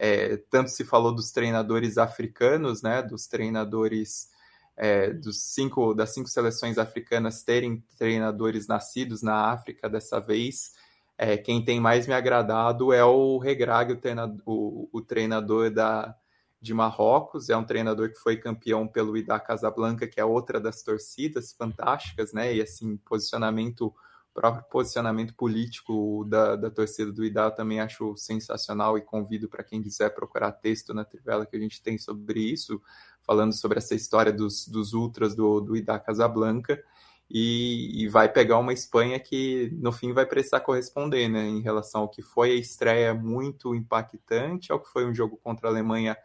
é, 0.00 0.36
tanto 0.50 0.72
se 0.72 0.84
falou 0.84 1.14
dos 1.14 1.30
treinadores 1.30 1.96
africanos, 1.96 2.82
né, 2.82 3.02
dos 3.02 3.28
treinadores 3.28 4.30
é, 4.76 5.10
dos 5.12 5.42
cinco, 5.42 5.94
das 5.94 6.12
cinco 6.12 6.28
seleções 6.28 6.78
africanas 6.78 7.42
terem 7.42 7.82
treinadores 7.98 8.66
nascidos 8.66 9.22
na 9.22 9.50
África 9.52 9.88
dessa 9.88 10.20
vez, 10.20 10.72
é, 11.18 11.36
quem 11.36 11.64
tem 11.64 11.80
mais 11.80 12.06
me 12.06 12.12
agradado 12.12 12.92
é 12.92 13.04
o 13.04 13.38
Regrag, 13.38 13.92
o 13.92 13.96
treinador, 13.96 14.42
o, 14.44 14.88
o 14.92 15.00
treinador 15.00 15.70
da, 15.70 16.14
de 16.60 16.74
Marrocos, 16.74 17.48
é 17.48 17.56
um 17.56 17.64
treinador 17.64 18.10
que 18.10 18.18
foi 18.18 18.36
campeão 18.36 18.86
pelo 18.86 19.16
Ida 19.16 19.38
Casablanca, 19.40 20.06
que 20.06 20.20
é 20.20 20.24
outra 20.24 20.60
das 20.60 20.82
torcidas 20.82 21.52
fantásticas, 21.52 22.34
né? 22.34 22.54
E 22.54 22.60
assim, 22.60 22.98
posicionamento, 22.98 23.94
próprio 24.34 24.64
posicionamento 24.70 25.34
político 25.34 26.26
da, 26.28 26.54
da 26.54 26.70
torcida 26.70 27.10
do 27.10 27.24
Ida 27.24 27.50
também 27.50 27.80
acho 27.80 28.14
sensacional 28.16 28.98
e 28.98 29.00
convido 29.00 29.48
para 29.48 29.64
quem 29.64 29.82
quiser 29.82 30.10
procurar 30.10 30.52
texto 30.52 30.92
na 30.92 31.04
Trivela 31.04 31.46
que 31.46 31.56
a 31.56 31.60
gente 31.60 31.82
tem 31.82 31.96
sobre 31.96 32.40
isso, 32.40 32.82
falando 33.26 33.52
sobre 33.52 33.78
essa 33.78 33.94
história 33.94 34.32
dos, 34.32 34.68
dos 34.68 34.92
ultras 34.92 35.34
do, 35.34 35.60
do 35.60 35.76
Ida 35.76 35.98
Casablanca. 35.98 36.82
E, 37.28 38.04
e, 38.04 38.08
vai 38.08 38.32
pegar 38.32 38.58
uma 38.58 38.72
Espanha 38.72 39.18
que 39.18 39.68
no 39.80 39.90
fim 39.90 40.12
vai 40.12 40.24
precisar 40.24 40.60
corresponder, 40.60 41.28
né, 41.28 41.44
em 41.44 41.60
relação 41.60 42.02
ao 42.02 42.08
que 42.08 42.22
foi 42.22 42.52
a 42.52 42.54
estreia 42.54 43.12
muito 43.12 43.74
impactante, 43.74 44.70
ao 44.70 44.80
que 44.80 44.88
foi 44.88 45.04
um 45.04 45.12
jogo 45.12 45.36
contra 45.42 45.66
a 45.66 45.70
Alemanha 45.72 46.16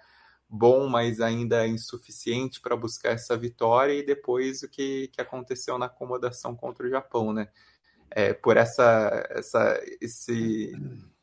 bom, 0.48 0.88
mas 0.88 1.22
ainda 1.22 1.66
insuficiente 1.66 2.60
para 2.62 2.76
buscar 2.76 3.12
essa 3.14 3.38
vitória, 3.38 3.94
e 3.94 4.06
depois 4.06 4.62
o 4.62 4.70
que, 4.70 5.08
que 5.08 5.22
aconteceu 5.22 5.78
na 5.78 5.88
acomodação 5.88 6.56
contra 6.56 6.86
o 6.86 6.90
Japão, 6.90 7.34
né? 7.34 7.48
É, 8.12 8.34
por 8.34 8.58
essa, 8.58 9.26
essa, 9.30 9.82
esse, 10.02 10.74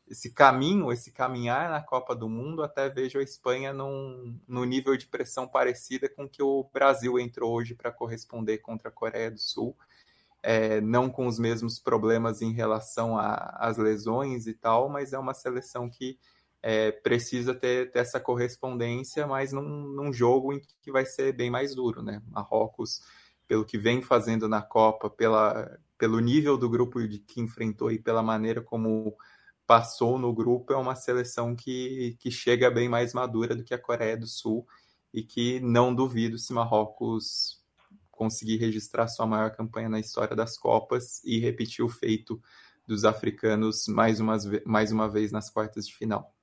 esse 0.09 0.31
caminho, 0.31 0.91
esse 0.91 1.11
caminhar 1.11 1.69
na 1.69 1.81
Copa 1.81 2.15
do 2.15 2.27
Mundo, 2.27 2.63
até 2.63 2.89
vejo 2.89 3.19
a 3.19 3.23
Espanha 3.23 3.71
num, 3.71 4.39
num 4.47 4.63
nível 4.63 4.97
de 4.97 5.05
pressão 5.05 5.47
parecida 5.47 6.09
com 6.09 6.27
que 6.27 6.41
o 6.41 6.67
Brasil 6.73 7.19
entrou 7.19 7.53
hoje 7.53 7.75
para 7.75 7.91
corresponder 7.91 8.57
contra 8.57 8.89
a 8.89 8.91
Coreia 8.91 9.29
do 9.29 9.39
Sul. 9.39 9.77
É, 10.41 10.81
não 10.81 11.09
com 11.09 11.27
os 11.27 11.37
mesmos 11.37 11.79
problemas 11.79 12.41
em 12.41 12.53
relação 12.53 13.17
às 13.17 13.77
lesões 13.77 14.47
e 14.47 14.53
tal, 14.53 14.89
mas 14.89 15.11
é 15.13 15.19
uma 15.19 15.33
seleção 15.33 15.89
que 15.89 16.17
é, 16.61 16.91
precisa 16.91 17.53
ter, 17.53 17.91
ter, 17.91 17.99
essa 17.99 18.19
correspondência, 18.19 19.27
mas 19.27 19.51
num, 19.51 19.61
num, 19.61 20.13
jogo 20.13 20.53
em 20.53 20.61
que 20.81 20.91
vai 20.91 21.05
ser 21.05 21.33
bem 21.33 21.49
mais 21.49 21.75
duro, 21.75 22.01
né? 22.01 22.21
Marrocos, 22.29 23.01
pelo 23.47 23.65
que 23.65 23.77
vem 23.77 24.01
fazendo 24.01 24.47
na 24.47 24.61
Copa, 24.61 25.09
pela, 25.09 25.77
pelo 25.97 26.19
nível 26.19 26.57
do 26.57 26.69
grupo 26.69 27.05
de, 27.05 27.19
que 27.19 27.41
enfrentou 27.41 27.91
e 27.91 27.99
pela 27.99 28.23
maneira 28.23 28.61
como 28.61 29.15
passou 29.69 30.17
no 30.17 30.33
grupo, 30.33 30.73
é 30.73 30.75
uma 30.75 30.95
seleção 30.95 31.55
que, 31.55 32.17
que 32.19 32.31
chega 32.31 32.71
bem 32.71 32.89
mais 32.89 33.13
madura 33.13 33.55
do 33.55 33.63
que 33.63 33.71
a 33.71 33.77
Coreia 33.77 34.17
do 34.17 34.25
Sul 34.25 34.67
e 35.13 35.21
que 35.21 35.59
não 35.59 35.93
duvido 35.93 36.39
se 36.39 36.51
Marrocos 36.51 37.63
conseguir 38.09 38.57
registrar 38.57 39.07
sua 39.07 39.27
maior 39.27 39.51
campanha 39.51 39.87
na 39.87 39.99
história 39.99 40.35
das 40.35 40.57
Copas 40.57 41.23
e 41.23 41.37
repetir 41.37 41.85
o 41.85 41.87
feito 41.87 42.41
dos 42.87 43.05
africanos 43.05 43.87
mais 43.87 44.19
uma, 44.19 44.35
mais 44.65 44.91
uma 44.91 45.07
vez 45.07 45.31
nas 45.31 45.51
quartas 45.51 45.85
de 45.85 45.95
final. 45.95 46.33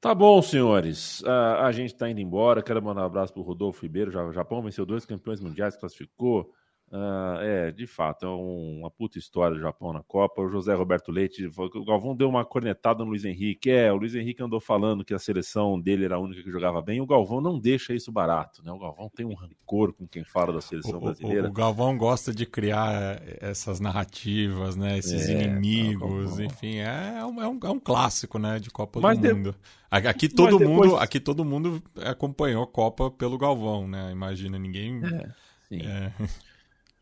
Tá 0.00 0.14
bom, 0.14 0.40
senhores. 0.40 1.20
Uh, 1.20 1.60
a 1.60 1.72
gente 1.72 1.92
está 1.92 2.08
indo 2.08 2.22
embora. 2.22 2.62
Quero 2.62 2.82
mandar 2.82 3.02
um 3.02 3.04
abraço 3.04 3.34
para 3.34 3.42
o 3.42 3.44
Rodolfo 3.44 3.82
Ribeiro. 3.82 4.18
O 4.28 4.32
Japão 4.32 4.62
venceu 4.62 4.86
dois 4.86 5.04
campeões 5.04 5.42
mundiais, 5.42 5.76
classificou. 5.76 6.54
Uh, 6.92 7.38
é, 7.40 7.70
de 7.70 7.86
fato, 7.86 8.26
é 8.26 8.28
um, 8.28 8.80
uma 8.80 8.90
puta 8.90 9.16
história 9.16 9.56
do 9.56 9.62
Japão 9.62 9.92
na 9.92 10.02
Copa. 10.02 10.42
O 10.42 10.48
José 10.48 10.74
Roberto 10.74 11.12
Leite, 11.12 11.46
o 11.46 11.84
Galvão 11.84 12.16
deu 12.16 12.28
uma 12.28 12.44
cornetada 12.44 13.04
no 13.04 13.10
Luiz 13.10 13.24
Henrique. 13.24 13.70
É, 13.70 13.92
o 13.92 13.96
Luiz 13.96 14.12
Henrique 14.16 14.42
andou 14.42 14.60
falando 14.60 15.04
que 15.04 15.14
a 15.14 15.18
seleção 15.18 15.80
dele 15.80 16.04
era 16.04 16.16
a 16.16 16.18
única 16.18 16.42
que 16.42 16.50
jogava 16.50 16.82
bem. 16.82 17.00
O 17.00 17.06
Galvão 17.06 17.40
não 17.40 17.60
deixa 17.60 17.94
isso 17.94 18.10
barato, 18.10 18.60
né? 18.64 18.72
O 18.72 18.78
Galvão 18.78 19.08
tem 19.14 19.24
um 19.24 19.34
rancor 19.34 19.92
com 19.92 20.04
quem 20.04 20.24
fala 20.24 20.52
da 20.52 20.60
seleção 20.60 20.96
o, 20.96 21.00
brasileira. 21.00 21.46
O, 21.46 21.50
o, 21.50 21.52
Galvão 21.52 21.96
gosta 21.96 22.34
de 22.34 22.44
criar 22.44 23.22
essas 23.40 23.78
narrativas, 23.78 24.74
né? 24.74 24.98
Esses 24.98 25.28
é, 25.28 25.44
inimigos, 25.44 26.40
enfim, 26.40 26.78
é, 26.78 27.18
é, 27.18 27.24
um, 27.24 27.40
é, 27.40 27.46
um, 27.46 27.60
é 27.62 27.70
um 27.70 27.78
clássico, 27.78 28.36
né? 28.36 28.58
De 28.58 28.68
Copa 28.68 28.98
Mas 28.98 29.16
do 29.16 29.28
de... 29.28 29.32
Mundo. 29.32 29.54
Aqui 29.88 30.28
todo 30.28 30.58
mundo, 30.58 30.96
aqui 30.96 31.20
todo 31.20 31.44
mundo 31.44 31.80
acompanhou 32.04 32.64
a 32.64 32.66
Copa 32.66 33.12
pelo 33.12 33.38
Galvão, 33.38 33.86
né? 33.86 34.10
Imagina 34.10 34.58
ninguém. 34.58 35.00
É, 35.04 35.30
sim. 35.68 35.82
É. 35.82 36.12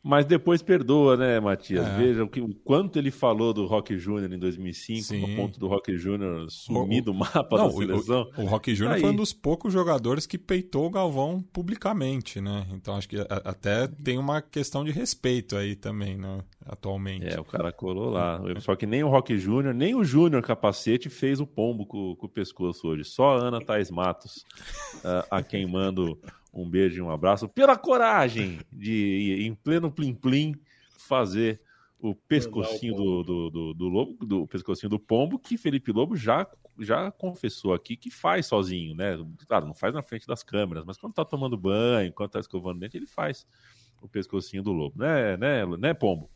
Mas 0.03 0.25
depois 0.25 0.63
perdoa, 0.63 1.17
né, 1.17 1.41
Matias? 1.41 1.87
É. 1.87 1.97
Veja 1.97 2.25
o, 2.25 2.29
que, 2.29 2.41
o 2.41 2.55
quanto 2.65 2.99
ele 2.99 3.11
falou 3.11 3.53
do 3.53 3.67
Rock 3.67 3.99
Júnior 3.99 4.33
em 4.33 4.39
2005, 4.39 5.03
Sim. 5.03 5.21
no 5.21 5.37
ponto 5.37 5.59
do 5.59 5.67
Rock 5.67 5.97
Júnior 5.99 6.49
sumir 6.51 7.03
do 7.03 7.13
mapa 7.13 7.59
não, 7.59 7.67
da 7.67 7.75
seleção. 7.75 8.31
O, 8.37 8.43
o, 8.43 8.45
o 8.45 8.47
Rock 8.47 8.75
Júnior 8.75 8.95
tá 8.95 9.01
foi 9.01 9.11
um 9.11 9.17
dos 9.17 9.33
poucos 9.33 9.73
jogadores 9.73 10.27
que 10.27 10.39
peitou 10.39 10.87
o 10.87 10.91
Galvão 10.91 11.43
publicamente, 11.53 12.41
né? 12.41 12.67
Então 12.73 12.97
acho 12.97 13.09
que 13.09 13.19
a, 13.19 13.27
até 13.45 13.89
tem 13.89 14.19
uma 14.19 14.41
questão 14.41 14.85
de 14.85 14.93
respeito 14.93 15.57
aí 15.57 15.75
também, 15.75 16.17
né? 16.17 16.43
Atualmente. 16.65 17.27
É, 17.27 17.41
o 17.41 17.45
cara 17.45 17.73
colou 17.73 18.11
lá. 18.11 18.41
Só 18.61 18.77
que 18.77 18.87
nem 18.87 19.03
o 19.03 19.09
Rock 19.09 19.37
Júnior, 19.37 19.75
nem 19.75 19.95
o 19.95 20.05
Júnior 20.05 20.43
Capacete 20.43 21.09
fez 21.09 21.41
o 21.41 21.47
pombo 21.47 21.87
com, 21.87 22.15
com, 22.15 22.27
o 22.27 22.29
pescoço 22.29 22.87
hoje. 22.87 23.05
Só 23.05 23.37
a 23.37 23.49
Ana 23.49 23.61
Tais 23.61 23.91
Matos, 23.91 24.45
uh, 24.97 25.27
a 25.31 25.43
quem 25.43 25.67
mando 25.67 26.19
um 26.53 26.69
beijo 26.69 26.99
e 26.99 27.03
um 27.03 27.11
abraço 27.11 27.49
pela 27.49 27.77
coragem 27.77 28.61
de, 28.73 29.47
em 29.47 29.55
pleno 29.55 29.91
plim-plim, 29.91 30.55
fazer 30.97 31.61
o 32.01 32.15
pescocinho 32.15 32.95
do, 32.95 33.23
do, 33.23 33.51
do, 33.51 33.75
do, 33.75 33.89
lobo, 33.89 34.25
do 34.25 34.47
pescocinho 34.47 34.91
do 34.91 34.99
pombo, 34.99 35.39
que 35.39 35.59
Felipe 35.59 35.91
Lobo 35.91 36.17
já, 36.17 36.47
já 36.79 37.11
confessou 37.11 37.75
aqui 37.75 37.97
que 37.97 38.11
faz 38.11 38.47
sozinho, 38.47 38.95
né? 38.95 39.19
Claro, 39.49 39.67
não 39.67 39.75
faz 39.75 39.93
na 39.93 40.03
frente 40.03 40.27
das 40.27 40.43
câmeras, 40.43 40.85
mas 40.85 40.97
quando 40.97 41.15
tá 41.15 41.25
tomando 41.25 41.57
banho, 41.57 42.13
quando 42.13 42.31
tá 42.31 42.41
escovando 42.41 42.79
dente, 42.79 42.97
ele 42.97 43.07
faz 43.07 43.47
o 44.01 44.09
pescocinho 44.09 44.63
do 44.63 44.73
lobo, 44.73 45.01
né, 45.01 45.37
né, 45.37 45.67
né 45.67 45.93
pombo? 45.93 46.31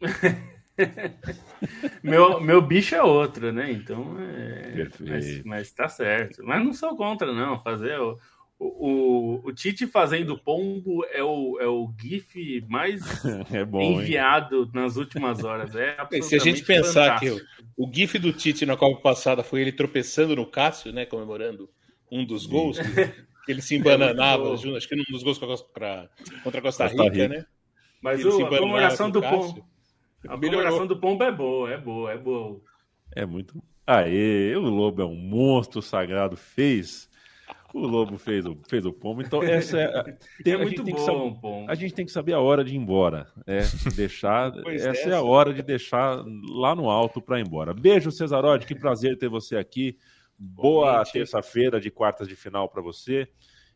meu, 2.02 2.40
meu 2.40 2.62
bicho 2.62 2.94
é 2.94 3.02
outro, 3.02 3.52
né? 3.52 3.70
Então, 3.70 4.16
é... 4.18 4.88
mas, 5.00 5.44
mas 5.44 5.72
tá 5.72 5.88
certo. 5.88 6.42
Mas 6.42 6.64
não 6.64 6.72
sou 6.72 6.96
contra, 6.96 7.34
não, 7.34 7.62
fazer 7.62 7.98
o 7.98 8.18
o, 8.58 9.42
o, 9.44 9.52
Tite 9.52 9.86
fazendo 9.86 10.38
pombo 10.38 11.04
é 11.12 11.22
o, 11.22 11.58
é 11.60 11.66
o 11.66 11.92
GIF 12.00 12.64
mais 12.68 13.02
é 13.52 13.64
bom, 13.64 13.82
enviado 13.82 14.62
hein? 14.62 14.70
nas 14.72 14.96
últimas 14.96 15.44
horas. 15.44 15.74
É 15.74 15.96
Se 16.22 16.36
a 16.36 16.38
gente 16.38 16.62
pensar 16.62 17.20
fantástico. 17.20 17.36
que 17.36 17.44
o, 17.76 17.86
o, 17.86 17.92
GIF 17.92 18.18
do 18.18 18.32
Tite 18.32 18.64
na 18.64 18.76
Copa 18.76 19.00
passada 19.00 19.42
foi 19.42 19.60
ele 19.60 19.72
tropeçando 19.72 20.34
no 20.34 20.46
Cássio, 20.46 20.92
né? 20.92 21.04
Comemorando 21.04 21.68
um 22.10 22.24
dos 22.24 22.46
gols, 22.46 22.78
que, 23.44 23.52
ele 23.52 23.60
se 23.60 23.76
embananava, 23.76 24.48
é 24.48 24.76
acho 24.76 24.88
que 24.88 24.96
num 24.96 25.04
dos 25.10 25.22
gols 25.22 25.38
contra, 25.38 26.08
contra 26.42 26.60
a 26.60 26.62
Costa 26.62 26.86
Rica, 26.86 27.02
Rica, 27.04 27.28
né? 27.28 27.46
Mas 28.00 28.24
o, 28.24 28.46
a 28.46 28.48
comemoração 28.48 29.10
do 29.10 29.20
pombo. 29.20 29.66
A 30.26 30.34
comemoração 30.34 30.86
do 30.86 30.96
pombo 30.98 31.22
é 31.22 31.30
boa, 31.30 31.70
é 31.70 31.76
boa, 31.76 32.12
é 32.12 32.16
boa. 32.16 32.60
É 33.14 33.26
muito. 33.26 33.62
Aê, 33.86 34.56
o 34.56 34.62
Lobo 34.62 35.02
é 35.02 35.04
um 35.04 35.14
monstro 35.14 35.80
sagrado, 35.82 36.36
fez 36.36 37.08
o 37.74 37.86
Lobo 37.86 38.16
fez 38.16 38.46
o, 38.46 38.58
fez 38.68 38.86
o 38.86 38.92
pombo, 38.92 39.22
então 39.22 39.42
essa 39.42 39.78
é. 39.78 40.02
Tem, 40.42 40.54
é 40.54 40.56
muito 40.56 40.82
bom, 40.82 41.34
saber, 41.34 41.70
A 41.70 41.74
gente 41.74 41.94
tem 41.94 42.06
que 42.06 42.12
saber 42.12 42.32
a 42.32 42.40
hora 42.40 42.64
de 42.64 42.74
ir 42.74 42.76
embora. 42.76 43.26
É, 43.46 43.60
deixar. 43.94 44.52
essa 44.68 45.08
é, 45.08 45.12
é 45.12 45.14
a 45.14 45.22
hora 45.22 45.52
de 45.52 45.62
deixar 45.62 46.24
lá 46.48 46.74
no 46.74 46.88
alto 46.88 47.20
para 47.20 47.38
ir 47.38 47.46
embora. 47.46 47.74
Beijo, 47.74 48.10
Cesarode, 48.10 48.66
que 48.66 48.74
prazer 48.74 49.18
ter 49.18 49.28
você 49.28 49.56
aqui. 49.56 49.98
Boa 50.38 51.02
terça-feira 51.04 51.80
de 51.80 51.90
quartas 51.90 52.28
de 52.28 52.36
final 52.36 52.68
para 52.68 52.82
você 52.82 53.26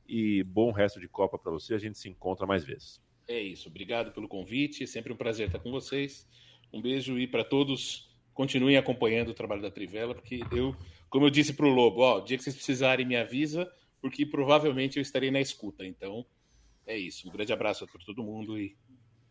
e 0.06 0.42
bom 0.42 0.72
resto 0.72 1.00
de 1.00 1.08
Copa 1.08 1.38
para 1.38 1.50
você. 1.50 1.74
A 1.74 1.78
gente 1.78 1.98
se 1.98 2.08
encontra 2.08 2.46
mais 2.46 2.64
vezes. 2.64 3.00
É 3.26 3.40
isso. 3.40 3.68
Obrigado 3.68 4.12
pelo 4.12 4.28
convite. 4.28 4.86
Sempre 4.86 5.12
um 5.12 5.16
prazer 5.16 5.46
estar 5.46 5.58
com 5.58 5.70
vocês. 5.70 6.28
Um 6.72 6.82
beijo 6.82 7.18
e 7.18 7.26
para 7.26 7.44
todos 7.44 8.10
continuem 8.34 8.76
acompanhando 8.76 9.30
o 9.30 9.34
trabalho 9.34 9.62
da 9.62 9.70
Trivela, 9.70 10.14
porque 10.14 10.40
eu, 10.52 10.74
como 11.08 11.26
eu 11.26 11.30
disse 11.30 11.52
para 11.52 11.66
o 11.66 11.68
Lobo, 11.68 12.00
ó, 12.00 12.18
o 12.18 12.20
dia 12.22 12.36
que 12.36 12.42
vocês 12.42 12.56
precisarem 12.56 13.04
me 13.04 13.16
avisa 13.16 13.70
porque 14.00 14.24
provavelmente 14.24 14.98
eu 14.98 15.02
estarei 15.02 15.30
na 15.30 15.40
escuta. 15.40 15.84
Então, 15.84 16.24
é 16.86 16.96
isso. 16.96 17.28
Um 17.28 17.32
grande 17.32 17.52
abraço 17.52 17.86
para 17.86 18.04
todo 18.04 18.22
mundo 18.22 18.58
e 18.58 18.76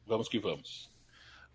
vamos 0.06 0.28
que 0.28 0.40
vamos. 0.40 0.92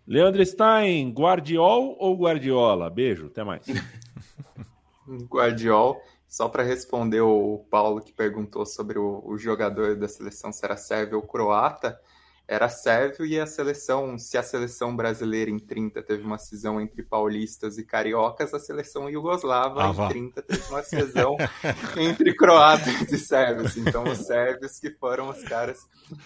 Leandro 0.07 0.45
Stein, 0.45 1.11
Guardiol 1.11 1.95
ou 1.99 2.15
Guardiola? 2.15 2.89
Beijo, 2.89 3.27
até 3.27 3.43
mais. 3.43 3.65
Guardiol. 5.29 5.99
Só 6.27 6.49
para 6.49 6.63
responder 6.63 7.21
o 7.21 7.65
Paulo 7.69 8.01
que 8.01 8.11
perguntou 8.11 8.65
sobre 8.65 8.99
o, 8.99 9.23
o 9.25 9.37
jogador 9.37 9.95
da 9.95 10.07
seleção 10.07 10.51
se 10.51 10.65
era 10.65 10.75
sérvio 10.75 11.17
ou 11.17 11.23
croata, 11.23 11.99
era 12.47 12.69
sérvio 12.69 13.25
e 13.25 13.39
a 13.39 13.47
seleção, 13.47 14.19
se 14.19 14.37
a 14.37 14.43
seleção 14.43 14.95
brasileira 14.95 15.49
em 15.49 15.57
30 15.57 16.03
teve 16.03 16.23
uma 16.23 16.37
cisão 16.37 16.79
entre 16.79 17.01
paulistas 17.01 17.79
e 17.79 17.83
cariocas, 17.83 18.53
a 18.53 18.59
seleção 18.59 19.09
iugoslava 19.09 19.83
ah, 19.83 19.89
em 19.89 20.07
30 20.09 20.43
teve 20.43 20.61
uma 20.69 20.83
cisão 20.83 21.35
entre 21.97 22.35
croatas 22.35 23.11
e 23.11 23.17
sérvios. 23.17 23.75
Então 23.77 24.03
os 24.03 24.19
sérvios 24.19 24.79
que 24.79 24.91
foram 24.91 25.29
os 25.29 25.41
caras 25.43 25.79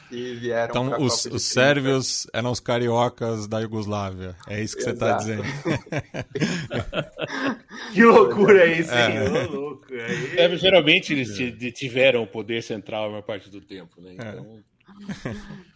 que 0.09 0.35
vieram 0.35 0.69
Então 0.69 1.01
os, 1.01 1.25
os 1.25 1.43
sérvios 1.43 2.27
eram 2.33 2.51
os 2.51 2.59
cariocas 2.59 3.47
da 3.47 3.61
Iugoslávia. 3.61 4.35
É 4.47 4.61
isso 4.61 4.75
que 4.75 4.83
você 4.83 4.91
está 4.91 5.15
dizendo. 5.17 5.43
que 7.93 8.03
loucura 8.03 8.67
é 8.67 8.79
isso, 8.79 8.91
é. 8.91 9.25
hein? 9.25 9.47
louco. 9.47 9.87
É, 9.91 10.55
geralmente 10.57 11.13
eles 11.13 11.29
tiveram 11.73 12.23
o 12.23 12.27
poder 12.27 12.61
central 12.61 13.05
a 13.05 13.09
maior 13.09 13.23
parte 13.23 13.49
do 13.49 13.61
tempo, 13.61 14.01
né? 14.01 14.11
É. 14.11 14.13
Então... 14.13 14.59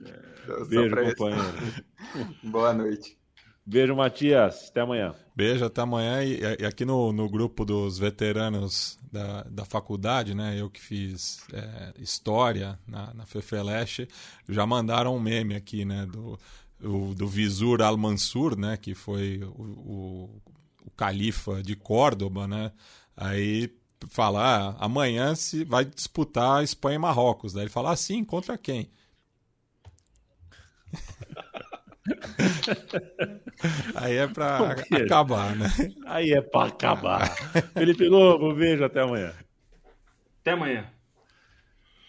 É. 0.05 0.13
Beijo, 0.67 0.95
companheiro. 0.95 1.85
Boa 2.43 2.73
noite. 2.73 3.17
Beijo, 3.65 3.95
Matias. 3.95 4.69
Até 4.69 4.81
amanhã. 4.81 5.15
Beijo, 5.35 5.65
até 5.65 5.81
amanhã. 5.81 6.23
E, 6.23 6.41
e 6.59 6.65
aqui 6.65 6.83
no, 6.83 7.13
no 7.13 7.29
grupo 7.29 7.63
dos 7.63 7.97
veteranos 7.97 8.99
da, 9.11 9.43
da 9.43 9.65
faculdade, 9.65 10.35
né? 10.35 10.59
Eu 10.59 10.69
que 10.69 10.81
fiz 10.81 11.45
é, 11.53 11.93
história 11.97 12.77
na, 12.85 13.13
na 13.13 13.25
Fefeleste, 13.25 14.07
já 14.49 14.65
mandaram 14.65 15.15
um 15.15 15.19
meme 15.19 15.55
aqui, 15.55 15.85
né? 15.85 16.05
Do, 16.05 16.37
o, 16.81 17.15
do 17.15 17.27
Visur 17.27 17.81
al-Mansur, 17.81 18.57
né? 18.57 18.75
Que 18.75 18.93
foi 18.93 19.41
o, 19.43 19.61
o, 19.61 20.41
o 20.85 20.91
califa 20.91 21.63
de 21.63 21.75
Córdoba, 21.75 22.47
né? 22.47 22.71
Aí 23.15 23.73
falar 24.09 24.75
ah, 24.77 24.85
amanhã 24.85 25.33
se 25.35 25.63
vai 25.63 25.85
disputar 25.85 26.63
Espanha 26.63 26.95
e 26.95 26.99
Marrocos. 26.99 27.53
Daí 27.53 27.63
ele 27.63 27.69
fala 27.69 27.91
assim, 27.91 28.25
contra 28.25 28.57
quem? 28.57 28.89
Aí 33.95 34.17
é 34.17 34.27
pra 34.27 34.75
acabar, 34.91 35.55
né? 35.55 35.67
Aí 36.05 36.33
é 36.33 36.41
pra 36.41 36.65
acabar. 36.65 37.29
Felipe 37.73 38.07
Lobo, 38.07 38.53
beijo, 38.53 38.83
até 38.83 39.01
amanhã. 39.01 39.33
Até 40.41 40.51
amanhã. 40.51 40.89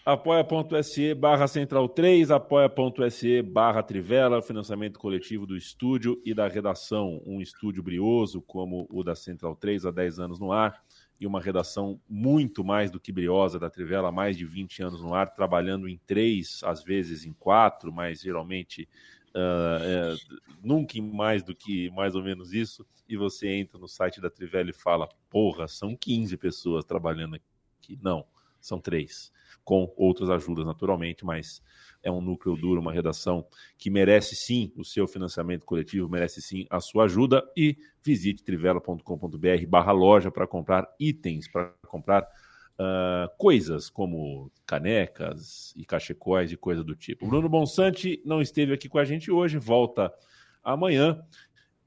apoia.se 0.05 1.13
barra 1.13 1.47
central 1.47 1.87
3, 1.87 2.31
apoia.se 2.31 3.41
barra 3.41 3.81
trivela, 3.81 4.41
financiamento 4.41 4.99
coletivo 4.99 5.45
do 5.45 5.55
estúdio 5.55 6.21
e 6.25 6.33
da 6.33 6.47
redação. 6.47 7.21
Um 7.25 7.41
estúdio 7.41 7.81
brioso 7.81 8.41
como 8.41 8.87
o 8.91 9.03
da 9.03 9.15
Central 9.15 9.55
3 9.55 9.85
há 9.85 9.91
10 9.91 10.19
anos 10.19 10.39
no 10.39 10.51
ar 10.51 10.83
e 11.19 11.25
uma 11.25 11.39
redação 11.39 11.99
muito 12.09 12.63
mais 12.63 12.91
do 12.91 12.99
que 12.99 13.11
briosa 13.11 13.59
da 13.59 13.69
Trivela, 13.69 14.11
mais 14.11 14.37
de 14.37 14.45
20 14.45 14.83
anos 14.83 15.01
no 15.01 15.13
ar, 15.13 15.33
trabalhando 15.33 15.87
em 15.87 15.97
três, 16.05 16.61
às 16.63 16.83
vezes 16.83 17.25
em 17.25 17.33
quatro, 17.33 17.91
mas 17.91 18.21
geralmente 18.21 18.87
uh, 19.33 19.81
é, 19.81 20.15
nunca 20.61 20.97
em 20.97 21.01
mais 21.01 21.43
do 21.43 21.55
que 21.55 21.89
mais 21.91 22.15
ou 22.15 22.23
menos 22.23 22.53
isso. 22.53 22.85
E 23.07 23.15
você 23.15 23.49
entra 23.49 23.79
no 23.79 23.87
site 23.87 24.19
da 24.19 24.29
Trivela 24.29 24.69
e 24.69 24.73
fala: 24.73 25.07
porra, 25.29 25.67
são 25.67 25.95
15 25.95 26.35
pessoas 26.37 26.83
trabalhando 26.83 27.35
aqui. 27.35 27.97
Não, 28.01 28.25
são 28.59 28.79
três, 28.79 29.31
com 29.63 29.93
outras 29.95 30.29
ajudas 30.29 30.65
naturalmente, 30.65 31.23
mas 31.23 31.61
é 32.05 32.11
um 32.11 32.21
núcleo 32.21 32.55
duro, 32.55 32.79
uma 32.79 32.93
redação 32.93 33.45
que 33.77 33.89
merece 33.89 34.35
sim 34.35 34.71
o 34.77 34.85
seu 34.85 35.07
financiamento 35.07 35.65
coletivo, 35.65 36.07
merece 36.07 36.39
sim 36.41 36.67
a 36.69 36.79
sua 36.79 37.05
ajuda 37.05 37.43
e 37.57 37.75
visite 38.01 38.43
trivela.com.br 38.43 39.67
barra 39.67 39.91
loja 39.91 40.31
para 40.31 40.45
comprar 40.45 40.87
itens, 40.99 41.47
para 41.51 41.73
comprar 41.87 42.21
uh, 42.21 43.35
coisas 43.39 43.89
como 43.89 44.51
canecas 44.67 45.73
e 45.75 45.83
cachecóis 45.83 46.51
e 46.51 46.55
coisa 46.55 46.83
do 46.83 46.95
tipo. 46.95 47.27
Bruno 47.27 47.49
Bonsante 47.49 48.21
não 48.23 48.39
esteve 48.39 48.71
aqui 48.71 48.87
com 48.87 48.99
a 48.99 49.03
gente 49.03 49.31
hoje, 49.31 49.57
volta 49.57 50.13
amanhã. 50.63 51.19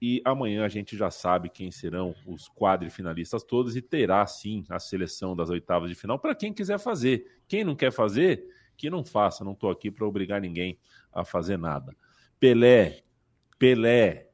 E 0.01 0.23
amanhã 0.25 0.65
a 0.65 0.69
gente 0.69 0.97
já 0.97 1.11
sabe 1.11 1.49
quem 1.49 1.73
serão 1.73 2.15
os 2.25 2.49
quadrifinalistas 2.49 3.43
todos 3.43 3.75
e 3.75 3.83
terá 3.83 4.25
sim 4.29 4.65
a 4.69 4.79
seleção 4.79 5.35
das 5.35 5.51
oitavas 5.51 5.91
de 5.91 5.97
final 5.97 6.19
para 6.21 6.37
quem 6.37 6.53
quiser 6.53 6.79
fazer. 6.79 7.41
Quem 7.49 7.65
não 7.65 7.75
quer 7.75 7.91
fazer, 7.91 8.47
que 8.79 8.89
não 8.89 9.05
faça, 9.05 9.45
não 9.45 9.53
estou 9.53 9.71
aqui 9.71 9.91
para 9.91 10.07
obrigar 10.07 10.41
ninguém 10.41 10.79
a 11.13 11.25
fazer 11.25 11.59
nada. 11.59 11.95
Pelé, 12.39 13.03
Pelé, 13.59 14.31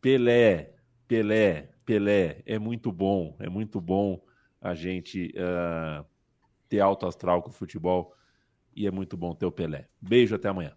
Pelé, 0.00 0.74
Pelé, 1.08 1.70
Pelé, 1.84 2.42
é 2.44 2.58
muito 2.58 2.92
bom, 2.92 3.34
é 3.40 3.48
muito 3.48 3.80
bom 3.80 4.22
a 4.60 4.74
gente 4.74 5.32
uh, 5.36 6.04
ter 6.68 6.80
alto 6.80 7.06
astral 7.06 7.42
com 7.42 7.48
o 7.48 7.52
futebol 7.52 8.14
e 8.74 8.86
é 8.86 8.90
muito 8.90 9.16
bom 9.16 9.34
ter 9.34 9.46
o 9.46 9.52
Pelé. 9.52 9.88
Beijo, 10.00 10.34
até 10.34 10.48
amanhã. 10.48 10.76